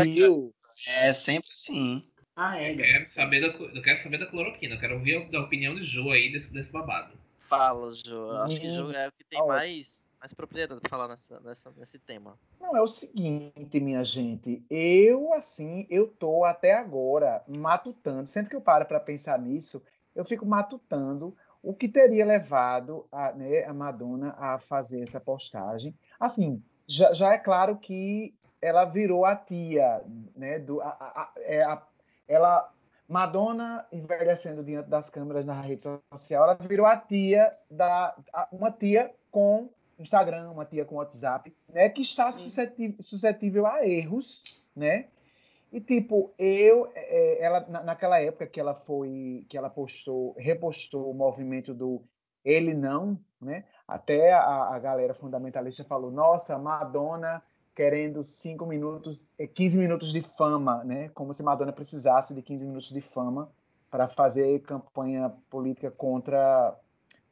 [0.89, 2.09] É sempre assim.
[2.37, 2.73] Ah, é.
[2.73, 4.75] Eu quero saber da, eu quero saber da cloroquina.
[4.75, 7.15] Eu quero ouvir a, da opinião de Jo aí desse, desse babado.
[7.49, 8.31] Fala, Jo.
[8.33, 11.99] Acho que Jo é o que tem mais, mais propriedade para falar nessa, nessa, nesse
[11.99, 12.39] tema.
[12.61, 14.63] Não, é o seguinte, minha gente.
[14.69, 18.27] Eu, assim, eu tô até agora matutando.
[18.27, 19.83] Sempre que eu paro para pensar nisso,
[20.15, 25.97] eu fico matutando o que teria levado a, né, a Madonna a fazer essa postagem.
[26.21, 30.03] Assim, já, já é claro que ela virou a tia,
[30.37, 30.59] né?
[30.59, 31.83] Do, a, a, é a,
[32.29, 32.73] ela
[33.09, 38.17] Madonna envelhecendo diante das câmeras na rede social, ela virou a tia da
[38.51, 44.69] uma tia com Instagram, uma tia com WhatsApp, né, que está suscetível, suscetível a erros,
[44.75, 45.07] né?
[45.73, 51.15] E tipo, eu, é, ela naquela época que ela foi, que ela postou, repostou o
[51.15, 52.03] movimento do
[52.45, 53.65] ele não, né?
[53.87, 57.43] Até a, a galera fundamentalista falou: "Nossa, Madonna
[57.77, 59.23] querendo 5 minutos,
[59.55, 61.11] 15 é, minutos de fama, né?
[61.11, 63.53] Como se Madonna precisasse de 15 minutos de fama
[63.91, 66.75] para fazer campanha política contra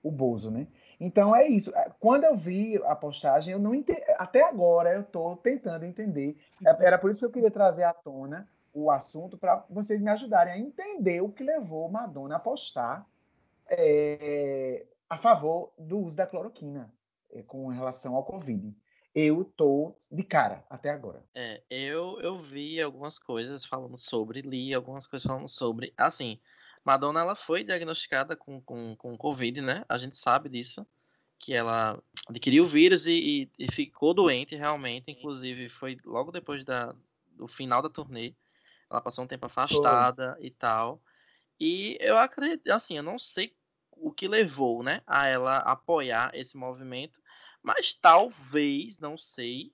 [0.02, 0.68] o Bozo, né?
[1.00, 1.74] Então é isso.
[1.74, 6.36] É, quando eu vi a postagem, eu não entendi, até agora eu estou tentando entender.
[6.64, 10.10] É, era por isso que eu queria trazer à tona o assunto para vocês me
[10.10, 13.06] ajudarem a entender o que levou Madonna a postar
[13.66, 16.92] é, a favor do uso da cloroquina
[17.32, 18.74] é, com relação ao Covid
[19.14, 21.24] eu tô de cara até agora.
[21.34, 25.94] É, eu, eu vi algumas coisas falando sobre, li algumas coisas falando sobre.
[25.96, 26.40] Assim,
[26.84, 29.84] Madonna ela foi diagnosticada com, com, com Covid, né?
[29.88, 30.86] A gente sabe disso.
[31.38, 35.10] Que ela adquiriu o vírus e, e, e ficou doente realmente.
[35.10, 36.94] Inclusive, foi logo depois da,
[37.32, 38.34] do final da turnê.
[38.90, 40.46] Ela passou um tempo afastada foi.
[40.46, 41.02] e tal.
[41.60, 43.54] E eu acredito, assim, eu não sei
[43.92, 47.22] o que levou, né, a ela apoiar esse movimento
[47.64, 49.72] mas talvez, não sei,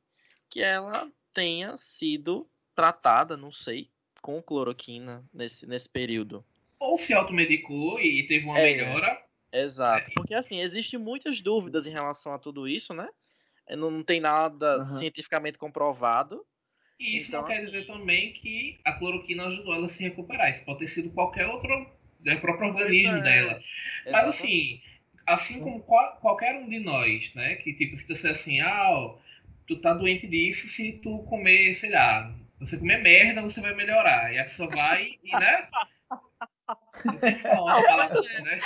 [0.49, 3.91] que ela tenha sido tratada, não sei,
[4.23, 6.45] com cloroquina nesse, nesse período.
[6.79, 8.63] Ou se automedicou e teve uma é.
[8.63, 9.23] melhora,
[9.53, 13.09] Exato, porque assim, existem muitas dúvidas em relação a tudo isso, né?
[13.69, 14.85] Não, não tem nada uhum.
[14.85, 16.45] cientificamente comprovado.
[16.99, 20.51] E isso então, não quer dizer também que a cloroquina ajudou ela a se recuperar.
[20.51, 21.91] Isso pode ter sido qualquer outro,
[22.27, 23.23] é, próprio organismo é.
[23.23, 23.61] dela.
[24.11, 24.81] Mas assim,
[25.33, 27.57] assim como qual, qualquer um de nós, né?
[27.57, 29.15] Que tipo, se disser assim, ah,
[29.67, 34.33] tu tá doente disso, se tu comer, sei lá, você comer merda, você vai melhorar.
[34.33, 35.69] E a pessoa vai e, né?
[37.21, 38.61] Tem que falar umas palavras assim, né?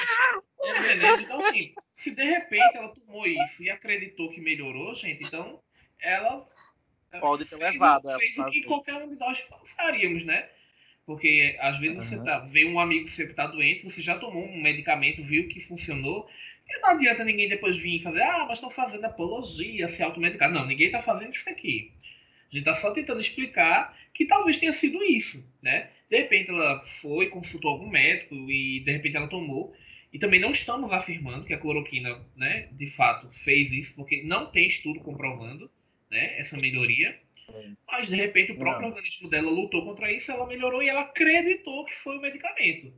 [1.20, 5.60] Então, assim, se de repente ela tomou isso e acreditou que melhorou, gente, então
[6.00, 6.46] ela
[7.20, 8.08] pode ter levado.
[8.18, 9.46] Fez o que qualquer um de nós
[9.76, 10.48] faríamos, né?
[11.06, 12.18] Porque às vezes uhum.
[12.18, 15.48] você tá, vê um amigo seu que tá doente, você já tomou um medicamento, viu
[15.48, 16.26] que funcionou,
[16.68, 20.50] e não adianta ninguém depois vir fazer, ah, mas estão fazendo apologia, se automedicar.
[20.50, 21.92] Não, ninguém tá fazendo isso aqui.
[22.50, 25.90] A gente tá só tentando explicar que talvez tenha sido isso, né?
[26.08, 29.74] De repente ela foi, consultou algum médico e de repente ela tomou.
[30.12, 34.46] E também não estamos afirmando que a cloroquina, né, de fato, fez isso, porque não
[34.46, 35.68] tem estudo comprovando
[36.08, 37.18] né, essa melhoria.
[37.86, 38.90] Mas de repente o próprio não.
[38.90, 42.92] organismo dela lutou contra isso, ela melhorou e ela acreditou que foi o medicamento.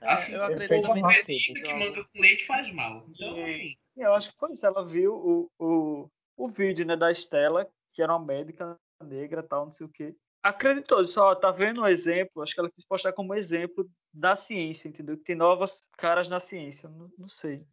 [0.00, 3.06] É, assim, eu acredito o povo que manga com leite faz mal.
[3.08, 3.76] Então, assim.
[3.96, 4.66] Eu acho que foi isso.
[4.66, 9.64] Ela viu o, o, o vídeo né, da Estela, que era uma médica negra, tal,
[9.64, 10.14] não sei o quê
[10.44, 14.88] acreditou, só tá vendo um exemplo, acho que ela quis postar como exemplo da ciência,
[14.88, 15.16] entendeu?
[15.16, 17.66] Que tem novas caras na ciência, não, não sei.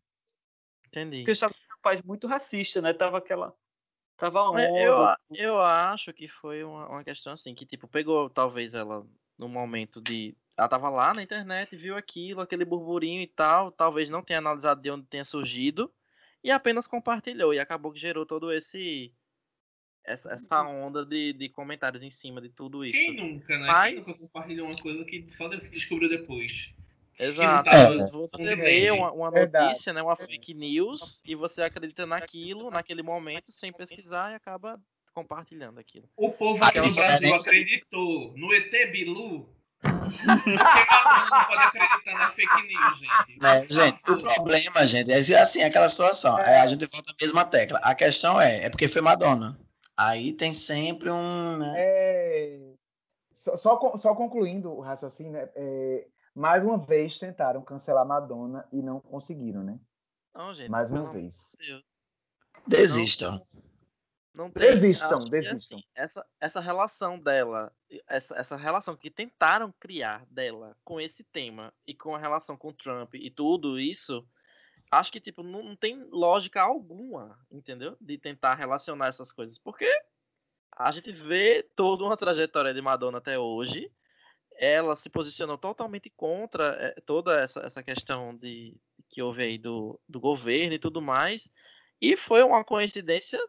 [0.88, 1.18] Entendi.
[1.18, 2.93] Porque estava um país muito racista, né?
[2.93, 3.53] Tava aquela
[4.15, 4.64] tava onda.
[4.80, 4.95] Eu,
[5.31, 9.06] eu acho que foi uma, uma questão assim, que tipo, pegou talvez ela
[9.38, 14.11] no momento de ela tava lá na internet, viu aquilo, aquele burburinho e tal, talvez
[14.11, 15.91] não tenha analisado de onde tenha surgido
[16.43, 19.11] e apenas compartilhou e acabou que gerou todo esse
[20.03, 22.97] essa, essa onda de, de comentários em cima de tudo isso.
[22.97, 23.65] Quem nunca, né?
[23.65, 24.05] Mas...
[24.05, 26.75] Quem nunca compartilhou uma coisa que só descobriu depois?
[27.17, 27.69] Exato.
[27.69, 33.01] Tá você vê uma, uma notícia, né, uma fake news, e você acredita naquilo, naquele
[33.01, 34.79] momento, sem pesquisar, e acaba
[35.11, 36.07] compartilhando aquilo.
[36.15, 39.60] O povo aqui no Brasil acreditou no ET Bilu.
[40.25, 43.45] Não pode acreditar na fake news, gente.
[43.45, 46.38] É, gente, o problema, gente, é assim, aquela situação.
[46.39, 47.79] É, a gente volta a mesma tecla.
[47.83, 49.57] A questão é, é porque foi Madonna.
[49.97, 51.57] Aí tem sempre um.
[51.57, 51.73] Né?
[51.77, 52.59] É...
[53.33, 58.99] Só, só, só, concluindo o raciocínio, é, mais uma vez tentaram cancelar Madonna e não
[58.99, 59.79] conseguiram, né?
[60.33, 60.69] Não, gente.
[60.69, 61.55] Mais uma não, vez.
[62.67, 63.31] Desistam.
[63.31, 63.61] Não,
[64.34, 65.78] não tem, desistam, desistam.
[65.78, 67.72] Assim, essa, essa relação dela,
[68.08, 72.72] essa, essa relação que tentaram criar dela com esse tema e com a relação com
[72.72, 74.26] Trump e tudo isso,
[74.90, 77.98] acho que, tipo, não, não, tem lógica alguma, entendeu?
[77.99, 79.58] De tentar relacionar essas coisas.
[79.58, 79.90] Porque
[80.78, 83.91] a gente vê toda uma trajetória de Madonna até hoje.
[84.58, 88.78] Ela se posicionou totalmente contra eh, toda essa, essa questão de
[89.10, 91.52] que houve aí do, do governo e tudo mais.
[92.02, 93.40] E foi uma coincidência,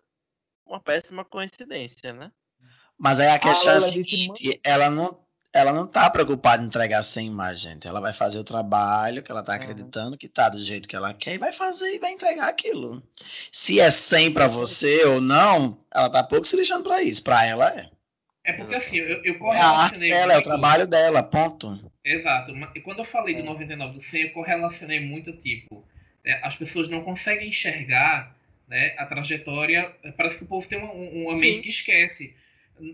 [0.67, 2.31] uma péssima coincidência, né?
[2.99, 5.23] Mas aí a questão ah, é a seguinte, ela não
[5.55, 7.79] ela não tá preocupada em entregar sem imagem.
[7.85, 11.13] Ela vai fazer o trabalho que ela tá acreditando que tá do jeito que ela
[11.13, 13.03] quer e vai fazer e vai entregar aquilo.
[13.51, 17.23] Se é 100 para você ou não, ela tá pouco se lixando para isso.
[17.23, 17.91] Para ela é.
[18.45, 20.11] É porque assim, eu, eu correlacionei.
[20.11, 21.93] É a arte dela, é o trabalho dela, ponto.
[22.03, 22.53] Exato.
[22.75, 25.87] E quando eu falei do 99 do 100, eu correlacionei muito, tipo,
[26.25, 28.35] né, as pessoas não conseguem enxergar
[28.69, 29.95] né, a trajetória.
[30.17, 32.35] Parece que o povo tem uma, uma mente que esquece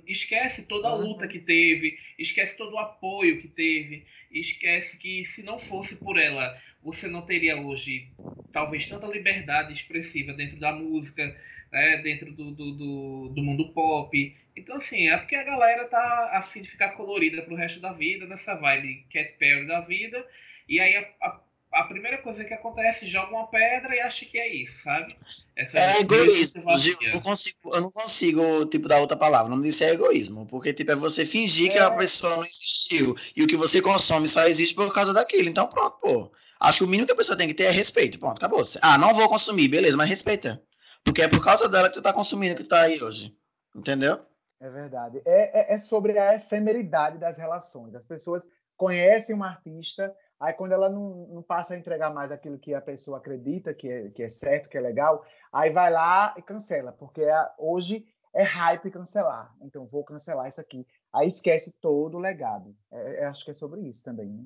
[0.06, 5.42] esquece toda a luta que teve, esquece todo o apoio que teve, esquece que se
[5.42, 8.08] não fosse por ela, você não teria hoje
[8.52, 11.36] talvez tanta liberdade expressiva dentro da música,
[11.70, 14.36] né, dentro do, do, do, do mundo pop.
[14.56, 18.26] Então, assim, é porque a galera tá afim de ficar colorida pro resto da vida,
[18.26, 20.26] nessa vibe Cat Perry da vida,
[20.68, 21.40] e aí a, a
[21.72, 25.14] a primeira coisa que acontece, joga uma pedra e acha que é isso, sabe?
[25.54, 26.62] Essa é, é egoísmo.
[27.02, 29.50] Eu não, consigo, eu não consigo, tipo, dar outra palavra.
[29.50, 30.46] Não disse é egoísmo.
[30.46, 31.72] Porque, tipo, é você fingir é.
[31.74, 33.16] que a pessoa não existiu.
[33.36, 35.48] E o que você consome só existe por causa daquilo.
[35.48, 36.32] Então, pronto, pô.
[36.60, 38.18] Acho que o mínimo que a pessoa tem que ter é respeito.
[38.18, 38.62] Pronto, acabou.
[38.80, 40.62] Ah, não vou consumir, beleza, mas respeita.
[41.04, 43.36] Porque é por causa dela que tu tá consumindo, que tu tá aí hoje.
[43.74, 44.18] Entendeu?
[44.60, 45.20] É verdade.
[45.24, 47.94] É, é, é sobre a efemeridade das relações.
[47.94, 48.44] As pessoas
[48.76, 52.80] conhecem uma artista Aí, quando ela não, não, passa a entregar mais aquilo que a
[52.80, 56.92] pessoa acredita que é, que é certo, que é legal, aí vai lá e cancela,
[56.92, 59.52] porque é, hoje é hype cancelar.
[59.60, 60.86] Então, vou cancelar isso aqui.
[61.12, 62.76] Aí esquece todo o legado.
[62.92, 64.44] É, é acho que é sobre isso também, né?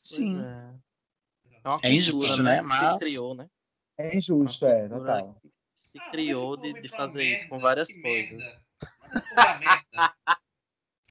[0.00, 0.44] Sim.
[0.44, 2.56] É, é injusto, né?
[2.56, 2.62] né?
[2.62, 2.98] Mas...
[3.00, 3.50] criou, né?
[3.98, 5.40] É injusto, é, total.
[5.74, 8.66] Se criou de, de fazer merda, isso com várias coisas.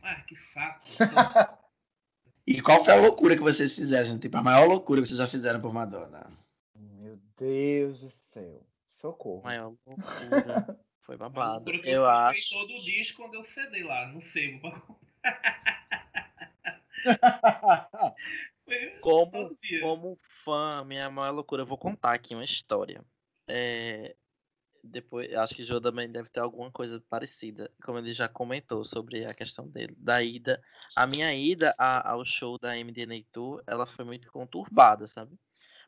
[0.03, 0.79] ah, que saco.
[2.47, 4.19] E qual foi a loucura que vocês fizeram?
[4.19, 6.25] Tipo, a maior loucura que vocês já fizeram por Madonna?
[7.37, 8.65] Deus do céu.
[8.85, 9.43] Socorro.
[9.43, 10.79] Maior loucura.
[11.01, 11.65] Foi babado.
[11.65, 12.39] Porque Eu eu acho.
[12.39, 14.71] fiz todo o disco quando eu CD lá, no sebo.
[18.65, 19.81] Foi Como, todo dia.
[19.81, 23.03] como fã, minha maior loucura, eu vou contar aqui uma história.
[23.47, 24.15] É,
[24.85, 28.83] depois, acho que o Joe também deve ter alguma coisa parecida, como ele já comentou
[28.85, 30.61] sobre a questão dele, da ida.
[30.95, 35.37] A minha ida a- ao show da MDNA Tour, ela foi muito conturbada, sabe?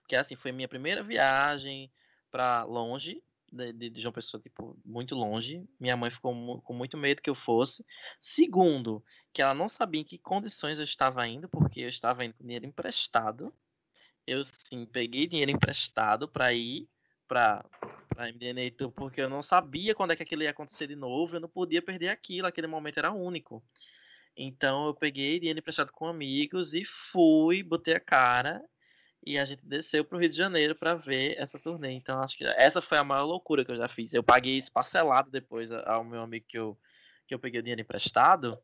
[0.02, 1.92] Porque assim, foi minha primeira viagem
[2.32, 5.64] pra longe, de, de- de João Pessoa, tipo, muito longe.
[5.80, 7.86] Minha mãe ficou mu- com muito medo que eu fosse.
[8.20, 9.04] Segundo,
[9.34, 12.44] que ela não sabia em que condições eu estava indo, porque eu estava indo com
[12.44, 13.54] dinheiro emprestado.
[14.26, 16.88] Eu sim, peguei dinheiro emprestado para ir
[17.28, 17.66] para
[18.18, 21.36] para MDNA Tour, porque eu não sabia quando é que aquilo ia acontecer de novo,
[21.36, 23.64] eu não podia perder aquilo, aquele momento era único.
[24.36, 28.60] Então eu peguei dinheiro emprestado com amigos e fui, botei a cara
[29.24, 31.92] e a gente desceu pro Rio de Janeiro para ver essa turnê.
[31.92, 34.12] Então acho que essa foi a maior loucura que eu já fiz.
[34.16, 36.76] Eu paguei isso parcelado depois ao meu amigo que eu
[37.28, 38.58] que eu peguei o dinheiro emprestado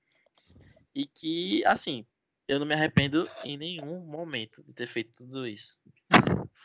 [0.95, 2.07] e que assim,
[2.47, 5.79] eu não me arrependo em nenhum momento de ter feito tudo isso.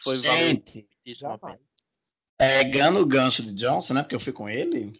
[0.01, 1.41] Foi Gente, a jamais.
[1.41, 1.68] pena.
[2.39, 4.03] Pegando o gancho de Johnson, né?
[4.03, 4.93] Porque eu fui com ele.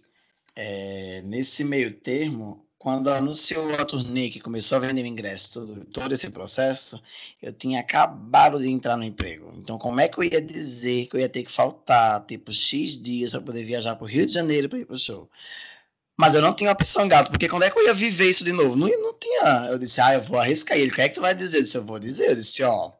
[0.57, 5.85] é, nesse meio termo, quando anunciou a turnê que começou a vender o ingresso, todo,
[5.87, 7.01] todo esse processo,
[7.43, 9.53] eu tinha acabado de entrar no emprego.
[9.57, 13.01] Então, como é que eu ia dizer que eu ia ter que faltar, tipo, X
[13.01, 15.31] dias para poder viajar para o Rio de Janeiro para ir pro show?
[16.21, 18.53] Mas eu não tinha opção, gato, porque quando é que eu ia viver isso de
[18.53, 18.77] novo?
[18.77, 19.69] Não, não tinha.
[19.71, 20.77] Eu disse, ah, eu vou arriscar.
[20.77, 21.59] Ele, o que é que tu vai dizer?
[21.59, 22.31] Eu disse, eu vou dizer.
[22.31, 22.93] Eu disse, ó.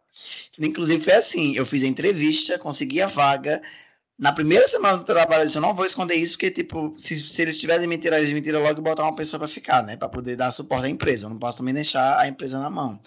[0.61, 3.61] Inclusive foi assim: eu fiz a entrevista, consegui a vaga.
[4.19, 7.57] Na primeira semana do trabalho, eu não vou esconder isso, porque, tipo, se, se eles
[7.57, 9.97] tiverem mentira, eles mentiram logo e botar uma pessoa para ficar, né?
[9.97, 11.27] Para poder dar suporte à empresa.
[11.27, 13.01] Eu não posso também deixar a empresa na mão.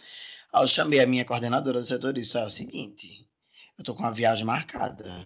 [0.54, 3.28] Aí eu chamei a minha coordenadora do setor e disse, é o seguinte,
[3.78, 5.26] eu tô com uma viagem marcada.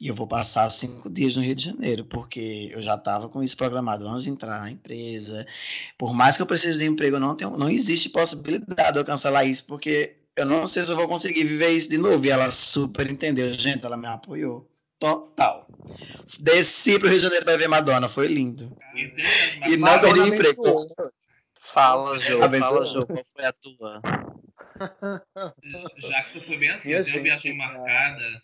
[0.00, 3.42] E eu vou passar cinco dias no Rio de Janeiro, porque eu já estava com
[3.42, 5.46] isso programado antes de entrar na empresa.
[5.98, 9.46] Por mais que eu precise de emprego, não, tenho, não existe possibilidade de eu cancelar
[9.46, 12.24] isso, porque eu não sei se eu vou conseguir viver isso de novo.
[12.24, 13.52] E ela super entendeu.
[13.52, 14.68] Gente, ela me apoiou.
[14.98, 15.66] Total.
[16.38, 18.08] Desci pro Rio de Janeiro para ver Madonna.
[18.08, 18.76] Foi lindo.
[18.94, 20.62] E E não perdi emprego.
[21.60, 24.02] Fala, Jô, fala, Jô, qual foi a tua?
[25.98, 28.42] Jackson foi bem assim, eu gente, viagem marcada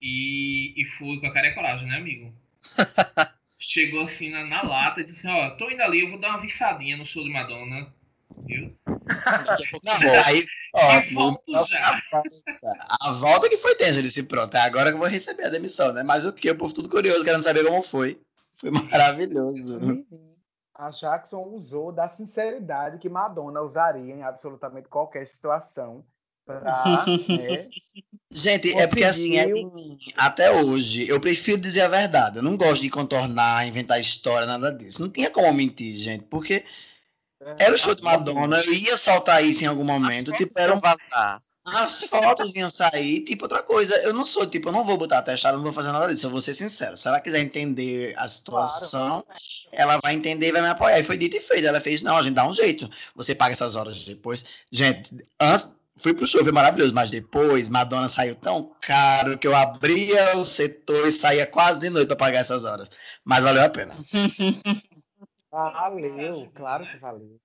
[0.00, 2.34] e, e fui com a cara e coragem, né, amigo?
[3.58, 6.40] Chegou assim na, na lata e disse, ó, tô indo ali, eu vou dar uma
[6.40, 7.94] viçadinha no show de Madonna.
[8.46, 8.76] Viu?
[8.86, 10.26] Daqui a Não, volta.
[10.28, 12.02] aí, ó, volto já.
[13.00, 15.50] a volta que foi tensa, eu disse, pronto, é agora que eu vou receber a
[15.50, 16.02] demissão, né?
[16.02, 16.50] Mas o que?
[16.50, 18.20] O povo tudo curioso, querendo saber como foi.
[18.58, 19.80] Foi maravilhoso.
[19.80, 20.06] Menino,
[20.74, 26.04] A Jackson usou da sinceridade que Madonna usaria em absolutamente qualquer situação
[26.44, 27.68] pra, né,
[28.34, 29.96] Gente, é porque assim, é, Conseguiu.
[30.16, 32.38] até hoje, eu prefiro dizer a verdade.
[32.38, 35.02] Eu não gosto de contornar, inventar história, nada disso.
[35.02, 36.64] Não tinha como mentir, gente, porque
[37.58, 40.32] era o show de Madonna, eu ia soltar isso em algum momento.
[40.32, 40.80] Tipo, era um.
[41.64, 43.94] As fotos iam sair, tipo, outra coisa.
[43.98, 46.26] Eu não sou, tipo, eu não vou botar atestado, não vou fazer nada disso.
[46.26, 46.96] Eu vou ser sincero.
[46.96, 49.24] Se ela quiser entender a situação,
[49.70, 50.98] ela vai entender e vai me apoiar.
[50.98, 51.66] E foi dito e feito.
[51.66, 52.90] Ela fez, não, a gente dá um jeito.
[53.14, 54.44] Você paga essas horas depois.
[54.72, 59.54] Gente, antes, fui pro show, foi maravilhoso, mas depois, Madonna saiu tão caro que eu
[59.54, 62.88] abria o setor e saía quase de noite pra pagar essas horas.
[63.24, 63.96] Mas valeu a pena.
[65.52, 67.38] Valeu, claro que valeu.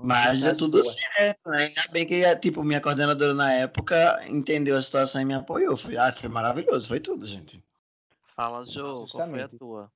[0.00, 0.84] Mas é tudo Boa.
[0.84, 1.64] certo, né?
[1.64, 5.76] Ainda bem que, tipo, minha coordenadora na época entendeu a situação e me apoiou.
[5.76, 7.60] Foi, ah, foi maravilhoso, foi tudo, gente.
[8.36, 9.58] Fala, Jô, qual foi a Justamente.
[9.58, 9.90] tua?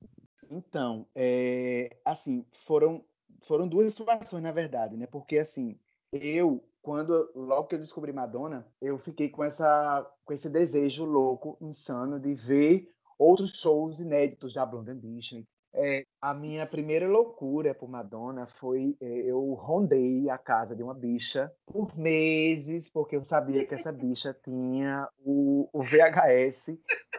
[0.51, 3.03] Então, é, assim, foram,
[3.43, 5.07] foram duas situações, na verdade, né?
[5.07, 5.79] Porque, assim,
[6.11, 11.57] eu, quando, logo que eu descobri Madonna, eu fiquei com, essa, com esse desejo louco,
[11.61, 15.43] insano, de ver outros shows inéditos da Blonde Ambition.
[15.75, 20.93] É, a minha primeira loucura por Madonna foi é, eu rondei a casa de uma
[20.93, 26.77] bicha por meses, porque eu sabia que essa bicha tinha o, o VHS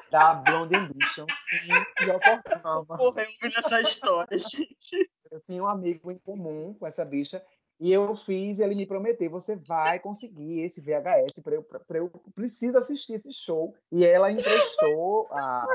[0.08, 1.26] da Blonde Ambition
[1.66, 2.96] em Yokohama.
[2.96, 5.10] Porra, eu vi nessa história, gente.
[5.32, 7.44] Eu tinha um amigo em comum com essa bicha
[7.80, 12.08] e eu fiz ele me prometer, você vai conseguir esse VHS para eu, pra eu
[12.34, 13.74] preciso assistir esse show.
[13.90, 15.66] E ela emprestou, a,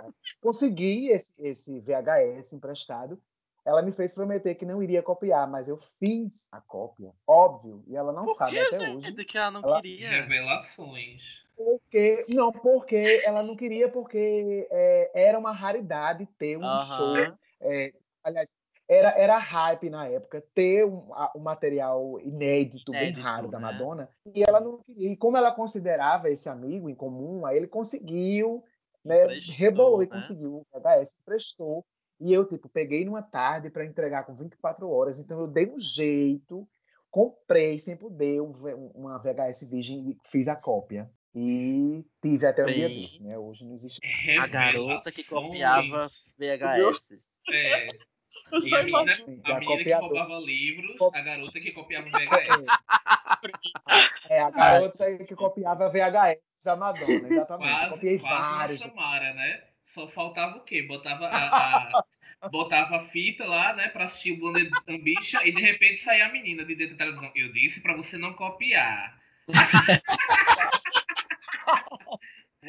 [0.41, 3.21] consegui esse, esse VHS emprestado.
[3.65, 7.95] Ela me fez prometer que não iria copiar, mas eu fiz a cópia, óbvio, e
[7.95, 9.11] ela não Por sabe que, até gente?
[9.11, 9.25] hoje.
[9.25, 10.09] Que ela não Ela- queria?
[10.09, 11.45] Revelações.
[11.55, 16.85] Porque, não, porque ela não queria, porque é, era uma raridade ter um Aham.
[16.85, 17.37] show.
[17.61, 17.91] é,
[18.23, 18.49] aliás,
[18.89, 23.51] era, era hype na época ter um, um material inédito, inédito, bem raro né?
[23.51, 24.09] da Madonna.
[24.33, 25.11] E ela não queria.
[25.11, 28.63] E como ela considerava esse amigo em comum, aí ele conseguiu,
[29.05, 29.27] né?
[29.53, 30.15] rebolou e né?
[30.15, 31.85] conseguiu o VHS, prestou.
[32.19, 35.19] E eu, tipo, peguei numa tarde para entregar com 24 horas.
[35.19, 36.67] Então eu dei um jeito,
[37.11, 41.07] comprei sem poder uma VHS virgem e fiz a cópia.
[41.35, 43.37] E tive até o dia desse, né?
[43.37, 44.01] Hoje não existe.
[44.39, 45.99] A garota que copiava
[46.39, 47.19] VHS.
[47.51, 47.87] É.
[48.63, 49.13] E a menina,
[49.45, 52.65] a menina que roubava livros, a garota que copiava VHS.
[54.29, 57.69] É, a garota que copiava VHS da Madonna, exatamente.
[57.69, 58.79] Quase, Copiei quase vários.
[58.79, 59.63] Samara, né?
[59.83, 60.83] Só faltava o quê?
[60.83, 62.03] Botava a,
[62.41, 66.27] a botava a fita lá, né, pra assistir o Blonde Ambition e de repente saía
[66.27, 67.31] a menina de dentro da televisão.
[67.33, 69.17] Eu disse pra você não copiar.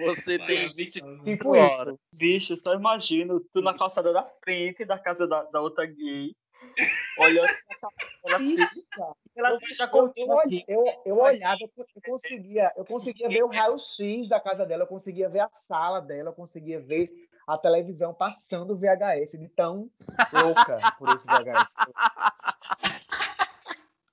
[0.06, 1.94] Você tem 24 tipo horas.
[1.94, 1.98] Isso.
[2.12, 6.34] Bicho, só imagino tu na calçada da frente da casa da, da outra gay.
[7.18, 7.48] Olhando
[8.24, 8.56] ela assim.
[9.36, 10.62] Ela já cortou assim.
[10.68, 15.28] Eu, eu olhava, eu conseguia, eu conseguia ver o raio-x da casa dela, eu conseguia
[15.28, 17.10] ver a sala dela, eu conseguia ver
[17.46, 19.90] a televisão passando o VHS, de tão
[20.32, 21.74] louca por esse VHS.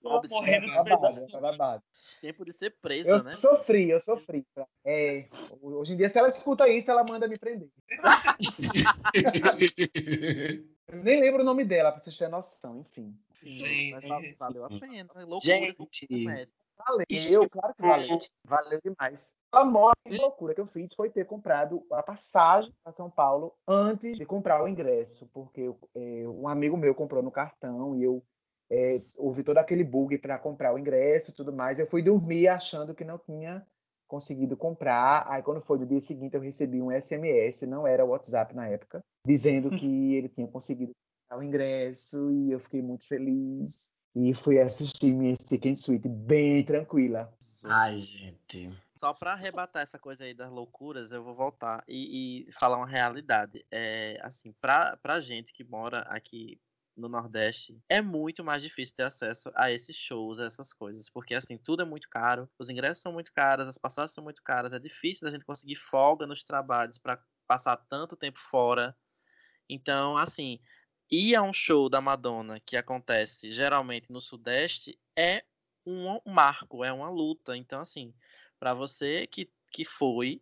[0.04, 1.84] Morrendo de babado,
[2.22, 3.32] Tempo de ser presa, eu né?
[3.32, 4.46] Eu sofri, eu sofri.
[4.86, 5.28] É,
[5.62, 7.70] hoje em dia, se ela escuta isso, ela manda me prender.
[10.88, 13.18] eu nem lembro o nome dela, pra vocês terem noção, enfim.
[13.44, 14.04] Sim, mas
[14.38, 15.10] valeu a pena.
[15.16, 15.78] É loucura, Gente,
[16.78, 18.20] valeu, claro que valeu.
[18.46, 19.36] Valeu demais.
[19.52, 24.18] A maior loucura que eu fiz foi ter comprado a passagem para São Paulo antes
[24.18, 28.24] de comprar o ingresso, porque é, um amigo meu comprou no cartão e eu
[28.70, 31.80] é, houve todo aquele bug para comprar o ingresso e tudo mais.
[31.80, 33.66] Eu fui dormir achando que não tinha
[34.08, 35.26] conseguido comprar.
[35.30, 38.68] Aí, quando foi no dia seguinte, eu recebi um SMS, não era o WhatsApp na
[38.68, 39.86] época, dizendo que
[40.16, 43.92] ele tinha conseguido comprar o ingresso e eu fiquei muito feliz.
[44.16, 47.32] E fui assistir minha Chicken Suite bem tranquila.
[47.66, 48.70] Ai, gente.
[49.00, 52.88] Só para arrebatar essa coisa aí das loucuras, eu vou voltar e, e falar uma
[52.88, 53.64] realidade.
[53.70, 56.60] É, assim, para pra gente que mora aqui
[56.98, 61.36] no Nordeste, é muito mais difícil ter acesso a esses shows, a essas coisas, porque
[61.36, 64.74] assim, tudo é muito caro, os ingressos são muito caros, as passagens são muito caras,
[64.74, 68.98] é difícil da gente conseguir folga nos trabalhos para passar tanto tempo fora.
[69.70, 70.60] Então, assim,
[71.10, 75.44] ir a um show da Madonna que acontece geralmente no Sudeste é
[75.86, 77.56] um marco, é uma luta.
[77.56, 78.14] Então, assim,
[78.60, 80.42] para você que, que foi,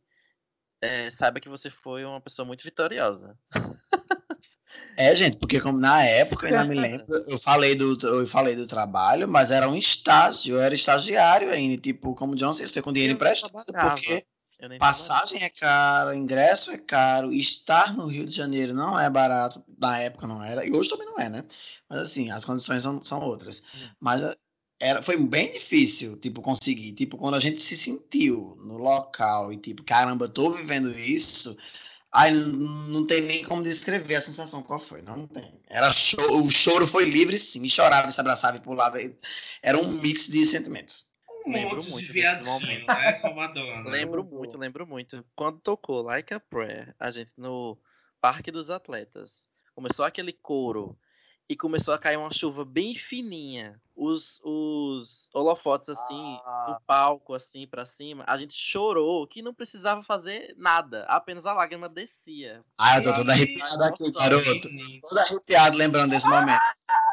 [0.81, 3.37] é, saiba que você foi uma pessoa muito vitoriosa.
[4.97, 8.65] É, gente, porque como na época, ainda me lembro, eu falei do, eu falei do
[8.65, 13.13] trabalho, mas era um estágio, eu era estagiário ainda, tipo, como John foi com dinheiro
[13.13, 14.25] emprestado, porque
[14.79, 19.99] passagem é cara, ingresso é caro, estar no Rio de Janeiro não é barato, na
[19.99, 21.45] época não era, e hoje também não é, né?
[21.89, 23.61] Mas assim, as condições são, são outras.
[23.75, 23.89] Hum.
[23.99, 24.35] Mas eh,
[24.79, 29.57] era, foi bem difícil, tipo, conseguir, tipo, quando a gente se sentiu no local e
[29.57, 31.55] tipo, caramba, tô vivendo isso,
[32.17, 35.59] Ai, não tem nem como descrever a sensação qual foi, não tem.
[35.67, 38.97] Era o choro foi livre, sim, chorava, se abraçava e pulava.
[39.61, 41.13] Era um mix de sentimentos.
[41.45, 43.89] Um lembro muito de viadinho, né, com Madonna.
[43.89, 45.25] Lembro muito, lembro muito.
[45.35, 47.77] Quando tocou Like a Prayer, a gente no
[48.21, 50.97] Parque dos Atletas, começou aquele coro
[51.49, 53.79] e começou a cair uma chuva bem fininha.
[53.95, 56.65] Os, os holofotes, assim, ah.
[56.67, 61.53] do palco, assim, para cima, a gente chorou que não precisava fazer nada, apenas a
[61.53, 62.61] lágrima descia.
[62.77, 64.67] Ah, eu tô todo arrepiado aqui, garoto.
[65.01, 66.59] Todo arrepiado lembrando desse momento.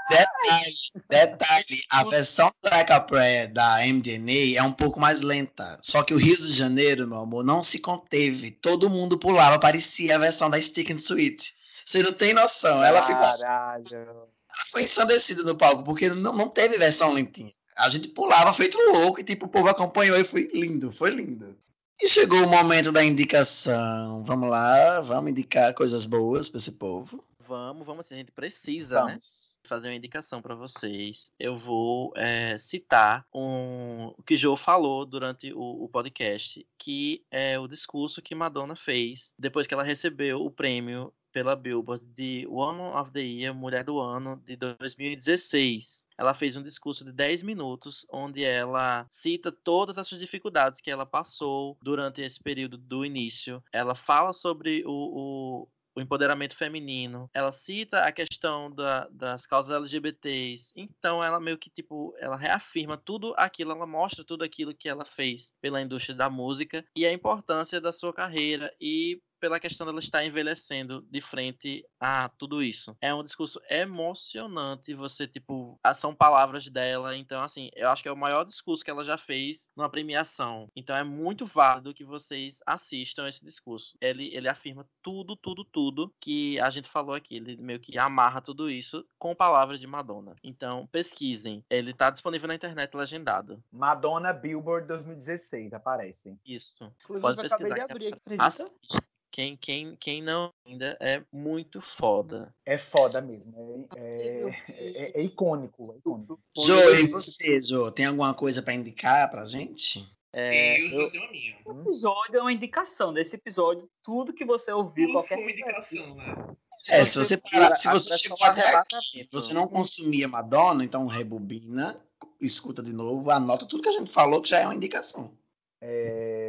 [0.09, 0.75] Detalhe,
[1.09, 5.79] detalhe, a versão Track Prayer da MDNA é um pouco mais lenta.
[5.81, 8.51] Só que o Rio de Janeiro, meu amor, não se conteve.
[8.51, 11.55] Todo mundo pulava, parecia a versão da Stick and Sweet.
[11.85, 12.83] Você não tem noção.
[12.83, 13.23] Ela ficou.
[13.23, 14.22] Caralho.
[14.55, 17.53] Ela foi ensandecida no palco, porque não, não teve versão lentinha.
[17.77, 21.57] A gente pulava feito louco e tipo, o povo acompanhou e foi lindo, foi lindo.
[22.01, 24.25] E chegou o momento da indicação.
[24.25, 27.23] Vamos lá, vamos indicar coisas boas para esse povo.
[27.47, 29.59] Vamos, vamos, a gente precisa, né, vamos.
[29.63, 29.69] né?
[29.69, 31.33] Fazer uma indicação para vocês.
[31.39, 37.59] Eu vou é, citar um, o que Joe falou durante o, o, podcast, que é
[37.59, 43.01] o discurso que Madonna fez depois que ela recebeu o prêmio pela Billboard de Woman
[43.01, 46.07] of the Year, Mulher do Ano, de 2016.
[46.17, 51.07] Ela fez um discurso de 10 minutos, onde ela cita todas as dificuldades que ela
[51.07, 53.63] passou durante esse período do início.
[53.73, 59.75] Ela fala sobre o, o o empoderamento feminino, ela cita a questão da, das causas
[59.77, 64.89] LGBTs, então ela meio que tipo, ela reafirma tudo aquilo, ela mostra tudo aquilo que
[64.89, 69.85] ela fez pela indústria da música e a importância da sua carreira e pela questão
[69.85, 72.97] dela estar envelhecendo de frente a tudo isso.
[73.01, 78.13] É um discurso emocionante, você, tipo, são palavras dela, então, assim, eu acho que é
[78.13, 80.69] o maior discurso que ela já fez numa premiação.
[80.77, 83.99] Então é muito válido que vocês assistam esse discurso.
[84.01, 87.35] Ele, ele afirma tudo, tudo, tudo que a gente falou aqui.
[87.35, 90.37] Ele meio que amarra tudo isso com palavras de Madonna.
[90.45, 91.65] Então, pesquisem.
[91.69, 93.61] Ele tá disponível na internet legendado.
[93.73, 96.39] Madonna Billboard 2016, aparece.
[96.47, 96.85] Isso.
[97.03, 97.75] Inclusive, Pode eu acabei pesquisar.
[97.75, 98.47] de que abrir aqui, é- acredita?
[98.47, 99.12] Assista.
[99.33, 102.55] Quem, quem, quem não ainda é muito foda.
[102.67, 103.89] É foda mesmo.
[103.97, 105.91] É, é, é- é icônico.
[105.95, 106.39] É icônico.
[106.55, 110.07] Jô, e você, Jô, tem alguma coisa pra indicar pra gente?
[110.35, 111.57] É, eu já tenho a minha.
[111.65, 113.89] O episódio é uma indicação desse episódio.
[114.03, 116.57] Tudo que você ouviu, Não qualquer foi uma indicação, né?
[116.89, 121.07] É, se você, parar, se você chegou até aqui, se você não consumia Madonna, então
[121.07, 121.99] rebobina,
[122.41, 125.33] escuta de novo, anota tudo que a gente falou, que já é uma indicação.
[125.81, 126.42] É,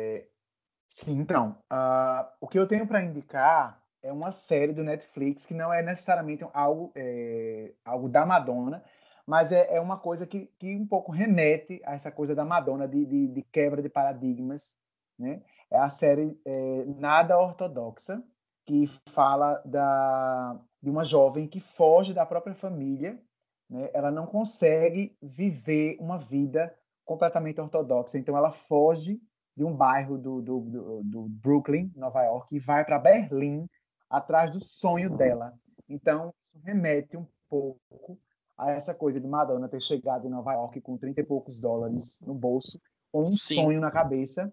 [0.94, 5.56] Sim, então, ah, o que eu tenho para indicar é uma série do Netflix que
[5.56, 8.84] não é necessariamente algo, é, algo da Madonna,
[9.26, 12.88] mas é, é uma coisa que, que um pouco remete a essa coisa da Madonna,
[12.88, 14.78] de, de, de quebra de paradigmas.
[15.18, 15.42] Né?
[15.72, 18.24] É a série é, Nada Ortodoxa,
[18.64, 23.20] que fala da, de uma jovem que foge da própria família,
[23.68, 23.90] né?
[23.96, 26.72] ela não consegue viver uma vida
[27.04, 29.20] completamente ortodoxa, então ela foge
[29.56, 33.68] de um bairro do, do, do, do Brooklyn, Nova York, e vai para Berlim
[34.10, 35.54] atrás do sonho dela.
[35.88, 38.20] Então, isso remete um pouco
[38.58, 42.22] a essa coisa de Madonna ter chegado em Nova York com 30 e poucos dólares
[42.26, 42.80] no bolso,
[43.12, 43.56] com um Sim.
[43.56, 44.52] sonho na cabeça,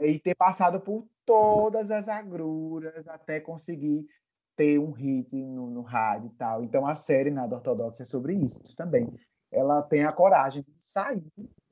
[0.00, 4.06] e ter passado por todas as agruras até conseguir
[4.56, 6.64] ter um hit no, no rádio e tal.
[6.64, 9.08] Então, a série Nada Ortodoxa é sobre isso também.
[9.50, 11.24] Ela tem a coragem de sair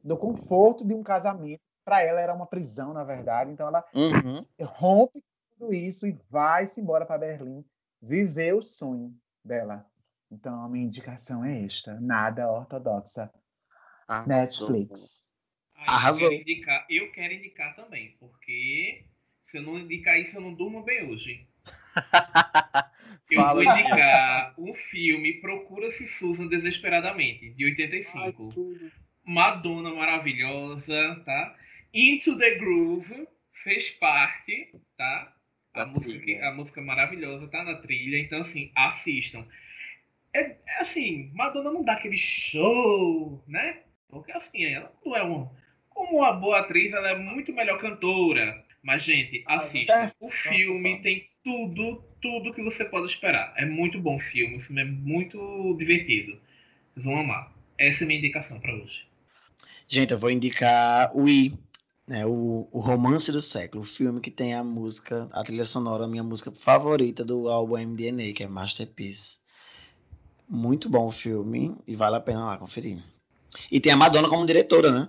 [0.02, 1.62] do conforto de um casamento.
[1.88, 3.50] Para ela era uma prisão, na verdade.
[3.50, 4.44] Então, ela Uhum.
[4.60, 5.24] rompe
[5.58, 7.64] tudo isso e vai-se embora para Berlim
[8.02, 9.86] viver o sonho dela.
[10.30, 13.32] Então, a minha indicação é esta: Nada Ortodoxa.
[14.06, 14.68] Arrasou.
[14.68, 15.32] Netflix.
[15.74, 16.30] Arrasou.
[16.30, 19.06] Eu quero, indicar, eu quero indicar também, porque
[19.40, 21.48] se eu não indicar isso, eu não durmo bem hoje.
[23.30, 28.54] Eu Fala vou indicar um filme Procura-se Susan Desesperadamente, de 85.
[29.24, 31.54] Madonna maravilhosa, tá?
[31.92, 35.34] Into the Groove fez parte, tá?
[35.74, 39.46] A Da música, que, a música maravilhosa tá na trilha, então assim, assistam.
[40.34, 43.82] É, é assim, Madonna não dá aquele show, né?
[44.08, 45.50] Porque assim, ela não é uma.
[45.90, 48.64] Como uma boa atriz, ela é muito melhor cantora.
[48.82, 50.12] Mas, gente, assistam.
[50.20, 53.52] O filme tem tudo, tudo que você pode esperar.
[53.56, 56.40] É muito bom o filme, o filme é muito divertido.
[56.90, 57.52] Vocês vão amar.
[57.76, 59.06] Essa é a minha indicação pra hoje.
[59.86, 61.58] Gente, eu vou indicar o I,
[62.08, 66.04] né, o, o Romance do Século, o filme que tem a música, a trilha sonora,
[66.04, 69.40] a minha música favorita do álbum MDNA, que é Masterpiece.
[70.48, 72.96] Muito bom o filme e vale a pena lá conferir.
[73.70, 75.08] E tem a Madonna como diretora, né?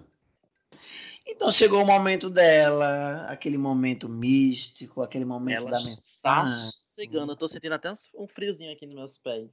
[1.26, 6.72] Então chegou o momento dela, aquele momento místico, aquele momento Ela da mensagem.
[6.96, 7.32] chegando.
[7.32, 9.50] Eu tô sentindo até um friozinho aqui nos meus pés.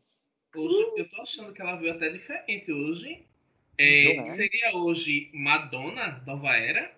[0.56, 3.24] Hoje eu tô achando que ela veio até diferente hoje.
[3.78, 4.24] É, é?
[4.24, 6.95] seria hoje Madonna, Nova Era?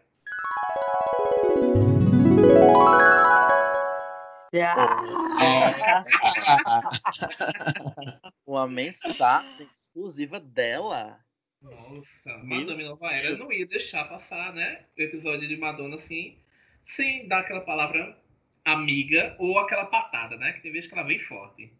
[8.46, 11.20] Uma mensagem exclusiva dela.
[11.60, 13.30] Nossa, Madonna Nova Era.
[13.30, 14.86] Eu não ia deixar passar, né?
[14.96, 16.38] O episódio de Madonna assim,
[16.82, 18.16] sem dar aquela palavra
[18.64, 20.52] amiga ou aquela patada, né?
[20.52, 21.72] Que tem vezes que ela vem forte.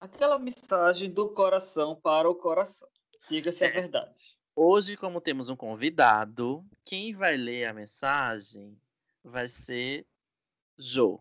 [0.00, 2.88] Aquela mensagem do coração para o coração.
[3.28, 3.70] Diga-se a É.
[3.70, 4.36] verdade.
[4.54, 8.76] Hoje, como temos um convidado, quem vai ler a mensagem
[9.26, 10.06] vai ser
[10.78, 11.18] Jô.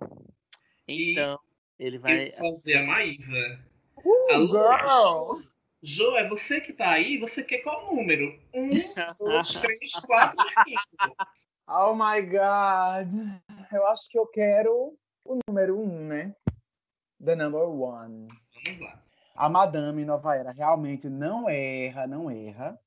[0.88, 1.40] Então,
[1.80, 2.27] ele vai.
[2.27, 3.65] Eu vou fazer a Maísa.
[3.98, 5.41] Uh, Alô,
[5.82, 7.18] Jô, é você que tá aí?
[7.18, 8.40] Você quer qual número?
[8.53, 8.69] Um,
[9.18, 11.15] dois, três, quatro, cinco.
[11.68, 13.41] Oh my God!
[13.72, 16.36] Eu acho que eu quero o número um, né?
[17.23, 18.27] The number one.
[18.65, 19.02] Vamos lá.
[19.36, 22.80] A Madame Nova Era realmente não erra, não erra,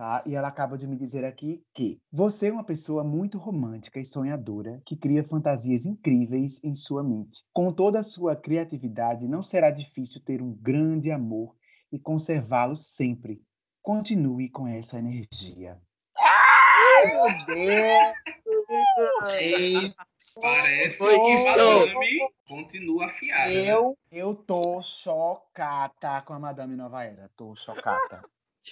[0.00, 0.22] tá?
[0.24, 4.06] E ela acaba de me dizer aqui que você é uma pessoa muito romântica e
[4.06, 7.44] sonhadora que cria fantasias incríveis em sua mente.
[7.52, 11.54] Com toda a sua criatividade, não será difícil ter um grande amor
[11.92, 13.42] e conservá-lo sempre.
[13.82, 15.78] Continue com essa energia.
[16.16, 18.14] Ai, meu Deus!
[19.38, 19.74] Ei,
[20.40, 21.44] Parece que.
[21.50, 23.50] Madame continua afiada.
[23.50, 23.66] né?
[23.66, 27.30] Eu, eu tô chocada com a Madame Nova Era.
[27.36, 28.22] Tô chocada.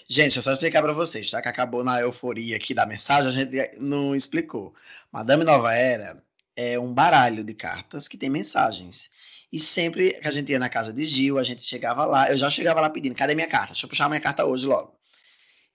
[0.08, 1.40] Gente, eu só explicar pra vocês, tá?
[1.40, 4.74] Que acabou na euforia aqui da mensagem, a gente não explicou.
[5.12, 6.22] Madame Nova Era
[6.56, 9.10] é um baralho de cartas que tem mensagens.
[9.52, 12.36] E sempre que a gente ia na casa de Gil, a gente chegava lá, eu
[12.36, 13.68] já chegava lá pedindo, cadê minha carta?
[13.68, 14.97] Deixa eu puxar minha carta hoje logo.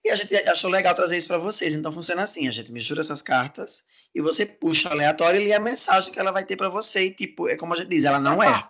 [0.04, 1.74] E a gente achou legal trazer isso para vocês.
[1.74, 5.60] Então funciona assim: a gente mistura essas cartas e você puxa aleatório e lê a
[5.60, 7.06] mensagem que ela vai ter para você.
[7.06, 8.68] E, tipo, é como a gente diz, ela não é.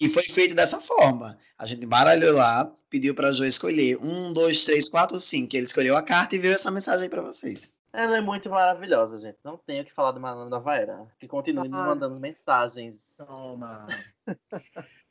[0.00, 1.38] E foi feito dessa forma.
[1.56, 5.54] A gente embaralhou lá, pediu para a Jo escolher um, dois, três, quatro, cinco.
[5.54, 7.76] Ele escolheu a carta e veio essa mensagem aí para vocês.
[7.92, 9.38] Ela é muito maravilhosa, gente.
[9.44, 11.06] Não tenho o que falar do Madame da Vaera.
[11.18, 13.14] Que continue nos mandando mensagens.
[13.16, 13.86] Toma.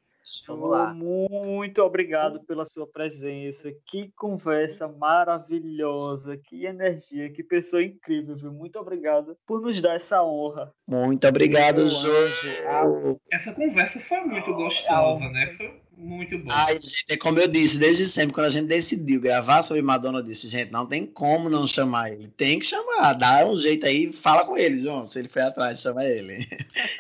[0.48, 0.94] Vamos lá.
[0.94, 3.72] Muito obrigado pela sua presença.
[3.86, 8.52] Que conversa maravilhosa, que energia, que pessoa incrível, viu?
[8.52, 10.74] Muito obrigado por nos dar essa honra.
[10.88, 13.18] Muito obrigado, Jo.
[13.32, 15.46] Essa conversa foi muito gostosa, né?
[15.48, 16.52] Foi muito bom.
[16.52, 20.20] Ai, gente, é como eu disse desde sempre, quando a gente decidiu gravar sobre Madonna,
[20.20, 22.28] eu disse, gente, não tem como não chamar ele.
[22.28, 25.06] Tem que chamar, dá um jeito aí, fala com ele, João.
[25.06, 26.38] Se ele foi atrás, chama ele.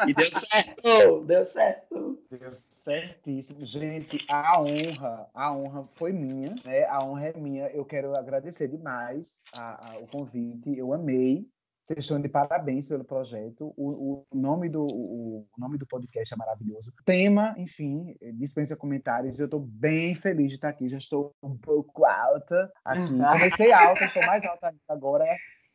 [0.08, 2.20] E deu certo, deu certo.
[2.30, 3.66] Deu certíssimo.
[3.66, 6.86] Gente, a honra, a honra foi minha, né?
[6.86, 7.68] A honra é minha.
[7.68, 10.78] Eu quero agradecer demais a, a, o convite.
[10.78, 11.48] Eu amei.
[11.86, 13.72] Vocês estão de parabéns pelo projeto.
[13.78, 16.92] O, o, nome do, o, o nome do podcast é maravilhoso.
[17.06, 19.40] Tema, enfim, dispensa comentários.
[19.40, 20.88] Eu estou bem feliz de estar aqui.
[20.88, 23.16] Já estou um pouco alta aqui.
[23.16, 25.26] Comecei alta, estou mais alta agora.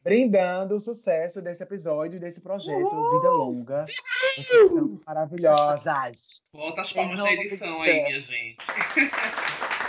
[0.03, 3.87] Brindando o sucesso desse episódio, desse projeto Vida Longa.
[4.35, 6.43] Vocês são maravilhosas.
[6.53, 8.67] Volta as palmas da edição aí, minha gente.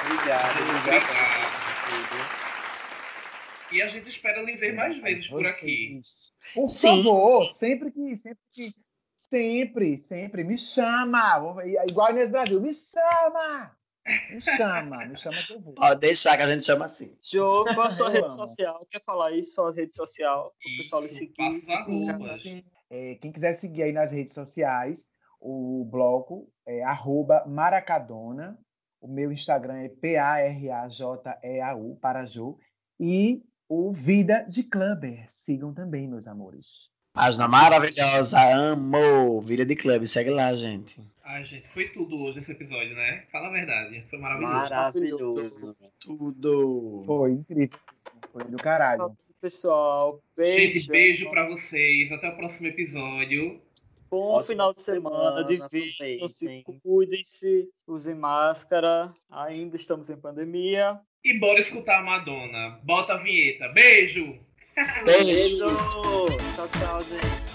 [0.03, 1.03] Obrigado, obrigado.
[1.03, 1.50] obrigado.
[3.71, 6.01] E a gente espera lhe ver mais vezes por aqui.
[6.53, 8.71] Por favor, sempre que, sempre que,
[9.15, 11.39] sempre, sempre me chama.
[11.87, 13.71] Igual a Inês Brasil, me chama.
[14.31, 15.75] Me chama, me chama que eu vou.
[15.75, 17.15] Pode deixar que a gente chama assim.
[17.21, 18.47] Jô, qual a sua rede amo.
[18.47, 18.85] social?
[18.89, 20.47] Quer falar aí sua rede social?
[20.47, 21.51] O pessoal lhe seguir.
[22.37, 25.07] Sim, é, quem quiser seguir aí nas redes sociais,
[25.39, 28.59] o bloco é arroba maracadona.
[28.99, 32.59] O meu Instagram é P-A-R-A-J-E-A-U, para Jô.
[32.99, 33.41] E
[33.73, 35.23] o Vida de Clubber.
[35.29, 36.91] Sigam também, meus amores.
[37.13, 39.41] Página maravilhosa, amo!
[39.41, 41.01] Vida de Club, segue lá, gente.
[41.23, 43.23] Ai, gente, foi tudo hoje esse episódio, né?
[43.31, 44.69] Fala a verdade, foi maravilhoso.
[44.69, 45.77] Maravilhoso.
[46.01, 47.03] Tudo.
[47.07, 47.79] Foi incrível.
[48.33, 49.15] Foi do caralho.
[49.39, 50.57] Pessoal, beijo.
[50.57, 52.11] Gente, beijo pra vocês.
[52.11, 53.61] Até o próximo episódio.
[54.09, 59.13] Bom Ótimo final de semana, divirtam-se, cuidem-se, usem máscara.
[59.29, 60.99] Ainda estamos em pandemia.
[61.23, 62.79] E bora escutar a Madonna.
[62.83, 63.67] Bota a vinheta.
[63.69, 64.39] Beijo!
[65.05, 65.69] Beijo!
[66.55, 67.50] tchau, tchau, gente.